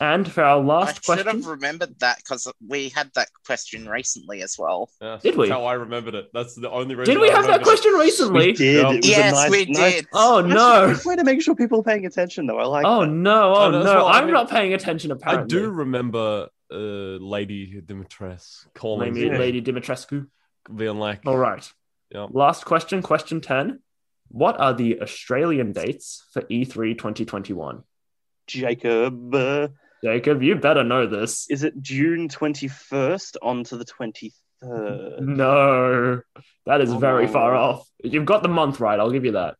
And 0.00 0.30
for 0.30 0.42
our 0.42 0.60
last 0.60 1.04
question. 1.04 1.26
I 1.26 1.30
should 1.32 1.40
have 1.42 1.46
remembered 1.50 1.98
that 2.00 2.18
because 2.18 2.50
we 2.66 2.90
had 2.90 3.10
that 3.14 3.28
question 3.46 3.88
recently 3.88 4.42
as 4.42 4.56
well. 4.58 4.90
Yeah, 5.00 5.18
Did 5.22 5.36
we? 5.36 5.48
How 5.48 5.64
I 5.64 5.74
remembered 5.74 6.14
it. 6.14 6.26
That's 6.34 6.54
the 6.54 6.70
only 6.70 6.94
reason. 6.94 7.14
did 7.14 7.20
we 7.20 7.30
I 7.30 7.34
have 7.34 7.46
that 7.46 7.60
remembered 7.60 7.62
it. 7.62 7.64
question 7.70 7.92
recently? 7.94 8.46
We 8.48 8.52
did. 8.52 8.82
Yep. 8.82 8.92
It 8.92 8.96
was 8.96 9.06
a 9.06 9.08
Yes, 9.10 9.34
nice, 9.34 9.50
we 9.50 9.64
nice- 9.66 9.94
did. 9.94 10.06
Oh 10.12 10.40
no! 10.46 10.86
nice 10.88 11.04
way 11.06 11.16
to 11.16 11.24
make 11.24 11.40
sure 11.42 11.54
people 11.54 11.80
are 11.80 11.84
paying 11.84 12.04
attention, 12.06 12.46
though. 12.46 12.58
I 12.58 12.64
like. 12.66 12.84
Oh 12.86 13.00
that. 13.06 13.10
no! 13.12 13.54
Oh 13.54 13.56
Oh, 13.66 13.70
no, 13.70 13.78
no! 13.78 13.84
that's 13.84 14.02
what 14.02 14.14
I 14.14 14.18
I'm 14.18 14.24
mean. 14.26 14.34
not 14.34 14.50
paying 14.50 14.74
attention. 14.74 15.10
Apparently, 15.12 15.44
I 15.58 15.60
do 15.62 15.70
remember 15.70 16.48
uh, 16.70 16.76
Lady 16.76 17.80
Dimitrescu 17.80 18.66
calling 18.74 19.14
Lady, 19.14 19.30
me, 19.30 19.38
Lady 19.38 19.62
Dimitrescu. 19.62 20.26
being 20.74 20.98
like, 20.98 21.20
All 21.24 21.38
right. 21.38 21.66
Yeah. 22.10 22.26
Last 22.30 22.64
question. 22.66 23.00
Question 23.02 23.40
ten. 23.40 23.80
What 24.28 24.60
are 24.60 24.74
the 24.74 25.00
Australian 25.00 25.72
dates 25.72 26.24
for 26.32 26.42
E 26.50 26.64
E3 26.66 26.98
2021? 26.98 27.82
Jacob. 28.46 29.34
Uh, 29.34 29.68
Jacob, 30.04 30.42
you 30.42 30.56
better 30.56 30.84
know 30.84 31.06
this. 31.06 31.46
is 31.50 31.64
it 31.64 31.80
June 31.80 32.28
twenty 32.28 32.68
first 32.68 33.36
onto 33.42 33.76
the 33.78 33.84
twenty 33.84 34.32
third? 34.60 35.20
No, 35.20 36.20
that 36.66 36.80
is 36.80 36.90
Oh, 36.92 36.98
very 36.98 37.26
far 37.26 37.54
off. 37.54 37.88
You've 38.02 38.24
got 38.26 38.42
the 38.42 38.48
month 38.48 38.80
right. 38.80 38.98
I'll 38.98 39.10
give 39.10 39.24
you 39.24 39.32
that. 39.32 39.56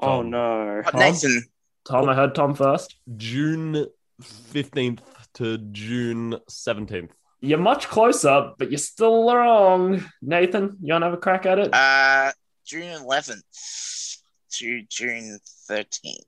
Oh 0.00 0.22
no. 0.22 0.82
Tom? 0.90 1.00
Nathan, 1.00 1.42
Tom, 1.86 2.08
I 2.08 2.14
heard 2.14 2.34
Tom 2.34 2.54
first. 2.54 2.96
June 3.16 3.86
15th 4.22 5.00
to 5.34 5.58
June 5.58 6.36
17th. 6.50 7.10
You're 7.42 7.58
much 7.58 7.88
closer, 7.88 8.52
but 8.58 8.70
you're 8.70 8.78
still 8.78 9.32
wrong. 9.34 10.04
Nathan, 10.20 10.76
you 10.82 10.92
want 10.92 11.02
to 11.02 11.06
have 11.06 11.14
a 11.14 11.18
crack 11.18 11.46
at 11.46 11.58
it? 11.58 11.70
uh, 11.74 12.32
June 12.66 13.02
11th 13.02 14.18
to 14.58 14.82
June 14.88 15.38
13th. 15.70 16.24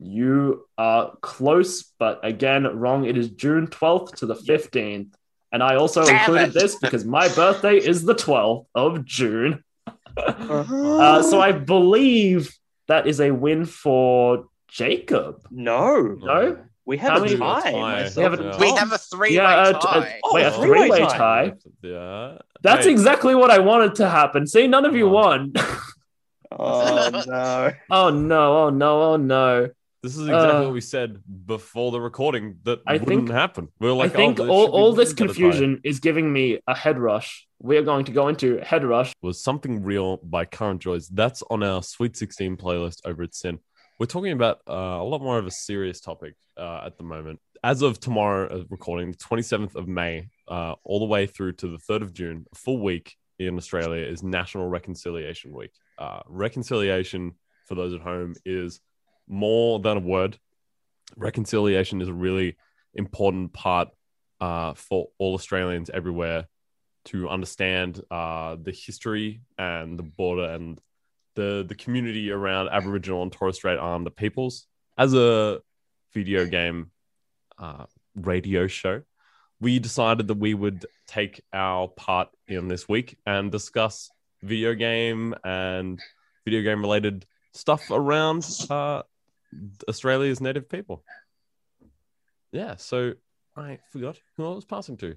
You 0.00 0.66
are 0.76 1.12
close, 1.20 1.92
but 1.98 2.20
again, 2.24 2.64
wrong. 2.64 3.04
It 3.04 3.16
is 3.18 3.30
June 3.30 3.66
12th 3.66 4.16
to 4.16 4.26
the 4.26 4.34
15th. 4.34 5.12
And 5.50 5.62
I 5.62 5.76
also 5.76 6.04
Damn 6.04 6.16
included 6.18 6.48
it. 6.48 6.54
this 6.60 6.76
because 6.76 7.04
my 7.04 7.28
birthday 7.34 7.76
is 7.78 8.04
the 8.04 8.14
12th 8.14 8.66
of 8.74 9.04
June. 9.04 9.64
Uh-huh. 10.16 10.98
Uh, 11.00 11.22
so 11.22 11.40
I 11.40 11.52
believe 11.52 12.54
that 12.86 13.06
is 13.06 13.20
a 13.20 13.30
win 13.30 13.64
for 13.64 14.46
Jacob. 14.68 15.40
no, 15.50 16.16
No? 16.20 16.58
we 16.84 16.96
have 16.98 17.10
How 17.12 17.16
a 17.18 17.20
many- 17.22 17.36
tie. 17.36 17.60
Tie. 17.72 18.10
We 18.16 18.22
have 18.22 18.34
a- 18.34 18.36
and 18.36 18.44
Yeah. 18.44 18.58
We 18.60 18.70
have 18.72 18.92
a 18.92 18.98
three-way 18.98 19.34
Yeah, 19.36 19.54
uh, 19.56 19.72
t- 19.72 19.78
uh, 19.88 20.00
tie. 20.02 20.20
wait, 20.32 20.42
a 20.42 20.46
Oh, 20.54 20.60
three-way 20.60 20.78
three-way 20.88 20.98
tie. 21.00 21.18
tie. 21.18 21.52
Yeah. 21.82 22.38
That's 22.62 22.86
Hey, 22.86 22.90
exactly 22.92 23.34
what 23.34 23.50
I 23.50 23.58
wanted 23.60 23.94
to 23.96 24.08
happen. 24.08 24.46
See, 24.46 24.66
none 24.66 24.84
of 24.84 24.94
you 24.94 25.06
Oh. 25.08 25.12
won. 25.12 25.52
Oh 26.50 27.10
no. 27.26 27.72
oh 27.90 28.10
no! 28.10 28.56
Oh 28.58 28.70
no! 28.70 29.02
Oh 29.02 29.16
no! 29.16 29.68
This 30.08 30.16
is 30.16 30.26
exactly 30.26 30.56
Uh, 30.56 30.62
what 30.62 30.72
we 30.72 30.80
said 30.80 31.22
before 31.44 31.92
the 31.92 32.00
recording 32.00 32.60
that 32.62 32.80
I 32.86 32.94
wouldn't 32.94 33.08
think- 33.08 33.30
happen. 33.30 33.68
We 33.78 33.88
were 33.88 33.92
like, 33.92 34.12
I 34.12 34.16
think 34.16 34.40
oh, 34.40 34.48
all, 34.48 34.66
all 34.68 34.92
this 34.94 35.10
should 35.10 35.18
get 35.18 35.24
a 35.24 35.28
tie. 35.28 35.34
confusion 35.34 35.80
is 35.84 36.00
giving 36.00 36.32
me 36.32 36.60
a 36.66 36.74
head 36.74 36.98
rush. 36.98 37.46
We 37.60 37.76
are 37.76 37.82
going 37.82 38.06
to 38.06 38.12
go 38.12 38.28
into 38.28 38.58
head 38.60 38.84
rush. 38.84 39.12
was 39.20 39.42
something 39.42 39.82
real 39.82 40.16
by 40.22 40.46
Current 40.46 40.80
Joys. 40.80 41.08
That's 41.08 41.42
on 41.50 41.62
our 41.62 41.82
Sweet 41.82 42.16
16 42.16 42.56
playlist 42.56 43.00
over 43.04 43.22
at 43.22 43.34
SYN. 43.34 43.58
We're 43.98 44.06
talking 44.06 44.32
about 44.32 44.60
uh, 44.66 44.72
a 44.72 45.04
lot 45.04 45.20
more 45.20 45.38
of 45.38 45.46
a 45.46 45.50
serious 45.50 46.00
topic 46.00 46.34
uh, 46.56 46.84
at 46.86 46.96
the 46.96 47.04
moment. 47.04 47.40
as 47.62 47.82
of 47.82 48.00
tomorrow, 48.00 48.46
uh, 48.48 48.64
recording 48.70 49.10
the 49.10 49.18
27th 49.18 49.74
of 49.74 49.86
May, 49.88 50.28
uh, 50.46 50.74
all 50.84 51.00
the 51.00 51.04
way 51.04 51.26
through 51.26 51.52
to 51.54 51.66
the 51.68 51.78
3rd 51.78 52.02
of 52.02 52.14
June, 52.14 52.46
a 52.50 52.54
full 52.56 52.80
week 52.80 53.14
in 53.38 53.58
Australia 53.58 54.06
is 54.06 54.22
National 54.22 54.68
Reconciliation 54.68 55.52
Week. 55.52 55.72
Uh, 55.98 56.20
reconciliation, 56.28 57.32
for 57.66 57.74
those 57.74 57.92
at 57.92 58.00
home, 58.00 58.34
is 58.46 58.80
more 59.28 59.78
than 59.78 59.96
a 59.98 60.00
word. 60.00 60.38
Reconciliation 61.16 62.00
is 62.00 62.08
a 62.08 62.12
really 62.12 62.56
important 62.94 63.52
part 63.52 63.88
uh, 64.40 64.74
for 64.74 65.08
all 65.18 65.34
Australians 65.34 65.90
everywhere 65.90 66.46
to 67.06 67.28
understand 67.28 68.00
uh, 68.10 68.56
the 68.60 68.72
history 68.72 69.40
and 69.56 69.98
the 69.98 70.02
border 70.02 70.44
and 70.44 70.80
the 71.34 71.64
the 71.68 71.74
community 71.74 72.30
around 72.30 72.68
Aboriginal 72.68 73.22
and 73.22 73.32
Torres 73.32 73.56
Strait 73.56 73.78
Islander 73.78 74.10
peoples. 74.10 74.66
As 74.96 75.14
a 75.14 75.60
video 76.12 76.44
game 76.46 76.90
uh, 77.58 77.86
radio 78.14 78.66
show, 78.66 79.02
we 79.60 79.78
decided 79.78 80.28
that 80.28 80.38
we 80.38 80.54
would 80.54 80.86
take 81.06 81.40
our 81.52 81.88
part 81.88 82.28
in 82.46 82.68
this 82.68 82.88
week 82.88 83.16
and 83.24 83.50
discuss 83.50 84.10
video 84.42 84.74
game 84.74 85.34
and 85.44 86.00
video 86.44 86.62
game 86.62 86.80
related 86.80 87.26
stuff 87.52 87.90
around 87.90 88.48
uh, 88.70 89.02
Australia's 89.88 90.40
native 90.40 90.68
people. 90.68 91.04
Yeah, 92.52 92.76
so 92.76 93.14
I 93.56 93.78
forgot 93.90 94.18
who 94.36 94.46
I 94.46 94.54
was 94.54 94.64
passing 94.64 94.96
to. 94.98 95.16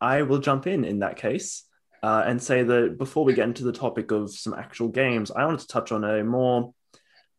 I 0.00 0.22
will 0.22 0.38
jump 0.38 0.66
in 0.66 0.84
in 0.84 1.00
that 1.00 1.16
case 1.16 1.64
uh, 2.02 2.24
and 2.26 2.42
say 2.42 2.64
that 2.64 2.98
before 2.98 3.24
we 3.24 3.34
get 3.34 3.46
into 3.46 3.64
the 3.64 3.72
topic 3.72 4.10
of 4.10 4.32
some 4.32 4.54
actual 4.54 4.88
games, 4.88 5.30
I 5.30 5.44
wanted 5.44 5.60
to 5.60 5.68
touch 5.68 5.92
on 5.92 6.02
a 6.02 6.24
more 6.24 6.74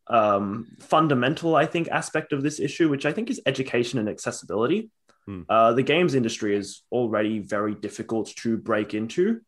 um, 0.06 0.66
fundamental, 0.80 1.56
I 1.56 1.66
think, 1.66 1.88
aspect 1.88 2.32
of 2.32 2.42
this 2.42 2.60
issue, 2.60 2.88
which 2.88 3.04
I 3.04 3.12
think 3.12 3.30
is 3.30 3.40
education 3.44 3.98
and 3.98 4.08
accessibility. 4.08 4.90
Hmm. 5.26 5.42
Uh, 5.48 5.72
the 5.74 5.82
games 5.82 6.14
industry 6.14 6.56
is 6.56 6.82
already 6.90 7.38
very 7.40 7.74
difficult 7.74 8.34
to 8.36 8.56
break 8.56 8.94
into, 8.94 9.40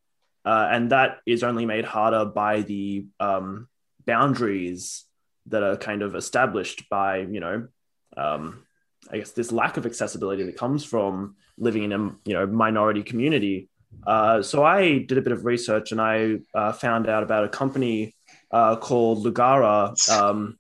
uh, 0.45 0.69
and 0.71 0.91
that 0.91 1.19
is 1.27 1.43
only 1.43 1.65
made 1.65 1.85
harder 1.87 2.27
by 2.27 2.63
the 2.63 3.07
um, 3.19 3.69
boundaries 4.07 5.06
that 5.49 5.63
are 5.63 5.77
kind 5.77 6.03
of 6.03 6.15
established 6.15 6.89
by, 6.89 7.19
you 7.19 7.41
know, 7.41 7.69
um, 8.17 8.65
I 9.11 9.19
guess 9.19 9.33
this 9.33 9.53
lack 9.53 9.77
of 9.77 9.87
accessibility 9.87 10.43
that 10.45 10.57
comes 10.57 10.85
from 10.85 11.37
living 11.59 11.85
in 11.85 11.93
a 11.93 11.99
you 12.25 12.35
know 12.35 12.47
minority 12.47 13.03
community. 13.03 13.69
Uh, 14.07 14.43
so 14.43 14.65
I 14.65 14.99
did 14.99 15.19
a 15.19 15.23
bit 15.23 15.33
of 15.33 15.45
research 15.45 15.93
and 15.93 16.01
I 16.01 16.39
uh, 16.55 16.73
found 16.73 17.09
out 17.09 17.23
about 17.23 17.45
a 17.45 17.49
company 17.49 18.15
uh, 18.51 18.77
called 18.77 19.25
Lugara, 19.25 20.11
um, 20.11 20.59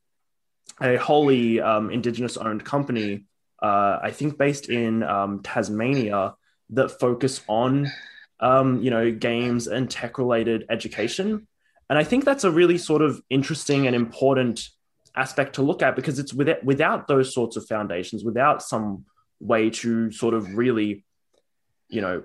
a 0.80 0.96
wholly 0.96 1.60
um, 1.60 1.90
indigenous 1.90 2.36
owned 2.36 2.64
company, 2.64 3.24
uh, 3.62 3.98
I 4.02 4.10
think 4.10 4.38
based 4.38 4.68
in 4.68 5.02
um, 5.02 5.42
Tasmania, 5.42 6.34
that 6.70 6.98
focus 6.98 7.42
on 7.48 7.90
um, 8.40 8.82
you 8.82 8.90
know 8.90 9.10
games 9.10 9.66
and 9.66 9.90
tech 9.90 10.18
related 10.18 10.66
education. 10.70 11.46
And 11.88 11.98
I 11.98 12.04
think 12.04 12.24
that's 12.24 12.44
a 12.44 12.50
really 12.50 12.78
sort 12.78 13.02
of 13.02 13.22
interesting 13.30 13.86
and 13.86 13.94
important 13.94 14.68
aspect 15.16 15.54
to 15.54 15.62
look 15.62 15.82
at 15.82 15.96
because 15.96 16.18
it's 16.18 16.34
without 16.34 16.62
without 16.64 17.08
those 17.08 17.32
sorts 17.32 17.56
of 17.56 17.66
foundations, 17.66 18.24
without 18.24 18.62
some 18.62 19.04
way 19.40 19.70
to 19.70 20.10
sort 20.10 20.34
of 20.34 20.56
really, 20.56 21.04
you 21.88 22.00
know, 22.00 22.22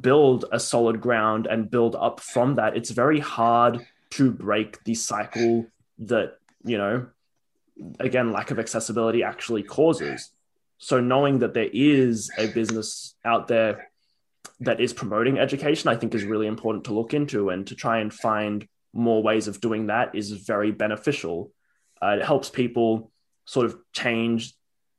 build 0.00 0.44
a 0.52 0.60
solid 0.60 1.00
ground 1.00 1.46
and 1.46 1.70
build 1.70 1.96
up 1.96 2.20
from 2.20 2.56
that, 2.56 2.76
it's 2.76 2.90
very 2.90 3.20
hard 3.20 3.86
to 4.10 4.30
break 4.30 4.82
the 4.84 4.94
cycle 4.94 5.66
that, 5.98 6.38
you 6.64 6.78
know, 6.78 7.06
again, 8.00 8.32
lack 8.32 8.50
of 8.50 8.58
accessibility 8.58 9.22
actually 9.22 9.62
causes. 9.62 10.30
So 10.78 11.00
knowing 11.00 11.40
that 11.40 11.54
there 11.54 11.70
is 11.72 12.30
a 12.38 12.46
business 12.48 13.14
out 13.24 13.48
there 13.48 13.90
that 14.60 14.80
is 14.80 14.92
promoting 14.92 15.38
education, 15.38 15.88
I 15.88 15.96
think 15.96 16.14
is 16.14 16.24
really 16.24 16.46
important 16.46 16.84
to 16.84 16.94
look 16.94 17.14
into 17.14 17.50
and 17.50 17.66
to 17.66 17.74
try 17.74 17.98
and 17.98 18.12
find 18.12 18.66
more 18.92 19.22
ways 19.22 19.48
of 19.48 19.60
doing 19.60 19.88
that 19.88 20.14
is 20.14 20.30
very 20.30 20.70
beneficial 20.70 21.50
uh, 22.04 22.16
it 22.16 22.24
helps 22.24 22.50
people 22.50 23.10
sort 23.46 23.66
of 23.66 23.76
change 23.92 24.52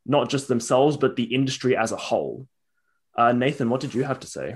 not 0.05 0.29
just 0.29 0.47
themselves, 0.47 0.97
but 0.97 1.15
the 1.15 1.33
industry 1.33 1.77
as 1.77 1.91
a 1.91 1.97
whole. 1.97 2.47
Uh, 3.17 3.31
Nathan, 3.31 3.69
what 3.69 3.81
did 3.81 3.93
you 3.93 4.03
have 4.03 4.19
to 4.21 4.27
say? 4.27 4.55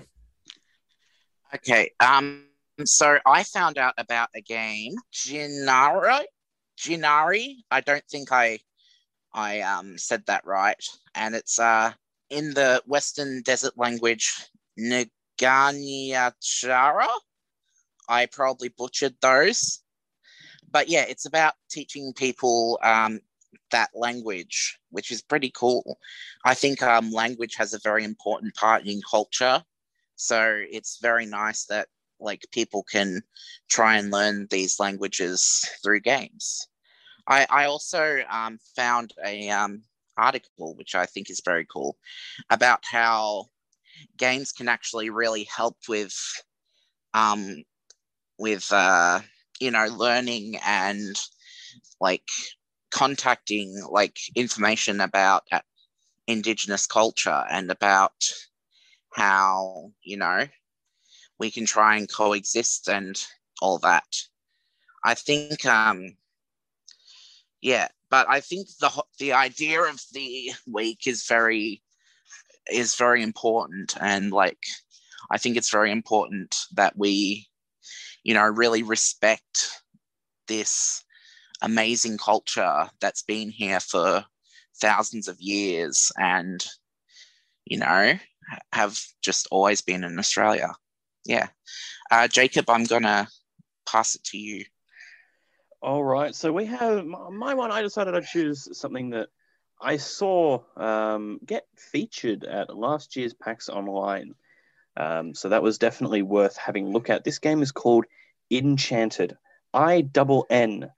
Okay. 1.53 1.91
Um. 1.99 2.45
So 2.85 3.19
I 3.25 3.43
found 3.43 3.77
out 3.77 3.93
about 3.97 4.29
a 4.35 4.41
game, 4.41 4.95
Ginari. 5.13 6.23
Ginari. 6.79 7.55
I 7.69 7.81
don't 7.81 8.05
think 8.09 8.31
I, 8.31 8.59
I 9.33 9.59
um 9.61 9.97
said 9.97 10.25
that 10.27 10.45
right, 10.45 10.81
and 11.13 11.35
it's 11.35 11.59
uh 11.59 11.91
in 12.29 12.53
the 12.53 12.81
Western 12.85 13.41
Desert 13.41 13.77
language, 13.77 14.33
Nganyachara. 14.79 15.07
I 18.07 18.27
probably 18.27 18.69
butchered 18.69 19.15
those 19.21 19.83
but 20.71 20.89
yeah, 20.89 21.05
it's 21.07 21.25
about 21.25 21.53
teaching 21.69 22.13
people 22.13 22.79
um, 22.83 23.19
that 23.71 23.89
language, 23.93 24.79
which 24.91 25.11
is 25.11 25.21
pretty 25.21 25.51
cool. 25.51 25.99
I 26.45 26.53
think 26.53 26.81
um, 26.81 27.11
language 27.11 27.55
has 27.55 27.73
a 27.73 27.79
very 27.79 28.03
important 28.03 28.55
part 28.55 28.85
in 28.85 29.01
culture. 29.09 29.63
So 30.15 30.61
it's 30.69 30.99
very 31.01 31.25
nice 31.25 31.65
that 31.65 31.87
like 32.19 32.45
people 32.51 32.83
can 32.83 33.21
try 33.69 33.95
and 33.97 34.11
learn 34.11 34.47
these 34.49 34.79
languages 34.79 35.65
through 35.81 36.01
games. 36.01 36.67
I, 37.27 37.45
I 37.49 37.65
also 37.65 38.21
um, 38.29 38.59
found 38.75 39.13
a 39.25 39.49
um, 39.49 39.83
article 40.17 40.75
which 40.75 40.95
I 40.95 41.05
think 41.05 41.29
is 41.29 41.41
very 41.45 41.65
cool 41.65 41.97
about 42.49 42.83
how 42.83 43.45
games 44.17 44.51
can 44.51 44.67
actually 44.67 45.09
really 45.09 45.45
help 45.55 45.77
with 45.87 46.15
um, 47.13 47.63
with 48.37 48.67
uh, 48.71 49.19
you 49.59 49.71
know, 49.71 49.85
learning 49.87 50.57
and 50.65 51.19
like 51.99 52.29
contacting 52.91 53.83
like 53.89 54.17
information 54.35 55.01
about 55.01 55.43
indigenous 56.27 56.85
culture 56.85 57.43
and 57.49 57.71
about 57.71 58.13
how, 59.13 59.91
you 60.03 60.17
know, 60.17 60.47
we 61.39 61.51
can 61.51 61.65
try 61.65 61.97
and 61.97 62.11
coexist 62.11 62.87
and 62.87 63.21
all 63.61 63.79
that. 63.79 64.05
I 65.03 65.13
think, 65.13 65.65
um, 65.65 66.15
yeah, 67.61 67.87
but 68.09 68.29
I 68.29 68.39
think 68.39 68.67
the 68.79 69.03
the 69.17 69.33
idea 69.33 69.81
of 69.81 70.01
the 70.13 70.51
week 70.67 71.07
is 71.07 71.25
very 71.27 71.81
is 72.71 72.95
very 72.95 73.23
important, 73.23 73.95
and 73.99 74.31
like 74.31 74.59
I 75.31 75.37
think 75.37 75.57
it's 75.57 75.69
very 75.69 75.91
important 75.91 76.55
that 76.73 76.97
we 76.97 77.48
you 78.29 78.35
know, 78.35 78.45
really 78.45 78.83
respect 78.83 79.81
this 80.47 81.03
amazing 81.63 82.15
culture 82.19 82.87
that's 83.01 83.23
been 83.23 83.49
here 83.49 83.79
for 83.79 84.23
thousands 84.79 85.27
of 85.27 85.41
years 85.41 86.11
and, 86.15 86.63
you 87.65 87.79
know, 87.79 88.13
have 88.71 89.01
just 89.23 89.47
always 89.49 89.81
been 89.81 90.03
in 90.03 90.19
Australia. 90.19 90.75
Yeah. 91.25 91.47
Uh, 92.11 92.27
Jacob, 92.27 92.69
I'm 92.69 92.83
going 92.83 93.01
to 93.01 93.27
pass 93.91 94.13
it 94.13 94.23
to 94.25 94.37
you. 94.37 94.63
All 95.81 96.03
right. 96.03 96.35
So 96.35 96.53
we 96.53 96.65
have 96.67 97.03
my 97.07 97.55
one. 97.55 97.71
I 97.71 97.81
decided 97.81 98.13
I'd 98.13 98.27
choose 98.27 98.77
something 98.77 99.09
that 99.09 99.29
I 99.81 99.97
saw 99.97 100.61
um, 100.77 101.39
get 101.43 101.65
featured 101.75 102.43
at 102.43 102.77
last 102.77 103.15
year's 103.15 103.33
PAX 103.33 103.69
Online. 103.69 104.35
Um, 104.95 105.33
so 105.33 105.49
that 105.49 105.63
was 105.63 105.79
definitely 105.79 106.21
worth 106.21 106.57
having 106.57 106.85
a 106.85 106.89
look 106.91 107.09
at. 107.09 107.23
This 107.23 107.39
game 107.39 107.63
is 107.63 107.71
called 107.71 108.05
Enchanted. 108.51 109.37
I 109.73 110.01
double 110.01 110.45
N 110.49 110.91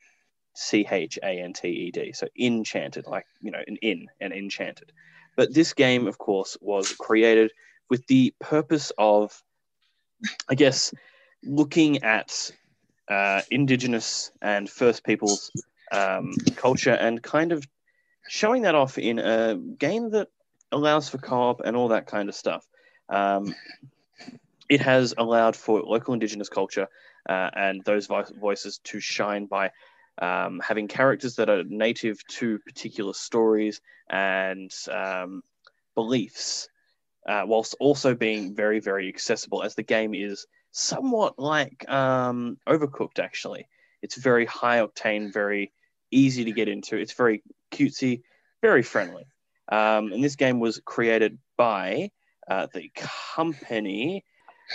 C 0.53 0.87
H 0.89 1.19
A 1.23 1.27
N 1.41 1.53
T 1.53 1.67
E 1.67 1.91
D. 1.91 2.11
So 2.13 2.27
enchanted, 2.39 3.07
like, 3.07 3.25
you 3.41 3.51
know, 3.51 3.61
an 3.67 3.77
in 3.81 4.07
and 4.19 4.33
enchanted. 4.33 4.91
But 5.35 5.53
this 5.53 5.73
game, 5.73 6.07
of 6.07 6.17
course, 6.17 6.57
was 6.61 6.93
created 6.93 7.51
with 7.89 8.05
the 8.07 8.33
purpose 8.39 8.91
of, 8.97 9.41
I 10.49 10.55
guess, 10.55 10.93
looking 11.43 12.03
at 12.03 12.51
uh, 13.09 13.41
Indigenous 13.49 14.31
and 14.41 14.69
First 14.69 15.03
Peoples 15.03 15.51
um, 15.91 16.33
culture 16.55 16.91
and 16.91 17.21
kind 17.21 17.51
of 17.51 17.67
showing 18.27 18.61
that 18.63 18.75
off 18.75 18.97
in 18.97 19.19
a 19.19 19.55
game 19.55 20.11
that 20.11 20.29
allows 20.71 21.09
for 21.09 21.17
co 21.17 21.49
op 21.49 21.61
and 21.61 21.75
all 21.75 21.89
that 21.89 22.07
kind 22.07 22.29
of 22.29 22.35
stuff. 22.35 22.65
Um, 23.09 23.53
it 24.69 24.81
has 24.81 25.13
allowed 25.17 25.55
for 25.55 25.81
local 25.81 26.13
Indigenous 26.13 26.47
culture 26.47 26.87
and 27.28 27.84
those 27.86 28.07
vo- 28.07 28.26
voices 28.39 28.80
to 28.86 28.99
shine 28.99 29.45
by 29.45 29.72
um, 30.22 30.59
having 30.59 30.88
characters 30.88 31.36
that 31.36 31.49
are 31.49 31.63
native 31.63 32.26
to 32.28 32.59
particular 32.59 33.13
stories 33.13 33.82
and 34.09 34.72
um, 34.91 35.41
beliefs, 35.95 36.69
uh, 37.28 37.43
whilst 37.45 37.76
also 37.80 38.13
being 38.13 38.55
very, 38.55 38.80
very 38.80 39.07
accessible, 39.07 39.63
as 39.63 39.76
the 39.76 39.84
game 39.84 40.13
is 40.13 40.45
somewhat 40.72 41.39
like 41.39 41.89
um, 41.89 42.57
Overcooked, 42.67 43.19
actually. 43.19 43.67
It's 44.01 44.15
very 44.15 44.45
high 44.45 44.80
octane, 44.80 45.32
very 45.32 45.72
easy 46.11 46.45
to 46.45 46.51
get 46.51 46.67
into. 46.67 46.97
It's 46.97 47.13
very 47.13 47.43
cutesy, 47.72 48.22
very 48.61 48.84
friendly. 48.84 49.26
Um, 49.72 50.11
and 50.11 50.24
this 50.24 50.36
game 50.36 50.59
was 50.59 50.82
created 50.84 51.38
by 51.57 52.11
uh, 52.49 52.67
the 52.74 52.91
company. 53.36 54.26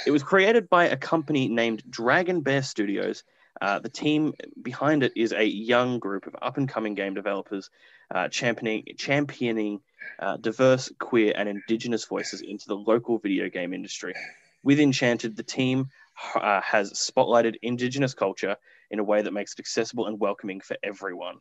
It 0.04 0.10
was 0.10 0.22
created 0.22 0.68
by 0.68 0.86
a 0.86 0.96
company 0.96 1.48
named 1.48 1.82
Dragon 1.88 2.40
Bear 2.40 2.62
Studios. 2.62 3.24
Uh, 3.60 3.78
the 3.78 3.88
team 3.88 4.34
behind 4.60 5.02
it 5.02 5.12
is 5.16 5.32
a 5.32 5.44
young 5.44 5.98
group 5.98 6.26
of 6.26 6.36
up 6.42 6.58
and 6.58 6.68
coming 6.68 6.94
game 6.94 7.14
developers 7.14 7.70
uh, 8.14 8.28
championing, 8.28 8.84
championing 8.98 9.80
uh, 10.20 10.36
diverse, 10.36 10.92
queer, 10.98 11.32
and 11.36 11.48
indigenous 11.48 12.04
voices 12.04 12.42
into 12.42 12.66
the 12.68 12.76
local 12.76 13.18
video 13.18 13.48
game 13.48 13.72
industry. 13.72 14.14
With 14.62 14.80
Enchanted, 14.80 15.36
the 15.36 15.42
team 15.42 15.90
uh, 16.34 16.60
has 16.60 16.92
spotlighted 16.92 17.56
indigenous 17.62 18.14
culture 18.14 18.56
in 18.90 18.98
a 18.98 19.04
way 19.04 19.22
that 19.22 19.32
makes 19.32 19.54
it 19.54 19.60
accessible 19.60 20.06
and 20.06 20.20
welcoming 20.20 20.60
for 20.60 20.76
everyone. 20.82 21.36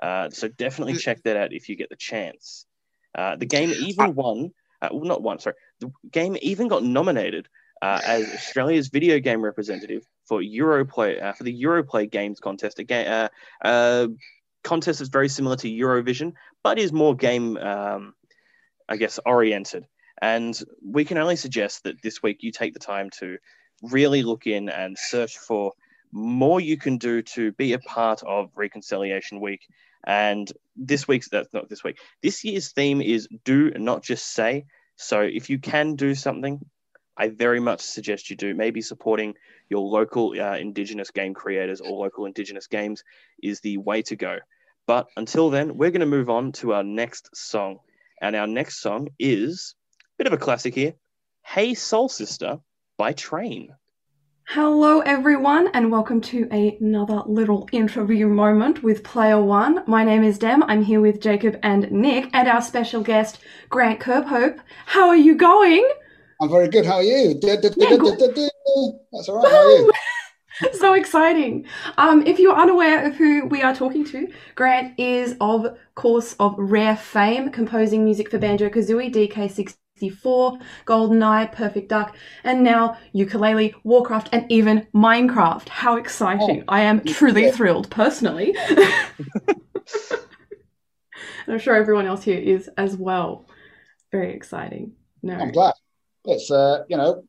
Uh, 0.00 0.30
so 0.30 0.48
definitely 0.48 0.94
check 0.94 1.22
that 1.24 1.36
out 1.36 1.52
if 1.52 1.68
you 1.68 1.76
get 1.76 1.90
the 1.90 1.96
chance. 1.96 2.66
Uh, 3.14 3.36
the 3.36 3.46
game 3.46 3.70
even 3.70 4.14
won, 4.14 4.52
uh, 4.80 4.88
well, 4.92 5.04
not 5.04 5.22
one, 5.22 5.38
sorry, 5.38 5.56
the 5.80 5.90
game 6.10 6.36
even 6.40 6.68
got 6.68 6.84
nominated 6.84 7.48
uh, 7.82 8.00
as 8.04 8.32
Australia's 8.32 8.88
video 8.88 9.18
game 9.18 9.42
representative 9.42 10.06
for 10.24 10.40
Europlay 10.40 11.22
uh, 11.22 11.32
for 11.32 11.44
the 11.44 11.62
Europlay 11.62 12.10
Games 12.10 12.40
contest. 12.40 12.78
Again, 12.78 13.28
uh, 13.64 14.08
contest 14.64 15.00
is 15.00 15.08
very 15.08 15.28
similar 15.28 15.56
to 15.56 15.68
Eurovision, 15.68 16.32
but 16.62 16.78
is 16.78 16.92
more 16.92 17.14
game, 17.14 17.56
um, 17.56 18.14
I 18.88 18.96
guess, 18.96 19.18
oriented. 19.24 19.86
And 20.20 20.60
we 20.84 21.04
can 21.04 21.18
only 21.18 21.36
suggest 21.36 21.84
that 21.84 22.02
this 22.02 22.22
week 22.22 22.38
you 22.40 22.50
take 22.50 22.74
the 22.74 22.80
time 22.80 23.10
to 23.20 23.38
really 23.82 24.22
look 24.22 24.46
in 24.46 24.68
and 24.68 24.98
search 24.98 25.38
for 25.38 25.72
more 26.10 26.60
you 26.60 26.76
can 26.76 26.98
do 26.98 27.22
to 27.22 27.52
be 27.52 27.72
a 27.72 27.78
part 27.78 28.22
of 28.24 28.50
Reconciliation 28.56 29.40
Week. 29.40 29.60
And 30.04 30.50
this 30.76 31.06
week's 31.06 31.28
that's 31.28 31.52
not 31.52 31.68
this 31.68 31.84
week. 31.84 31.98
This 32.22 32.44
year's 32.44 32.72
theme 32.72 33.00
is 33.00 33.28
do 33.44 33.70
not 33.70 34.02
just 34.02 34.32
say. 34.32 34.66
So 34.96 35.20
if 35.20 35.50
you 35.50 35.58
can 35.58 35.94
do 35.94 36.14
something, 36.14 36.64
I 37.18 37.28
very 37.28 37.58
much 37.58 37.80
suggest 37.80 38.30
you 38.30 38.36
do. 38.36 38.54
Maybe 38.54 38.80
supporting 38.80 39.34
your 39.68 39.80
local 39.80 40.40
uh, 40.40 40.56
Indigenous 40.56 41.10
game 41.10 41.34
creators 41.34 41.80
or 41.80 41.90
local 41.90 42.26
Indigenous 42.26 42.68
games 42.68 43.02
is 43.42 43.60
the 43.60 43.76
way 43.78 44.02
to 44.02 44.14
go. 44.14 44.38
But 44.86 45.08
until 45.16 45.50
then, 45.50 45.76
we're 45.76 45.90
going 45.90 46.00
to 46.00 46.06
move 46.06 46.30
on 46.30 46.52
to 46.52 46.74
our 46.74 46.84
next 46.84 47.36
song. 47.36 47.80
And 48.22 48.36
our 48.36 48.46
next 48.46 48.80
song 48.80 49.08
is 49.18 49.74
a 50.00 50.04
bit 50.16 50.26
of 50.28 50.32
a 50.32 50.38
classic 50.38 50.74
here 50.74 50.94
Hey 51.44 51.74
Soul 51.74 52.08
Sister 52.08 52.58
by 52.96 53.12
Train. 53.12 53.74
Hello, 54.46 55.00
everyone, 55.00 55.68
and 55.74 55.92
welcome 55.92 56.22
to 56.22 56.48
another 56.50 57.22
little 57.26 57.68
interview 57.70 58.28
moment 58.28 58.82
with 58.82 59.04
Player 59.04 59.42
One. 59.42 59.82
My 59.86 60.04
name 60.04 60.24
is 60.24 60.38
Dem. 60.38 60.62
I'm 60.62 60.82
here 60.82 61.00
with 61.00 61.20
Jacob 61.20 61.58
and 61.62 61.90
Nick, 61.90 62.30
and 62.32 62.48
our 62.48 62.62
special 62.62 63.02
guest, 63.02 63.40
Grant 63.68 64.00
Kirkhope. 64.00 64.58
How 64.86 65.08
are 65.08 65.16
you 65.16 65.34
going? 65.34 65.86
I'm 66.40 66.48
very 66.48 66.68
good. 66.68 66.86
How 66.86 66.96
are 66.96 67.02
you? 67.02 67.34
That's 69.12 69.28
all 69.28 69.42
right. 69.42 69.50
How 69.50 69.56
are 69.56 69.70
you? 69.70 69.92
so 70.72 70.94
exciting. 70.94 71.66
Um, 71.96 72.26
if 72.26 72.38
you're 72.38 72.54
unaware 72.54 73.06
of 73.06 73.16
who 73.16 73.46
we 73.46 73.62
are 73.62 73.74
talking 73.74 74.04
to, 74.06 74.28
Grant 74.54 74.98
is, 74.98 75.36
of 75.40 75.76
course, 75.94 76.34
of 76.38 76.54
rare 76.56 76.96
fame, 76.96 77.50
composing 77.50 78.04
music 78.04 78.30
for 78.30 78.38
Banjo 78.38 78.68
Kazooie, 78.68 79.12
DK64, 79.12 80.60
GoldenEye, 80.84 81.52
Perfect 81.52 81.88
Dark, 81.88 82.14
and 82.44 82.62
now 82.62 82.96
Yooka-Laylee, 83.14 83.74
Warcraft, 83.82 84.28
and 84.32 84.50
even 84.50 84.86
Minecraft. 84.94 85.68
How 85.68 85.96
exciting! 85.96 86.62
Oh, 86.62 86.64
I 86.68 86.82
am 86.82 87.04
truly 87.04 87.46
yeah. 87.46 87.52
thrilled 87.52 87.90
personally. 87.90 88.56
and 88.68 88.78
I'm 91.48 91.58
sure 91.58 91.74
everyone 91.74 92.06
else 92.06 92.22
here 92.22 92.38
is 92.38 92.70
as 92.76 92.96
well. 92.96 93.48
Very 94.12 94.34
exciting. 94.34 94.92
No. 95.22 95.34
I'm 95.34 95.50
glad. 95.50 95.74
It's 96.28 96.50
uh, 96.50 96.84
you 96.88 96.96
know, 96.96 97.24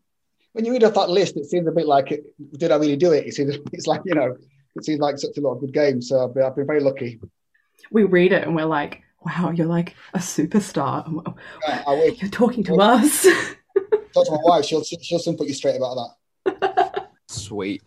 when 0.53 0.65
you 0.65 0.71
read 0.71 0.83
off 0.83 0.93
that 0.95 1.09
list, 1.09 1.37
it 1.37 1.45
seems 1.45 1.67
a 1.67 1.71
bit 1.71 1.85
like, 1.87 2.21
did 2.57 2.71
I 2.71 2.75
really 2.75 2.97
do 2.97 3.11
it? 3.13 3.25
It 3.27 3.33
seems, 3.33 3.55
it's 3.73 3.87
like 3.87 4.01
you 4.05 4.15
know, 4.15 4.35
it 4.75 4.85
seems 4.85 4.99
like 4.99 5.17
such 5.17 5.37
a 5.37 5.41
lot 5.41 5.53
of 5.55 5.61
good 5.61 5.73
games. 5.73 6.09
So 6.09 6.25
I've 6.25 6.33
been, 6.33 6.43
I've 6.43 6.55
been 6.55 6.67
very 6.67 6.81
lucky. 6.81 7.19
We 7.91 8.03
read 8.03 8.33
it 8.33 8.43
and 8.43 8.55
we're 8.55 8.65
like, 8.65 9.01
wow, 9.25 9.51
you're 9.51 9.67
like 9.67 9.95
a 10.13 10.19
superstar. 10.19 11.05
And 11.05 11.15
we're- 11.15 11.33
Uh, 11.67 11.83
I 11.87 11.93
wish. 11.95 12.21
You're 12.21 12.29
talking 12.31 12.63
to 12.65 12.75
us. 12.75 13.23
Talk 14.13 14.25
to 14.25 14.31
my 14.31 14.37
wife. 14.43 14.65
She'll 14.65 14.83
she'll 14.83 15.19
soon 15.19 15.37
put 15.37 15.47
you 15.47 15.53
straight 15.53 15.75
about 15.77 16.09
that. 16.45 17.09
Sweet. 17.27 17.83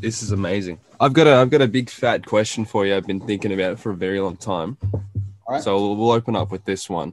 This 0.00 0.22
is 0.22 0.32
amazing. 0.32 0.80
I've 0.98 1.12
got 1.12 1.26
a 1.26 1.34
I've 1.36 1.50
got 1.50 1.62
a 1.62 1.68
big 1.68 1.88
fat 1.88 2.26
question 2.26 2.64
for 2.64 2.84
you. 2.84 2.96
I've 2.96 3.06
been 3.06 3.20
thinking 3.20 3.52
about 3.52 3.72
it 3.72 3.78
for 3.78 3.90
a 3.90 3.94
very 3.96 4.18
long 4.20 4.36
time. 4.36 4.76
All 4.92 5.04
right. 5.48 5.62
So 5.62 5.76
we'll, 5.76 5.96
we'll 5.96 6.10
open 6.10 6.34
up 6.36 6.50
with 6.50 6.64
this 6.64 6.90
one. 6.90 7.12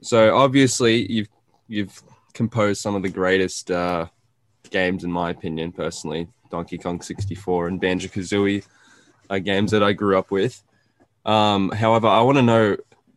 So 0.00 0.36
obviously 0.36 1.10
you've 1.10 1.28
you've 1.66 2.02
composed 2.36 2.80
some 2.80 2.94
of 2.94 3.02
the 3.02 3.08
greatest 3.08 3.70
uh, 3.70 4.06
games 4.70 5.02
in 5.02 5.10
my 5.10 5.30
opinion, 5.30 5.72
personally. 5.72 6.28
Donkey 6.50 6.78
Kong 6.78 7.00
64 7.00 7.68
and 7.68 7.80
Banjo 7.80 8.08
Kazooie 8.08 8.64
are 9.28 9.40
games 9.40 9.72
that 9.72 9.82
I 9.82 9.92
grew 9.92 10.16
up 10.16 10.30
with. 10.30 10.62
Um, 11.24 11.70
however, 11.70 12.06
I 12.06 12.20
want 12.20 12.38
to 12.38 12.42
know 12.42 12.76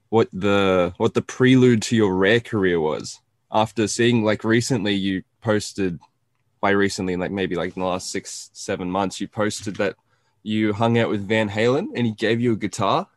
what 0.09 0.29
the 0.33 0.93
what 0.97 1.13
the 1.13 1.21
prelude 1.21 1.83
to 1.83 1.95
your 1.95 2.15
rare 2.15 2.39
career 2.39 2.79
was. 2.79 3.19
After 3.51 3.87
seeing 3.87 4.23
like 4.23 4.43
recently 4.43 4.95
you 4.95 5.23
posted 5.41 5.99
by 6.61 6.71
recently, 6.71 7.15
like 7.15 7.31
maybe 7.31 7.55
like 7.55 7.75
in 7.75 7.81
the 7.81 7.87
last 7.87 8.11
six, 8.11 8.49
seven 8.53 8.89
months, 8.89 9.21
you 9.21 9.27
posted 9.27 9.75
that 9.75 9.95
you 10.41 10.73
hung 10.73 10.97
out 10.97 11.09
with 11.09 11.27
Van 11.27 11.49
Halen 11.49 11.87
and 11.95 12.05
he 12.07 12.13
gave 12.13 12.39
you 12.39 12.53
a 12.53 12.55
guitar. 12.55 13.07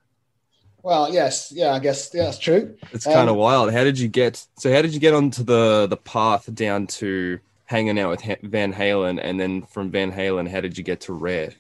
Well, 0.82 1.12
yes, 1.12 1.52
yeah, 1.54 1.72
I 1.72 1.78
guess 1.78 2.10
yeah, 2.12 2.24
that's 2.24 2.38
true. 2.38 2.76
It's 2.92 3.06
Um, 3.06 3.12
kind 3.12 3.30
of 3.30 3.36
wild. 3.36 3.72
How 3.72 3.84
did 3.84 3.98
you 3.98 4.08
get? 4.08 4.44
So 4.58 4.72
how 4.72 4.82
did 4.82 4.92
you 4.92 5.00
get 5.00 5.14
onto 5.14 5.44
the 5.44 5.86
the 5.88 5.96
path 5.96 6.52
down 6.54 6.86
to 6.98 7.38
hanging 7.66 7.98
out 7.98 8.10
with 8.10 8.22
Van 8.42 8.72
Halen, 8.72 9.20
and 9.22 9.40
then 9.40 9.62
from 9.62 9.90
Van 9.90 10.12
Halen, 10.12 10.48
how 10.48 10.60
did 10.60 10.76
you 10.76 10.84
get 10.84 11.00
to 11.02 11.12
Rare? 11.12 11.52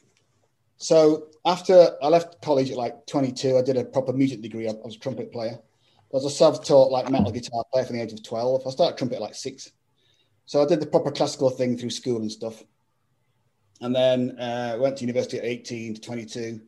So 0.76 1.28
after 1.44 1.96
I 2.02 2.08
left 2.08 2.42
college 2.42 2.70
at 2.70 2.76
like 2.76 3.06
22, 3.06 3.56
I 3.56 3.62
did 3.62 3.76
a 3.76 3.84
proper 3.84 4.12
music 4.12 4.42
degree. 4.42 4.68
I 4.68 4.72
was 4.72 4.96
a 4.96 4.98
trumpet 4.98 5.30
player. 5.32 5.56
I 5.56 6.16
was 6.16 6.24
a 6.24 6.30
self-taught 6.30 6.90
like 6.90 7.08
metal 7.08 7.30
guitar 7.30 7.64
player 7.72 7.84
from 7.84 7.96
the 7.96 8.02
age 8.02 8.12
of 8.12 8.22
12. 8.22 8.66
I 8.66 8.70
started 8.70 8.98
trumpet 8.98 9.16
at 9.16 9.22
like 9.22 9.34
six. 9.34 9.70
So 10.44 10.60
I 10.62 10.66
did 10.66 10.80
the 10.80 10.86
proper 10.86 11.10
classical 11.10 11.50
thing 11.50 11.78
through 11.78 11.90
school 11.90 12.20
and 12.20 12.30
stuff. 12.30 12.62
And 13.80 13.94
then 13.94 14.38
uh, 14.38 14.76
went 14.78 14.96
to 14.98 15.02
university 15.02 15.38
at 15.38 15.44
18 15.44 15.94
to 15.94 16.00
22. 16.00 16.60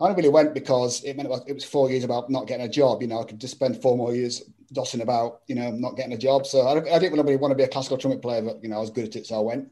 I 0.00 0.12
really 0.12 0.28
went 0.28 0.54
because 0.54 1.04
it 1.04 1.16
meant 1.16 1.28
it 1.46 1.54
was, 1.54 1.64
four 1.64 1.90
years 1.90 2.04
about 2.04 2.30
not 2.30 2.46
getting 2.46 2.64
a 2.64 2.68
job. 2.68 3.02
You 3.02 3.08
know, 3.08 3.20
I 3.20 3.24
could 3.24 3.38
just 3.38 3.54
spend 3.54 3.82
four 3.82 3.96
more 3.96 4.14
years 4.14 4.42
dossing 4.72 5.02
about, 5.02 5.42
you 5.46 5.54
know, 5.54 5.70
not 5.70 5.96
getting 5.96 6.14
a 6.14 6.18
job. 6.18 6.46
So 6.46 6.60
I, 6.60 6.72
I 6.94 6.98
didn't 6.98 7.18
really 7.18 7.36
want 7.36 7.52
to 7.52 7.56
be 7.56 7.64
a 7.64 7.68
classical 7.68 7.98
trumpet 7.98 8.22
player, 8.22 8.40
but, 8.40 8.62
you 8.62 8.68
know, 8.70 8.76
I 8.76 8.80
was 8.80 8.90
good 8.90 9.08
at 9.08 9.16
it. 9.16 9.26
So 9.26 9.36
I 9.36 9.40
went. 9.40 9.64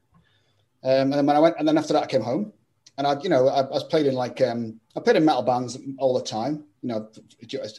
Um, 0.84 0.90
and 0.90 1.12
then 1.14 1.26
when 1.26 1.36
I 1.36 1.40
went, 1.40 1.56
and 1.58 1.66
then 1.66 1.78
after 1.78 1.94
that, 1.94 2.04
I 2.04 2.06
came 2.06 2.22
home 2.22 2.52
and 2.98 3.06
I, 3.06 3.16
you 3.22 3.28
know, 3.28 3.48
I, 3.48 3.60
I 3.60 3.70
was 3.70 3.84
played 3.84 4.06
in 4.06 4.14
like 4.14 4.40
um, 4.40 4.80
I 4.96 5.00
played 5.00 5.16
in 5.16 5.24
metal 5.24 5.42
bands 5.42 5.78
all 5.98 6.14
the 6.14 6.24
time. 6.24 6.64
You 6.82 6.90
know, 6.90 7.08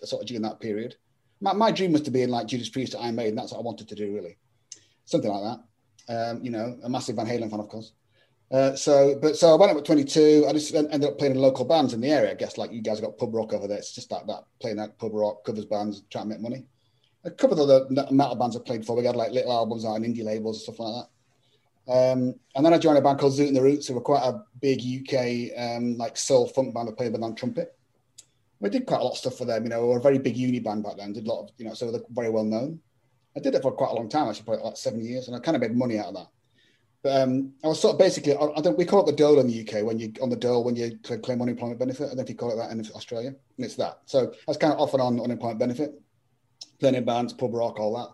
sort 0.04 0.22
of 0.22 0.28
during 0.28 0.42
that 0.42 0.60
period. 0.60 0.96
My, 1.40 1.54
my 1.54 1.72
dream 1.72 1.94
was 1.94 2.02
to 2.02 2.12
be 2.12 2.24
in 2.24 2.30
like 2.30 2.48
Judas 2.48 2.70
Priest 2.70 2.96
Iron 3.00 3.16
Maiden. 3.16 3.36
That's 3.36 3.52
what 3.52 3.60
I 3.60 3.62
wanted 3.62 3.88
to 3.90 3.96
do, 3.96 4.14
really, 4.14 4.38
something 5.06 5.32
like 5.32 5.44
that. 6.08 6.32
Um, 6.32 6.44
you 6.44 6.52
know, 6.52 6.78
a 6.84 6.90
massive 6.90 7.16
Van 7.16 7.28
Halen 7.28 7.50
fan, 7.50 7.60
of 7.60 7.70
course. 7.70 7.94
Uh, 8.52 8.76
so, 8.76 9.16
but 9.22 9.38
so 9.38 9.52
I 9.54 9.56
went 9.56 9.72
up 9.72 9.78
at 9.78 9.86
22. 9.86 10.46
I 10.48 10.54
just 10.54 10.74
ended 10.74 11.06
up 11.06 11.20
playing 11.20 11.36
in 11.36 11.42
local 11.42 11.66
bands 11.66 11.94
in 11.94 12.02
the 12.02 12.10
area. 12.10 12.32
I 12.32 12.36
guess 12.36 12.58
like 12.58 12.72
you 12.72 12.82
guys 12.82 13.00
got 13.00 13.18
pub 13.18 13.34
rock 13.34 13.54
over 13.54 13.68
there. 13.68 13.78
It's 13.78 13.94
just 13.94 14.12
like 14.12 14.26
that, 14.28 14.44
playing 14.60 14.78
that 14.78 14.98
pub 14.98 15.14
rock 15.14 15.44
covers 15.46 15.66
bands, 15.66 16.04
trying 16.10 16.26
to 16.26 16.30
make 16.30 16.42
money. 16.42 16.66
A 17.26 17.32
couple 17.32 17.62
of 17.62 17.70
other 17.70 18.12
metal 18.12 18.36
bands 18.36 18.56
I 18.56 18.60
played 18.60 18.86
for, 18.86 18.96
we 18.96 19.06
had 19.06 19.16
like 19.16 19.32
little 19.32 19.52
albums 19.52 19.86
on 19.86 20.02
indie 20.02 20.24
labels 20.24 20.58
and 20.58 20.64
stuff 20.64 20.80
like 20.80 21.06
that. 21.06 21.10
Um, 21.90 22.36
and 22.56 22.66
then 22.66 22.74
I 22.74 22.78
joined 22.78 22.98
a 22.98 23.02
band 23.02 23.20
called 23.20 23.34
Zoot 23.34 23.48
and 23.48 23.56
the 23.56 23.62
Roots, 23.62 23.88
who 23.88 23.96
were 23.96 24.02
quite 24.02 24.24
a 24.24 24.44
big 24.62 24.80
UK 24.82 25.52
um, 25.58 25.98
like 25.98 26.18
soul 26.18 26.48
funk 26.48 26.74
band. 26.74 26.90
I 26.90 26.92
played 26.94 27.12
with 27.12 27.24
on 27.24 27.36
trumpet. 27.36 27.76
We 28.60 28.70
did 28.70 28.86
quite 28.86 29.02
a 29.02 29.04
lot 29.04 29.12
of 29.12 29.18
stuff 29.18 29.38
for 29.38 29.46
them. 29.46 29.64
You 29.64 29.70
know, 29.70 29.82
we 29.82 29.88
were 29.90 29.98
a 29.98 30.02
very 30.02 30.20
big 30.20 30.38
uni 30.38 30.60
band 30.60 30.84
back 30.84 30.98
then. 30.98 31.14
Did 31.14 31.28
a 31.28 31.30
lot 31.30 31.44
of, 31.44 31.50
you 31.58 31.66
know, 31.66 31.74
so 31.74 31.92
they're 31.92 32.02
very 32.12 32.30
well 32.30 32.44
known. 32.44 32.80
I 33.36 33.40
did 33.40 33.56
it 33.56 33.62
for 33.62 33.72
quite 33.72 33.92
a 33.92 33.96
long 33.96 34.10
time, 34.10 34.28
actually, 34.28 34.46
probably 34.46 34.66
like 34.66 34.78
seven 34.78 35.04
years, 35.04 35.28
and 35.28 35.36
I 35.36 35.40
kind 35.40 35.56
of 35.56 35.62
made 35.62 35.76
money 35.76 35.98
out 35.98 36.08
of 36.08 36.14
that. 36.16 36.28
Um, 37.06 37.54
I 37.64 37.68
was 37.68 37.80
sort 37.80 37.94
of 37.94 38.00
basically, 38.00 38.36
I, 38.36 38.46
I 38.58 38.62
don't, 38.62 38.78
we 38.78 38.86
call 38.86 39.02
it 39.02 39.06
the 39.06 39.16
dole 39.16 39.40
in 39.40 39.48
the 39.48 39.62
UK 39.62 39.86
when 39.86 40.00
you're 40.00 40.12
on 40.22 40.30
the 40.30 40.36
dole 40.36 40.64
when 40.64 40.76
you 40.76 40.98
claim 41.00 41.42
unemployment 41.42 41.80
benefit. 41.80 42.04
I 42.04 42.08
don't 42.08 42.18
know 42.18 42.24
if 42.24 42.30
you 42.30 42.36
call 42.36 42.52
it 42.52 42.58
that 42.58 42.72
in 42.72 42.80
Australia, 42.94 43.30
and 43.30 43.66
it's 43.66 43.76
that. 43.76 44.00
So 44.06 44.32
I 44.32 44.34
was 44.48 44.58
kind 44.58 44.74
of 44.74 44.80
off 44.80 44.94
and 44.94 45.02
on 45.02 45.22
unemployment 45.22 45.60
benefit, 45.60 45.94
playing 46.80 46.96
in 46.96 47.06
bands, 47.06 47.34
pub 47.34 47.54
rock, 47.54 47.80
all 47.80 47.96
that. 47.98 48.10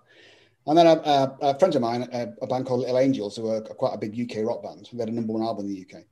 And 0.67 0.77
then 0.77 0.87
a, 0.87 0.91
a, 0.91 1.37
a 1.41 1.59
friend 1.59 1.75
of 1.75 1.81
mine, 1.81 2.07
a, 2.11 2.27
a 2.41 2.47
band 2.47 2.65
called 2.65 2.81
Little 2.81 2.97
Angels, 2.99 3.35
who 3.35 3.49
are 3.49 3.61
quite 3.61 3.93
a 3.93 3.97
big 3.97 4.19
UK 4.19 4.45
rock 4.45 4.63
band, 4.63 4.87
they 4.91 4.99
had 4.99 5.09
a 5.09 5.11
number 5.11 5.33
one 5.33 5.43
album 5.43 5.65
in 5.67 5.73
the 5.73 5.81
UK. 5.81 6.03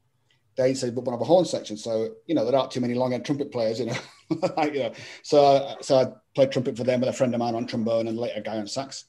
They 0.56 0.76
said, 0.76 0.94
"But 0.94 1.06
we 1.06 1.12
have 1.12 1.22
a 1.22 1.26
horn 1.26 1.46
section, 1.46 1.78
so 1.78 2.16
you 2.28 2.36
know 2.36 2.46
there 2.46 2.56
aren't 2.56 2.72
too 2.72 2.82
many 2.82 2.94
long-end 2.94 3.26
trumpet 3.26 3.52
players, 3.52 3.80
you 3.80 3.88
know." 3.88 3.98
like, 4.58 4.74
you 4.74 4.80
know. 4.80 4.94
So, 5.24 5.76
so 5.82 5.98
I 5.98 6.08
played 6.36 6.52
trumpet 6.52 6.78
for 6.78 6.84
them 6.84 7.00
with 7.00 7.10
a 7.10 7.14
friend 7.14 7.34
of 7.34 7.40
mine 7.40 7.56
on 7.56 7.66
trombone 7.66 8.08
and 8.08 8.18
later 8.18 8.40
a 8.40 8.42
guy 8.42 8.58
on 8.58 8.68
sax. 8.68 9.06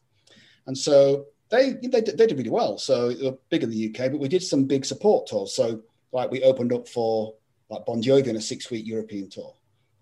And 0.67 0.77
so 0.77 1.27
they 1.51 1.73
they, 1.83 2.01
did- 2.01 2.19
they 2.19 2.27
did 2.27 2.37
really 2.39 2.51
well. 2.51 2.79
So 2.79 3.13
they 3.13 3.31
were 3.31 3.37
big 3.51 3.63
in 3.63 3.71
the 3.71 3.89
UK, 3.95 4.11
but 4.11 4.21
we 4.21 4.29
did 4.29 4.43
some 4.43 4.65
big 4.65 4.85
support 4.85 5.27
tours. 5.27 5.55
So 5.55 5.81
like 6.13 6.31
we 6.31 6.43
opened 6.43 6.73
up 6.73 6.89
for 6.89 7.35
like 7.71 7.85
Bon 7.87 8.03
Jovi 8.03 8.29
on 8.29 8.37
a 8.37 8.41
six-week 8.41 8.87
European 8.87 9.29
tour. 9.31 9.55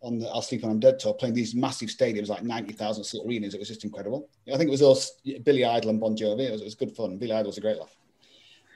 on 0.03 0.18
the 0.18 0.26
I'll 0.28 0.43
Sleep 0.43 0.62
When 0.62 0.70
I'm 0.72 0.80
Dead 0.80 0.99
tour, 0.99 1.14
playing 1.14 1.34
these 1.34 1.55
massive 1.55 1.88
stadiums 1.88 2.28
like 2.28 2.43
90,000 2.43 3.05
seat 3.05 3.22
arenas. 3.26 3.55
It 3.55 3.59
was 3.61 3.68
just 3.68 3.84
incredible. 3.84 4.28
I 4.53 4.57
think 4.57 4.68
it 4.68 4.70
was 4.70 4.82
us, 4.82 5.12
Billy 5.45 5.64
Idol 5.64 5.90
and 5.90 6.01
Bon 6.01 6.16
Jovi. 6.16 6.40
It 6.49 6.53
was, 6.53 6.61
it 6.61 6.64
was 6.64 6.74
good 6.74 6.95
fun. 6.97 7.18
Billy 7.18 7.32
Idol 7.32 7.47
was 7.47 7.59
a 7.59 7.61
great 7.61 7.78
laugh. 7.78 7.97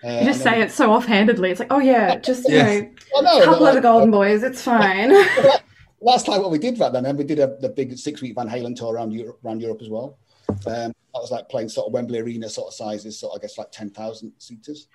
Uh, 0.05 0.09
You 0.21 0.25
just 0.27 0.45
then- 0.45 0.55
say 0.55 0.63
it 0.63 0.71
so 0.71 0.93
offhandedly. 0.93 1.51
It's 1.51 1.59
like, 1.61 1.73
oh 1.73 1.81
yeah, 1.81 2.17
just 2.21 2.49
you 2.49 2.55
Yeah. 2.57 2.81
know, 3.21 3.39
a 3.39 3.45
couple 3.45 3.45
but 3.45 3.51
of 3.51 3.59
the 3.59 3.65
like- 3.75 3.83
Golden 3.83 4.11
Boys. 4.13 4.43
It's 4.45 4.63
fine. 4.63 5.11
that's 6.03 6.29
like 6.29 6.41
what 6.41 6.51
we 6.53 6.59
did 6.59 6.79
back 6.79 6.93
then. 6.93 7.07
And 7.07 7.19
we 7.19 7.25
did 7.25 7.41
a, 7.41 7.57
the 7.61 7.71
big 7.71 7.97
six 7.99 8.23
week 8.23 8.35
Van 8.37 8.49
Halen 8.49 8.77
tour 8.77 8.95
around 8.95 9.13
Europe, 9.13 9.41
around 9.45 9.61
Europe 9.61 9.83
as 9.83 9.89
well. 9.89 10.19
Um, 10.67 10.93
that 11.17 11.23
was 11.23 11.31
like 11.31 11.49
playing 11.49 11.69
sort 11.69 11.87
of 11.87 11.93
Wembley 11.93 12.19
Arena 12.19 12.49
sort 12.49 12.69
of 12.69 12.75
sizes, 12.75 13.19
sort 13.19 13.35
of, 13.35 13.41
I 13.41 13.43
guess 13.43 13.59
like 13.59 13.73
10,000 13.73 14.33
seaters. 14.39 14.89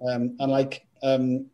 Um, 0.00 0.36
and 0.40 0.50
like, 0.50 0.86
um, 1.02 1.46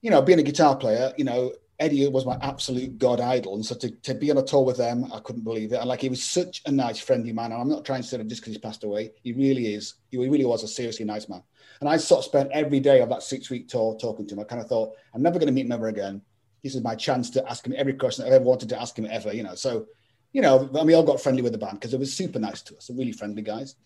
you 0.00 0.10
know, 0.10 0.22
being 0.22 0.38
a 0.38 0.42
guitar 0.42 0.76
player, 0.76 1.12
you 1.16 1.24
know, 1.24 1.52
Eddie 1.78 2.06
was 2.08 2.24
my 2.24 2.38
absolute 2.42 2.98
god 2.98 3.20
idol. 3.20 3.56
And 3.56 3.66
so 3.66 3.74
to, 3.74 3.90
to 3.90 4.14
be 4.14 4.30
on 4.30 4.38
a 4.38 4.42
tour 4.42 4.64
with 4.64 4.76
them, 4.76 5.12
I 5.12 5.18
couldn't 5.18 5.42
believe 5.42 5.72
it. 5.72 5.76
And 5.76 5.88
like, 5.88 6.00
he 6.00 6.08
was 6.08 6.22
such 6.22 6.62
a 6.66 6.70
nice, 6.70 7.00
friendly 7.00 7.32
man. 7.32 7.52
And 7.52 7.60
I'm 7.60 7.68
not 7.68 7.84
trying 7.84 8.02
to 8.02 8.06
say 8.06 8.18
that 8.18 8.28
just 8.28 8.40
because 8.40 8.52
he's 8.52 8.62
passed 8.62 8.84
away. 8.84 9.12
He 9.22 9.32
really 9.32 9.74
is. 9.74 9.94
He 10.10 10.18
really 10.18 10.44
was 10.44 10.62
a 10.62 10.68
seriously 10.68 11.04
nice 11.04 11.28
man. 11.28 11.42
And 11.80 11.88
I 11.88 11.96
sort 11.96 12.20
of 12.20 12.24
spent 12.24 12.52
every 12.52 12.78
day 12.78 13.00
of 13.00 13.08
that 13.08 13.24
six 13.24 13.50
week 13.50 13.68
tour 13.68 13.96
talking 13.96 14.26
to 14.28 14.34
him. 14.34 14.40
I 14.40 14.44
kind 14.44 14.62
of 14.62 14.68
thought, 14.68 14.94
I'm 15.14 15.22
never 15.22 15.40
going 15.40 15.48
to 15.48 15.52
meet 15.52 15.66
him 15.66 15.72
ever 15.72 15.88
again. 15.88 16.22
This 16.62 16.76
is 16.76 16.82
my 16.82 16.94
chance 16.94 17.28
to 17.30 17.50
ask 17.50 17.66
him 17.66 17.74
every 17.76 17.94
question 17.94 18.24
I've 18.24 18.32
ever 18.32 18.44
wanted 18.44 18.68
to 18.68 18.80
ask 18.80 18.96
him 18.96 19.08
ever, 19.10 19.34
you 19.34 19.42
know. 19.42 19.56
So, 19.56 19.86
you 20.32 20.40
know, 20.40 20.68
and 20.74 20.86
we 20.86 20.94
all 20.94 21.02
got 21.02 21.20
friendly 21.20 21.42
with 21.42 21.52
the 21.52 21.58
band 21.58 21.74
because 21.74 21.92
they 21.92 21.98
were 21.98 22.06
super 22.06 22.38
nice 22.38 22.62
to 22.62 22.76
us, 22.76 22.90
really 22.90 23.12
friendly 23.12 23.42
guys. 23.42 23.76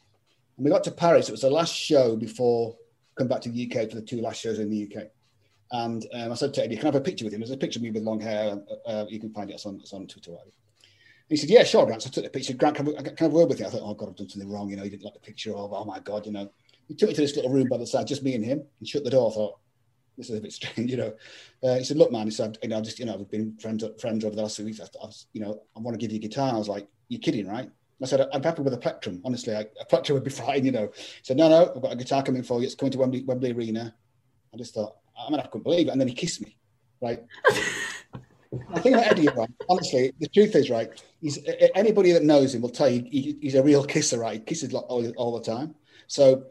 And 0.57 0.65
we 0.65 0.71
got 0.71 0.85
to 0.85 0.91
Paris. 0.91 1.29
It 1.29 1.33
was 1.33 1.43
the 1.43 1.51
last 1.51 1.75
show 1.75 2.17
before 2.17 2.77
come 3.17 3.29
back 3.29 3.41
to 3.43 3.51
the 3.51 3.67
UK 3.67 3.89
for 3.89 3.97
the 3.97 4.03
two 4.03 4.21
last 4.21 4.41
shows 4.41 4.59
in 4.59 4.71
the 4.71 4.85
UK. 4.85 5.09
And 5.73 6.07
um, 6.13 6.33
I 6.33 6.35
said 6.35 6.55
to 6.55 6.65
Eddie, 6.65 6.77
"Can 6.77 6.85
I 6.85 6.89
have 6.89 6.95
a 6.95 7.01
picture 7.01 7.25
with 7.25 7.35
him?" 7.35 7.41
There's 7.41 7.51
a 7.51 7.57
picture 7.57 7.79
of 7.79 7.83
me 7.83 7.91
with 7.91 8.05
long 8.05 8.21
hair. 8.21 8.61
Uh, 8.87 8.89
uh, 8.89 9.07
you 9.09 9.19
can 9.19 9.33
find 9.33 9.51
it 9.51 9.55
it's 9.55 9.67
on, 9.67 9.81
it's 9.81 9.93
on 9.93 10.07
Twitter. 10.07 10.31
Whatever. 10.31 10.51
He 11.29 11.37
said, 11.37 11.51
"Yeah, 11.51 11.65
sure, 11.65 11.85
Grant." 11.85 12.03
So 12.03 12.09
I 12.09 12.11
took 12.13 12.25
the 12.25 12.31
picture. 12.31 12.55
Grant, 12.55 12.77
can 12.77 12.89
I, 12.97 13.03
can 13.03 13.17
I 13.19 13.23
have 13.25 13.33
a 13.33 13.35
word 13.35 13.49
with 13.49 13.59
you? 13.59 13.67
I 13.67 13.71
thought, 13.71 13.83
"Oh 13.83 13.95
God, 13.95 14.11
I've 14.11 14.17
done 14.17 14.29
something 14.29 14.49
wrong." 14.49 14.71
You 14.71 14.77
know, 14.77 14.85
he 14.85 14.91
didn't 14.91 15.03
like 15.03 15.15
the 15.15 15.21
picture 15.21 15.53
of. 15.57 15.73
Oh 15.73 15.85
my 15.85 15.99
God, 15.99 16.25
you 16.25 16.33
know. 16.33 16.49
He 16.87 16.95
took 16.95 17.09
me 17.09 17.17
to 17.17 17.21
this 17.21 17.35
little 17.35 17.51
room 17.51 17.67
by 17.69 17.79
the 17.79 17.87
side, 17.87 18.07
just 18.07 18.23
me 18.23 18.37
and 18.37 18.45
him, 18.45 18.63
and 18.79 18.89
shut 18.89 19.03
the 19.03 19.11
door. 19.11 19.29
I 19.29 19.35
thought, 19.35 19.59
"This 20.17 20.31
is 20.31 20.39
a 20.39 20.41
bit 20.41 20.53
strange," 20.53 20.91
you 20.91 20.97
know. 20.97 21.15
Uh, 21.63 21.77
he 21.77 21.85
said, 21.85 21.97
"Look, 21.97 22.13
man," 22.13 22.27
he 22.27 22.31
said, 22.31 22.59
"You 22.63 22.69
know, 22.69 22.81
just 22.81 22.99
you 22.99 23.07
know, 23.07 23.17
we've 23.17 23.31
been 23.31 23.57
friends 23.59 23.85
friends 24.01 24.25
over 24.25 24.35
the 24.35 24.43
last 24.43 24.57
few 24.57 24.65
weeks. 24.65 24.81
I, 24.81 24.85
I 24.85 25.11
you 25.33 25.41
know, 25.41 25.63
I 25.77 25.81
want 25.81 25.95
to 25.95 25.99
give 25.99 26.13
you 26.13 26.19
a 26.19 26.27
guitar." 26.29 26.55
I 26.55 26.59
was 26.59 26.69
like, 26.69 26.89
"You're 27.09 27.21
kidding, 27.21 27.49
right?" 27.49 27.71
I 28.03 28.07
said, 28.07 28.29
I'm 28.33 28.43
happy 28.43 28.63
with 28.63 28.75
a 28.75 28.79
plectrum. 28.79 29.23
Honestly, 29.25 29.57
I, 29.57 29.67
a 29.81 29.85
plectrum 29.87 30.15
would 30.15 30.25
be 30.25 30.31
fine, 30.45 30.65
you 30.65 30.73
know. 30.73 30.91
He 30.95 31.23
said, 31.23 31.37
no, 31.37 31.49
no, 31.49 31.73
I've 31.75 31.83
got 31.83 31.93
a 31.93 31.97
guitar 31.97 32.23
coming 32.23 32.43
for 32.43 32.61
you. 32.61 32.67
It's 32.67 32.75
coming 32.75 32.93
to 32.93 32.99
Wembley, 32.99 33.25
Wembley 33.25 33.53
Arena. 33.53 33.95
I 34.53 34.57
just 34.57 34.75
thought, 34.75 34.97
I 35.19 35.31
mean, 35.31 35.41
I 35.41 35.45
couldn't 35.45 35.65
believe 35.65 35.89
it. 35.89 35.91
And 35.91 36.01
then 36.01 36.09
he 36.09 36.15
kissed 36.15 36.43
me, 36.43 36.59
right? 37.01 37.23
I 38.73 38.81
think 38.81 38.97
about 38.97 39.11
Eddie, 39.11 39.29
right? 39.29 39.51
Honestly, 39.69 40.13
the 40.21 40.29
truth 40.29 40.55
is, 40.55 40.71
right? 40.71 40.91
He's 41.21 41.39
anybody 41.75 42.13
that 42.13 42.23
knows 42.23 42.55
him 42.55 42.63
will 42.63 42.69
tell 42.69 42.89
you 42.89 43.03
he, 43.03 43.37
he's 43.41 43.55
a 43.55 43.63
real 43.63 43.85
kisser, 43.85 44.19
right? 44.19 44.35
He 44.35 44.41
kisses 44.41 44.73
all, 44.73 45.13
all 45.17 45.39
the 45.39 45.45
time. 45.45 45.75
So 46.07 46.45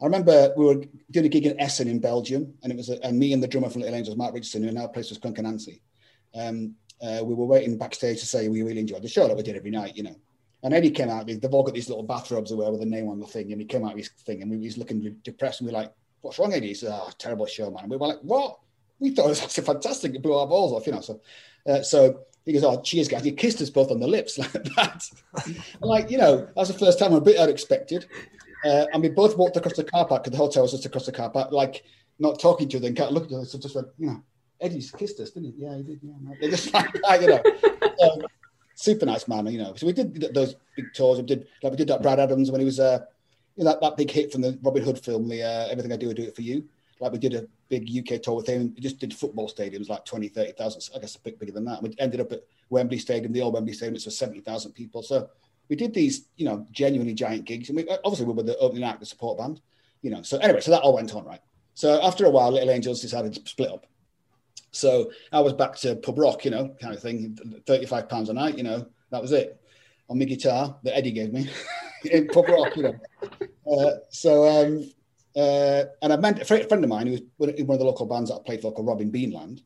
I 0.00 0.04
remember 0.04 0.52
we 0.56 0.64
were 0.64 0.84
doing 1.10 1.26
a 1.26 1.28
gig 1.28 1.46
in 1.46 1.58
Essen 1.60 1.88
in 1.88 1.98
Belgium, 1.98 2.54
and 2.62 2.72
it 2.72 2.76
was 2.76 2.88
a, 2.88 3.04
and 3.04 3.18
me 3.18 3.32
and 3.32 3.42
the 3.42 3.48
drummer 3.48 3.68
from 3.68 3.82
Little 3.82 3.96
Angels, 3.96 4.16
Mark 4.16 4.32
Richardson, 4.32 4.62
who 4.62 4.70
now 4.70 4.86
plays 4.86 5.10
with 5.10 5.18
Skunk 5.18 5.38
Anansie. 5.38 5.80
Um, 6.34 6.74
uh, 7.02 7.20
we 7.24 7.34
were 7.34 7.46
waiting 7.46 7.76
backstage 7.76 8.20
to 8.20 8.26
say 8.26 8.48
we 8.48 8.62
really 8.62 8.80
enjoyed 8.80 9.02
the 9.02 9.08
show 9.08 9.26
that 9.26 9.36
we 9.36 9.42
did 9.42 9.56
every 9.56 9.70
night, 9.70 9.96
you 9.96 10.02
know. 10.04 10.16
And 10.62 10.74
Eddie 10.74 10.90
came 10.90 11.08
out. 11.08 11.26
They've 11.26 11.52
all 11.52 11.62
got 11.62 11.74
these 11.74 11.88
little 11.88 12.02
bathrobes 12.02 12.50
away 12.50 12.68
with 12.70 12.82
a 12.82 12.86
name 12.86 13.08
on 13.08 13.20
the 13.20 13.26
thing, 13.26 13.52
and 13.52 13.60
he 13.60 13.66
came 13.66 13.84
out 13.84 13.94
with 13.94 14.08
his 14.08 14.22
thing, 14.24 14.42
and 14.42 14.50
we 14.50 14.58
was 14.58 14.78
looking 14.78 15.16
depressed, 15.22 15.60
and 15.60 15.68
we 15.68 15.72
were 15.72 15.80
like, 15.80 15.92
"What's 16.20 16.38
wrong, 16.38 16.52
Eddie?" 16.52 16.68
He 16.68 16.74
said, 16.74 16.90
"Oh, 16.92 17.10
terrible 17.18 17.46
show, 17.46 17.70
man." 17.70 17.84
And 17.84 17.90
we 17.90 17.96
were 17.96 18.08
like, 18.08 18.20
"What?" 18.22 18.58
We 19.00 19.10
thought 19.10 19.26
it 19.26 19.30
was 19.30 19.42
actually 19.42 19.64
fantastic. 19.64 20.14
It 20.14 20.22
blew 20.22 20.34
our 20.34 20.46
balls 20.46 20.72
off, 20.72 20.86
you 20.86 20.92
know. 20.92 21.00
So, 21.00 21.20
uh, 21.68 21.82
so 21.82 22.20
he 22.44 22.52
goes, 22.52 22.64
"Oh, 22.64 22.80
cheers, 22.80 23.06
guys." 23.06 23.24
He 23.24 23.30
kissed 23.32 23.62
us 23.62 23.70
both 23.70 23.92
on 23.92 24.00
the 24.00 24.08
lips 24.08 24.38
like 24.38 24.52
that. 24.52 25.04
like, 25.80 26.10
you 26.10 26.18
know, 26.18 26.38
that 26.38 26.56
was 26.56 26.68
the 26.68 26.78
first 26.78 26.98
time. 26.98 27.12
A 27.12 27.20
bit 27.20 27.36
unexpected. 27.36 28.06
Uh, 28.64 28.86
and 28.92 29.02
we 29.02 29.08
both 29.08 29.36
walked 29.36 29.56
across 29.56 29.74
the 29.74 29.84
car 29.84 30.06
park 30.06 30.24
because 30.24 30.36
the 30.36 30.44
hotel 30.44 30.62
was 30.62 30.72
just 30.72 30.86
across 30.86 31.06
the 31.06 31.12
car 31.12 31.30
park, 31.30 31.52
like 31.52 31.84
not 32.18 32.40
talking 32.40 32.68
to 32.68 32.78
them, 32.78 32.94
kind 32.94 33.08
of 33.08 33.14
looking 33.14 33.36
at 33.36 33.42
us, 33.42 33.52
so 33.52 33.58
just 33.58 33.74
went, 33.74 33.88
you 33.98 34.06
know, 34.06 34.22
Eddie's 34.60 34.90
kissed 34.90 35.20
us, 35.20 35.30
didn't 35.30 35.54
he? 35.54 35.64
Yeah, 35.64 35.76
he 35.76 35.82
did. 35.82 36.00
Yeah. 36.02 36.34
They're 36.40 36.50
just 36.50 36.72
like 36.74 36.92
that, 36.92 37.22
you 37.22 37.28
know. 37.28 38.22
Super 38.74 39.06
nice 39.06 39.26
man, 39.26 39.46
you 39.46 39.58
know. 39.58 39.74
So 39.74 39.86
we 39.86 39.92
did 39.92 40.32
those 40.34 40.56
big 40.76 40.92
tours. 40.94 41.18
We 41.18 41.24
did 41.24 41.46
like 41.62 41.72
we 41.72 41.76
did 41.76 41.88
that 41.88 42.00
Bryan 42.00 42.20
Adams 42.20 42.50
when 42.50 42.60
he 42.60 42.64
was 42.64 42.78
uh, 42.78 43.00
you 43.56 43.64
know, 43.64 43.70
that, 43.70 43.80
that 43.80 43.96
big 43.96 44.10
hit 44.10 44.30
from 44.30 44.40
the 44.40 44.56
Robin 44.62 44.82
Hood 44.82 44.98
film, 44.98 45.28
the 45.28 45.42
uh, 45.42 45.66
Everything 45.68 45.92
I 45.92 45.96
Do, 45.96 46.10
I 46.10 46.12
Do 46.12 46.22
It 46.22 46.36
For 46.36 46.42
You. 46.42 46.64
Like 47.00 47.12
we 47.12 47.18
did 47.18 47.34
a 47.34 47.46
big 47.68 47.88
UK 47.90 48.22
tour 48.22 48.36
with 48.36 48.46
him. 48.46 48.72
We 48.74 48.80
just 48.80 48.98
did 48.98 49.12
football 49.12 49.48
stadiums, 49.48 49.88
like 49.88 50.04
20, 50.04 50.28
30,000, 50.28 50.96
I 50.96 51.00
guess 51.00 51.16
a 51.16 51.20
bit 51.20 51.38
bigger 51.38 51.52
than 51.52 51.64
that. 51.64 51.82
We 51.82 51.94
ended 51.98 52.20
up 52.20 52.32
at 52.32 52.44
Wembley 52.70 52.98
Stadium, 52.98 53.32
the 53.32 53.42
old 53.42 53.54
Wembley 53.54 53.72
Stadium, 53.72 53.96
it's 53.96 54.04
for 54.04 54.10
70,000 54.10 54.72
people. 54.72 55.02
So 55.02 55.28
we 55.68 55.76
did 55.76 55.94
these, 55.94 56.26
you 56.36 56.44
know, 56.44 56.66
genuinely 56.70 57.14
giant 57.14 57.44
gigs. 57.44 57.68
And 57.68 57.76
we 57.76 57.88
obviously 58.04 58.26
we 58.26 58.32
were 58.32 58.42
the 58.42 58.56
opening 58.58 58.84
act, 58.84 59.00
the 59.00 59.06
support 59.06 59.38
band, 59.38 59.60
you 60.02 60.10
know. 60.10 60.22
So 60.22 60.38
anyway, 60.38 60.60
so 60.60 60.70
that 60.70 60.82
all 60.82 60.94
went 60.94 61.14
on, 61.14 61.24
right? 61.24 61.40
So 61.74 62.02
after 62.02 62.24
a 62.24 62.30
while, 62.30 62.52
Little 62.52 62.70
Angels 62.70 63.00
decided 63.00 63.34
to 63.34 63.48
split 63.48 63.70
up. 63.70 63.86
So 64.70 65.10
I 65.32 65.40
was 65.40 65.52
back 65.52 65.76
to 65.76 65.96
pub 65.96 66.18
rock, 66.18 66.44
you 66.44 66.50
know, 66.50 66.74
kind 66.80 66.94
of 66.94 67.00
thing, 67.00 67.38
35 67.66 68.08
pounds 68.08 68.28
a 68.28 68.32
night, 68.32 68.58
you 68.58 68.64
know, 68.64 68.86
that 69.10 69.22
was 69.22 69.32
it 69.32 69.60
on 70.10 70.18
my 70.18 70.24
guitar 70.24 70.76
that 70.82 70.96
Eddie 70.96 71.12
gave 71.12 71.32
me 71.32 71.48
in 72.04 72.26
pub 72.28 72.48
rock, 72.48 72.76
you 72.76 72.82
know. 72.82 72.94
Uh, 73.70 73.96
so, 74.10 74.46
um, 74.46 74.90
uh, 75.36 75.84
and 76.02 76.12
I 76.12 76.16
met 76.16 76.40
a 76.40 76.44
friend 76.44 76.84
of 76.84 76.88
mine 76.88 77.06
who 77.06 77.18
was 77.38 77.50
in 77.50 77.66
one 77.66 77.76
of 77.76 77.80
the 77.80 77.86
local 77.86 78.06
bands 78.06 78.30
that 78.30 78.36
I 78.36 78.42
played 78.44 78.60
for 78.60 78.72
called 78.72 78.86
Robin 78.86 79.12
Beanland, 79.12 79.62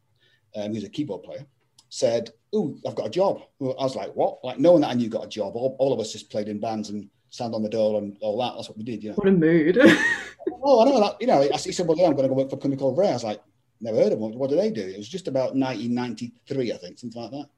um, 0.56 0.74
a 0.74 0.88
keyboard 0.88 1.22
player, 1.22 1.46
said, 1.92 2.30
Oh, 2.54 2.74
I've 2.86 2.94
got 2.94 3.06
a 3.06 3.10
job. 3.10 3.42
Well, 3.58 3.76
I 3.78 3.82
was 3.84 3.94
like, 3.94 4.12
What? 4.14 4.42
Like, 4.42 4.58
knowing 4.58 4.80
that 4.80 4.88
I 4.88 4.94
knew 4.94 5.10
got 5.10 5.26
a 5.26 5.28
job, 5.28 5.54
all, 5.54 5.76
all 5.78 5.92
of 5.92 6.00
us 6.00 6.10
just 6.10 6.30
played 6.30 6.48
in 6.48 6.58
bands 6.58 6.88
and 6.88 7.08
sound 7.28 7.54
on 7.54 7.62
the 7.62 7.68
door 7.68 7.98
and 7.98 8.16
all 8.22 8.38
that. 8.38 8.54
That's 8.56 8.70
what 8.70 8.78
we 8.78 8.84
did, 8.84 9.04
you 9.04 9.10
know. 9.10 9.16
What 9.16 9.28
a 9.28 9.32
mood. 9.32 9.78
oh, 10.62 10.80
I 10.80 10.84
know 10.86 11.00
that. 11.00 11.20
You 11.20 11.26
know, 11.26 11.42
he 11.42 11.72
said, 11.72 11.86
Well, 11.86 11.98
yeah, 11.98 12.06
I'm 12.06 12.12
going 12.12 12.28
to 12.28 12.34
go 12.34 12.40
work 12.40 12.48
for 12.48 12.56
a 12.56 12.58
company 12.58 12.80
called 12.80 12.96
Rare. 12.96 13.10
I 13.10 13.12
was 13.12 13.24
like, 13.24 13.42
Never 13.82 13.98
heard 13.98 14.12
of 14.12 14.20
them. 14.20 14.32
What 14.38 14.48
do 14.48 14.56
they 14.56 14.70
do? 14.70 14.80
It 14.80 14.96
was 14.96 15.08
just 15.08 15.28
about 15.28 15.54
1993, 15.54 16.72
I 16.72 16.76
think, 16.78 16.98
something 16.98 17.20
like 17.20 17.30
that. 17.32 17.48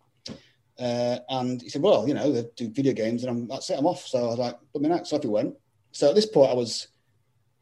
Uh, 0.83 1.19
and 1.29 1.63
he 1.63 1.69
said, 1.69 1.83
Well, 1.83 2.09
you 2.09 2.15
know, 2.15 2.33
they 2.33 2.45
do 2.57 2.71
video 2.71 2.93
games 2.93 3.23
and 3.23 3.31
I'm, 3.31 3.47
that's 3.47 3.71
it, 3.71 3.79
I'm 3.79 3.87
off. 3.87 4.05
So 4.05 4.19
I 4.19 4.27
was 4.27 4.39
like, 4.39 4.59
Put 4.73 4.83
me 4.83 4.89
next. 4.89 5.11
So 5.11 5.17
off 5.17 5.23
he 5.23 5.29
went. 5.29 5.55
So 5.93 6.09
at 6.09 6.17
this 6.17 6.27
point, 6.27 6.51
I 6.51 6.55
was 6.55 6.89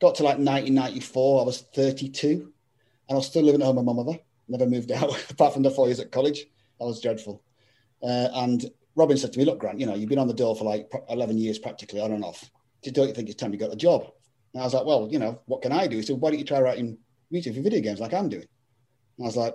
got 0.01 0.15
to 0.15 0.23
like 0.23 0.39
1994. 0.39 1.43
I 1.43 1.45
was 1.45 1.61
32 1.75 2.29
and 2.29 2.51
I 3.11 3.15
was 3.15 3.27
still 3.27 3.43
living 3.43 3.61
at 3.61 3.67
home 3.67 3.77
with 3.77 3.85
my 3.85 3.93
mother. 3.93 4.19
Never 4.49 4.67
moved 4.67 4.91
out 4.91 5.11
apart 5.31 5.53
from 5.53 5.63
the 5.63 5.71
four 5.71 5.87
years 5.87 6.01
at 6.01 6.11
college. 6.11 6.47
That 6.83 6.89
was 6.89 7.01
dreadful. 7.01 7.45
Uh, 8.03 8.29
and 8.35 8.65
Robin 8.97 9.17
said 9.17 9.33
to 9.33 9.39
me, 9.39 9.45
Look, 9.45 9.61
Grant, 9.61 9.79
you 9.79 9.87
know, 9.87 9.95
you've 9.95 10.09
been 10.09 10.19
on 10.19 10.27
the 10.27 10.35
door 10.35 10.57
for 10.57 10.65
like 10.65 10.91
11 11.09 11.39
years 11.39 11.57
practically 11.57 12.01
on 12.01 12.11
and 12.11 12.25
off. 12.25 12.51
Don't 12.83 13.07
you 13.07 13.15
think 13.15 13.29
it's 13.29 13.41
time 13.41 13.53
you 13.53 13.59
got 13.59 13.73
a 13.73 13.77
job? 13.77 14.11
And 14.53 14.61
I 14.61 14.65
was 14.65 14.75
like, 14.75 14.85
Well, 14.85 15.09
you 15.09 15.21
know, 15.21 15.41
what 15.47 15.63
can 15.63 15.71
I 15.71 15.87
do? 15.87 15.97
He 15.97 16.03
said, 16.03 16.21
Why 16.21 16.31
don't 16.31 16.41
you 16.41 16.45
try 16.45 16.61
writing 16.61 16.99
music 17.31 17.55
for 17.55 17.61
video 17.63 17.81
games 17.81 18.01
like 18.01 18.13
I'm 18.13 18.29
doing? 18.29 18.49
And 19.19 19.25
I 19.25 19.29
was 19.29 19.37
like, 19.37 19.55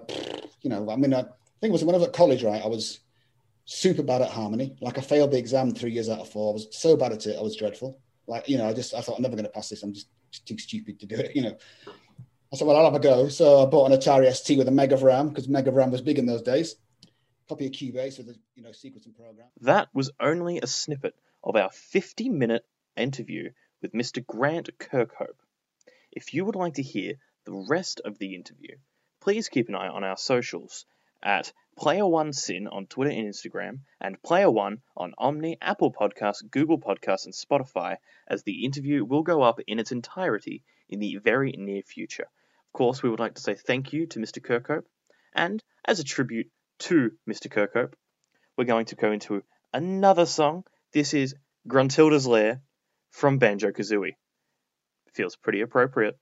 You 0.61 0.69
know, 0.69 0.89
I 0.89 0.95
mean, 0.95 1.13
I 1.13 1.23
think 1.23 1.32
it 1.63 1.71
was 1.71 1.84
when 1.84 1.95
I 1.95 1.97
was 1.97 2.07
at 2.07 2.13
college, 2.13 2.43
right? 2.43 2.63
I 2.63 2.67
was 2.67 3.01
super 3.65 4.03
bad 4.03 4.21
at 4.21 4.32
harmony. 4.32 4.78
Like 4.80 4.97
I 4.97 5.01
failed 5.01 5.32
the 5.32 5.38
exam 5.38 5.73
three 5.73 5.91
years 5.91 6.07
out 6.07 6.19
of 6.19 6.30
four. 6.30 6.51
I 6.51 6.53
was 6.53 6.67
so 6.71 6.95
bad 6.95 7.11
at 7.11 7.25
it. 7.25 7.38
I 7.38 7.41
was 7.41 7.57
dreadful. 7.57 7.99
Like, 8.25 8.47
you 8.47 8.57
know, 8.57 8.69
I 8.69 8.73
just, 8.73 8.93
I 8.93 9.01
thought 9.01 9.17
I'm 9.17 9.21
never 9.21 9.36
going 9.36 9.45
to 9.45 9.51
pass 9.51 9.67
this. 9.67 9.84
I'm 9.84 9.93
just, 9.93 10.07
just 10.32 10.47
too 10.47 10.57
stupid 10.57 10.97
to 11.01 11.05
do 11.05 11.15
it, 11.17 11.36
you 11.36 11.41
know. 11.41 11.57
I 12.53 12.55
said, 12.55 12.65
well, 12.65 12.78
I'll 12.78 12.86
have 12.86 12.95
a 12.95 12.99
go. 12.99 13.28
So 13.28 13.61
I 13.61 13.65
bought 13.65 13.91
an 13.91 13.97
Atari 13.97 14.34
ST 14.34 14.57
with 14.57 14.69
a 14.69 14.71
Mega 14.71 14.95
RAM 14.95 15.30
because 15.30 15.49
Mega 15.49 15.71
RAM 15.71 15.91
was 15.91 16.01
big 16.01 16.17
in 16.17 16.25
those 16.25 16.41
days. 16.41 16.78
Copy 17.50 17.68
of 17.68 17.72
Cubase 17.72 18.18
with 18.18 18.30
a, 18.30 18.36
you 18.56 18.64
know, 18.64 18.70
sequencing 18.70 19.16
program. 19.16 19.48
That 19.62 19.88
was 19.93 20.12
only 20.20 20.60
a 20.60 20.68
snippet 20.68 21.16
of 21.43 21.56
our 21.56 21.70
50 21.72 22.30
minute 22.30 22.66
interview 22.98 23.52
with 23.82 23.93
Mr. 23.93 24.26
Grant 24.26 24.78
Kirkhope. 24.78 25.39
If 26.12 26.34
you 26.34 26.43
would 26.43 26.56
like 26.56 26.74
to 26.74 26.84
hear 26.84 27.14
the 27.45 27.66
rest 27.70 28.02
of 28.04 28.18
the 28.18 28.36
interview, 28.36 28.76
please 29.22 29.48
keep 29.48 29.70
an 29.70 29.76
eye 29.76 29.88
on 29.88 30.04
our 30.04 30.18
socials 30.18 30.86
at 31.24 31.54
Player 31.78 32.06
One 32.06 32.34
SYN 32.34 32.68
on 32.68 32.86
Twitter 32.88 33.12
and 33.12 33.28
Instagram, 33.28 33.80
and 34.02 34.22
Player 34.22 34.52
One 34.52 34.82
on 34.95 35.14
Omny, 35.18 35.58
Apple 35.62 35.93
Podcasts, 35.93 36.50
Google 36.50 36.80
Podcasts, 36.80 37.26
and 37.26 37.34
Spotify, 37.34 37.98
as 38.28 38.43
the 38.43 38.66
interview 38.66 39.06
will 39.06 39.24
go 39.24 39.41
up 39.41 39.60
in 39.68 39.80
its 39.80 39.91
entirety 39.91 40.64
in 40.89 41.00
the 41.00 41.18
very 41.18 41.52
near 41.52 41.82
future. 41.82 42.28
Of 42.68 42.74
course, 42.74 43.02
we 43.02 43.10
would 43.10 43.20
like 43.20 43.36
to 43.36 43.41
say 43.41 43.56
thank 43.56 43.93
you 43.93 44.06
to 44.08 44.20
Mr. 44.20 44.41
Kirkhope, 44.41 44.86
and 45.34 45.64
as 45.86 46.00
a 46.00 46.04
tribute 46.04 46.52
to 46.80 47.11
Mr. 47.30 47.47
Kirkhope, 47.47 47.93
we're 48.57 48.65
going 48.65 48.86
to 48.86 48.95
go 48.95 49.11
into 49.11 49.43
another 49.73 50.25
song. 50.25 50.63
This 50.93 51.13
is 51.13 51.36
Gruntilda's 51.67 52.28
Lair 52.28 52.61
from 53.11 53.38
Banjo 53.38 53.71
Kazooie. 53.71 54.15
Feels 55.13 55.36
pretty 55.36 55.61
appropriate. 55.61 56.17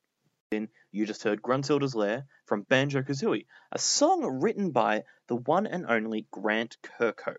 Then 0.52 0.70
you 0.92 1.06
just 1.06 1.24
heard 1.24 1.42
Gruntilda's 1.42 1.96
Lair 1.96 2.26
from 2.46 2.64
Banjo 2.64 3.02
Kazooie, 3.02 3.46
a 3.72 3.80
song 3.80 4.40
written 4.42 4.72
by 4.72 5.04
the 5.28 5.36
one 5.36 5.68
and 5.68 5.86
only 5.88 6.28
Grant 6.32 6.78
Kirkhope. 6.84 7.36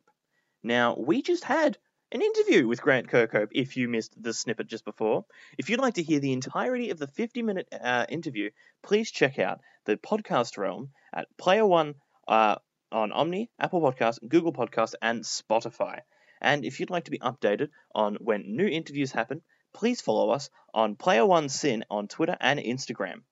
Now, 0.62 0.96
we 0.98 1.22
just 1.22 1.44
had 1.44 1.78
an 2.12 2.22
interview 2.22 2.66
with 2.66 2.82
Grant 2.82 3.08
Kirkhope 3.08 3.48
if 3.52 3.76
you 3.76 3.88
missed 3.88 4.20
the 4.20 4.32
snippet 4.32 4.68
just 4.68 4.84
before. 4.84 5.24
If 5.58 5.70
you'd 5.70 5.80
like 5.80 5.94
to 5.94 6.02
hear 6.02 6.20
the 6.20 6.32
entirety 6.32 6.90
of 6.90 6.98
the 6.98 7.06
50 7.06 7.42
minute 7.42 7.68
uh, 7.72 8.06
interview, 8.08 8.50
please 8.82 9.10
check 9.10 9.38
out 9.38 9.60
the 9.84 9.96
podcast 9.96 10.58
realm 10.58 10.90
at 11.12 11.26
Player 11.36 11.66
One. 11.66 11.94
Uh, 12.28 12.56
on 12.92 13.10
Omny, 13.10 13.48
Apple 13.58 13.80
Podcasts, 13.80 14.18
Google 14.26 14.52
Podcasts, 14.52 14.94
and 15.02 15.22
Spotify. 15.22 16.00
And 16.40 16.64
if 16.64 16.80
you'd 16.80 16.90
like 16.90 17.04
to 17.04 17.10
be 17.10 17.18
updated 17.18 17.70
on 17.94 18.16
when 18.16 18.56
new 18.56 18.66
interviews 18.66 19.12
happen, 19.12 19.42
please 19.72 20.00
follow 20.00 20.30
us 20.30 20.50
on 20.72 20.96
Player 20.96 21.26
One 21.26 21.48
SYN 21.48 21.84
on 21.90 22.08
Twitter 22.08 22.36
and 22.40 22.60
Instagram. 22.60 23.22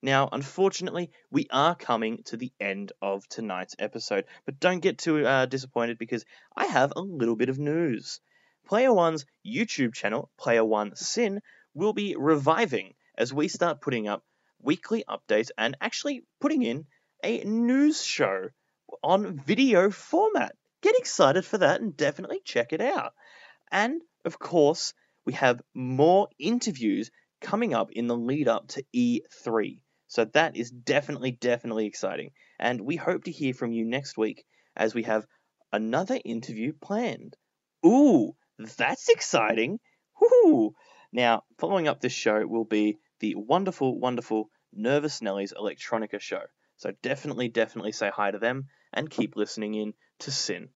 Now, 0.00 0.28
unfortunately, 0.32 1.12
we 1.30 1.46
are 1.50 1.76
coming 1.76 2.24
to 2.24 2.36
the 2.36 2.52
end 2.58 2.92
of 3.00 3.28
tonight's 3.28 3.76
episode, 3.78 4.24
but 4.44 4.58
don't 4.58 4.80
get 4.80 4.98
too 4.98 5.24
uh, 5.24 5.46
disappointed 5.46 5.98
because 5.98 6.24
I 6.56 6.66
have 6.66 6.92
a 6.96 7.00
little 7.00 7.36
bit 7.36 7.48
of 7.48 7.58
news. 7.58 8.20
Player 8.66 8.92
One's 8.92 9.26
YouTube 9.46 9.94
channel, 9.94 10.30
Player 10.38 10.64
One 10.64 10.96
SYN, 10.96 11.40
will 11.74 11.92
be 11.92 12.16
reviving 12.18 12.94
as 13.16 13.32
we 13.32 13.48
start 13.48 13.80
putting 13.80 14.08
up 14.08 14.24
weekly 14.60 15.04
updates 15.08 15.50
and 15.56 15.76
actually 15.80 16.24
putting 16.40 16.62
in 16.62 16.86
a 17.22 17.44
news 17.44 18.02
show 18.02 18.48
on 19.02 19.38
video 19.38 19.90
format. 19.90 20.54
Get 20.82 20.98
excited 20.98 21.44
for 21.44 21.58
that 21.58 21.80
and 21.80 21.96
definitely 21.96 22.40
check 22.44 22.72
it 22.72 22.80
out. 22.80 23.12
And 23.70 24.02
of 24.24 24.38
course, 24.38 24.94
we 25.24 25.32
have 25.34 25.62
more 25.74 26.28
interviews 26.38 27.10
coming 27.40 27.74
up 27.74 27.90
in 27.92 28.06
the 28.06 28.16
lead 28.16 28.48
up 28.48 28.68
to 28.68 28.84
E3. 28.94 29.80
So 30.08 30.24
that 30.26 30.56
is 30.56 30.70
definitely, 30.70 31.32
definitely 31.32 31.86
exciting. 31.86 32.30
And 32.58 32.80
we 32.80 32.96
hope 32.96 33.24
to 33.24 33.32
hear 33.32 33.54
from 33.54 33.72
you 33.72 33.84
next 33.84 34.16
week 34.16 34.44
as 34.76 34.94
we 34.94 35.04
have 35.04 35.26
another 35.72 36.18
interview 36.24 36.72
planned. 36.72 37.36
Ooh, 37.84 38.34
that's 38.58 39.08
exciting. 39.08 39.80
Woohoo! 40.20 40.72
Now, 41.12 41.44
following 41.58 41.88
up 41.88 42.00
this 42.00 42.12
show 42.12 42.46
will 42.46 42.64
be 42.64 42.98
the 43.20 43.34
wonderful, 43.36 43.98
wonderful 43.98 44.50
Nervous 44.72 45.22
Nelly's 45.22 45.52
Electronica 45.52 46.20
show. 46.20 46.42
So 46.76 46.92
definitely, 47.02 47.48
definitely 47.48 47.92
say 47.92 48.10
hi 48.14 48.30
to 48.30 48.38
them 48.38 48.66
and 48.92 49.10
keep 49.10 49.36
listening 49.36 49.74
in 49.74 49.94
to 50.20 50.30
SYN. 50.30 50.70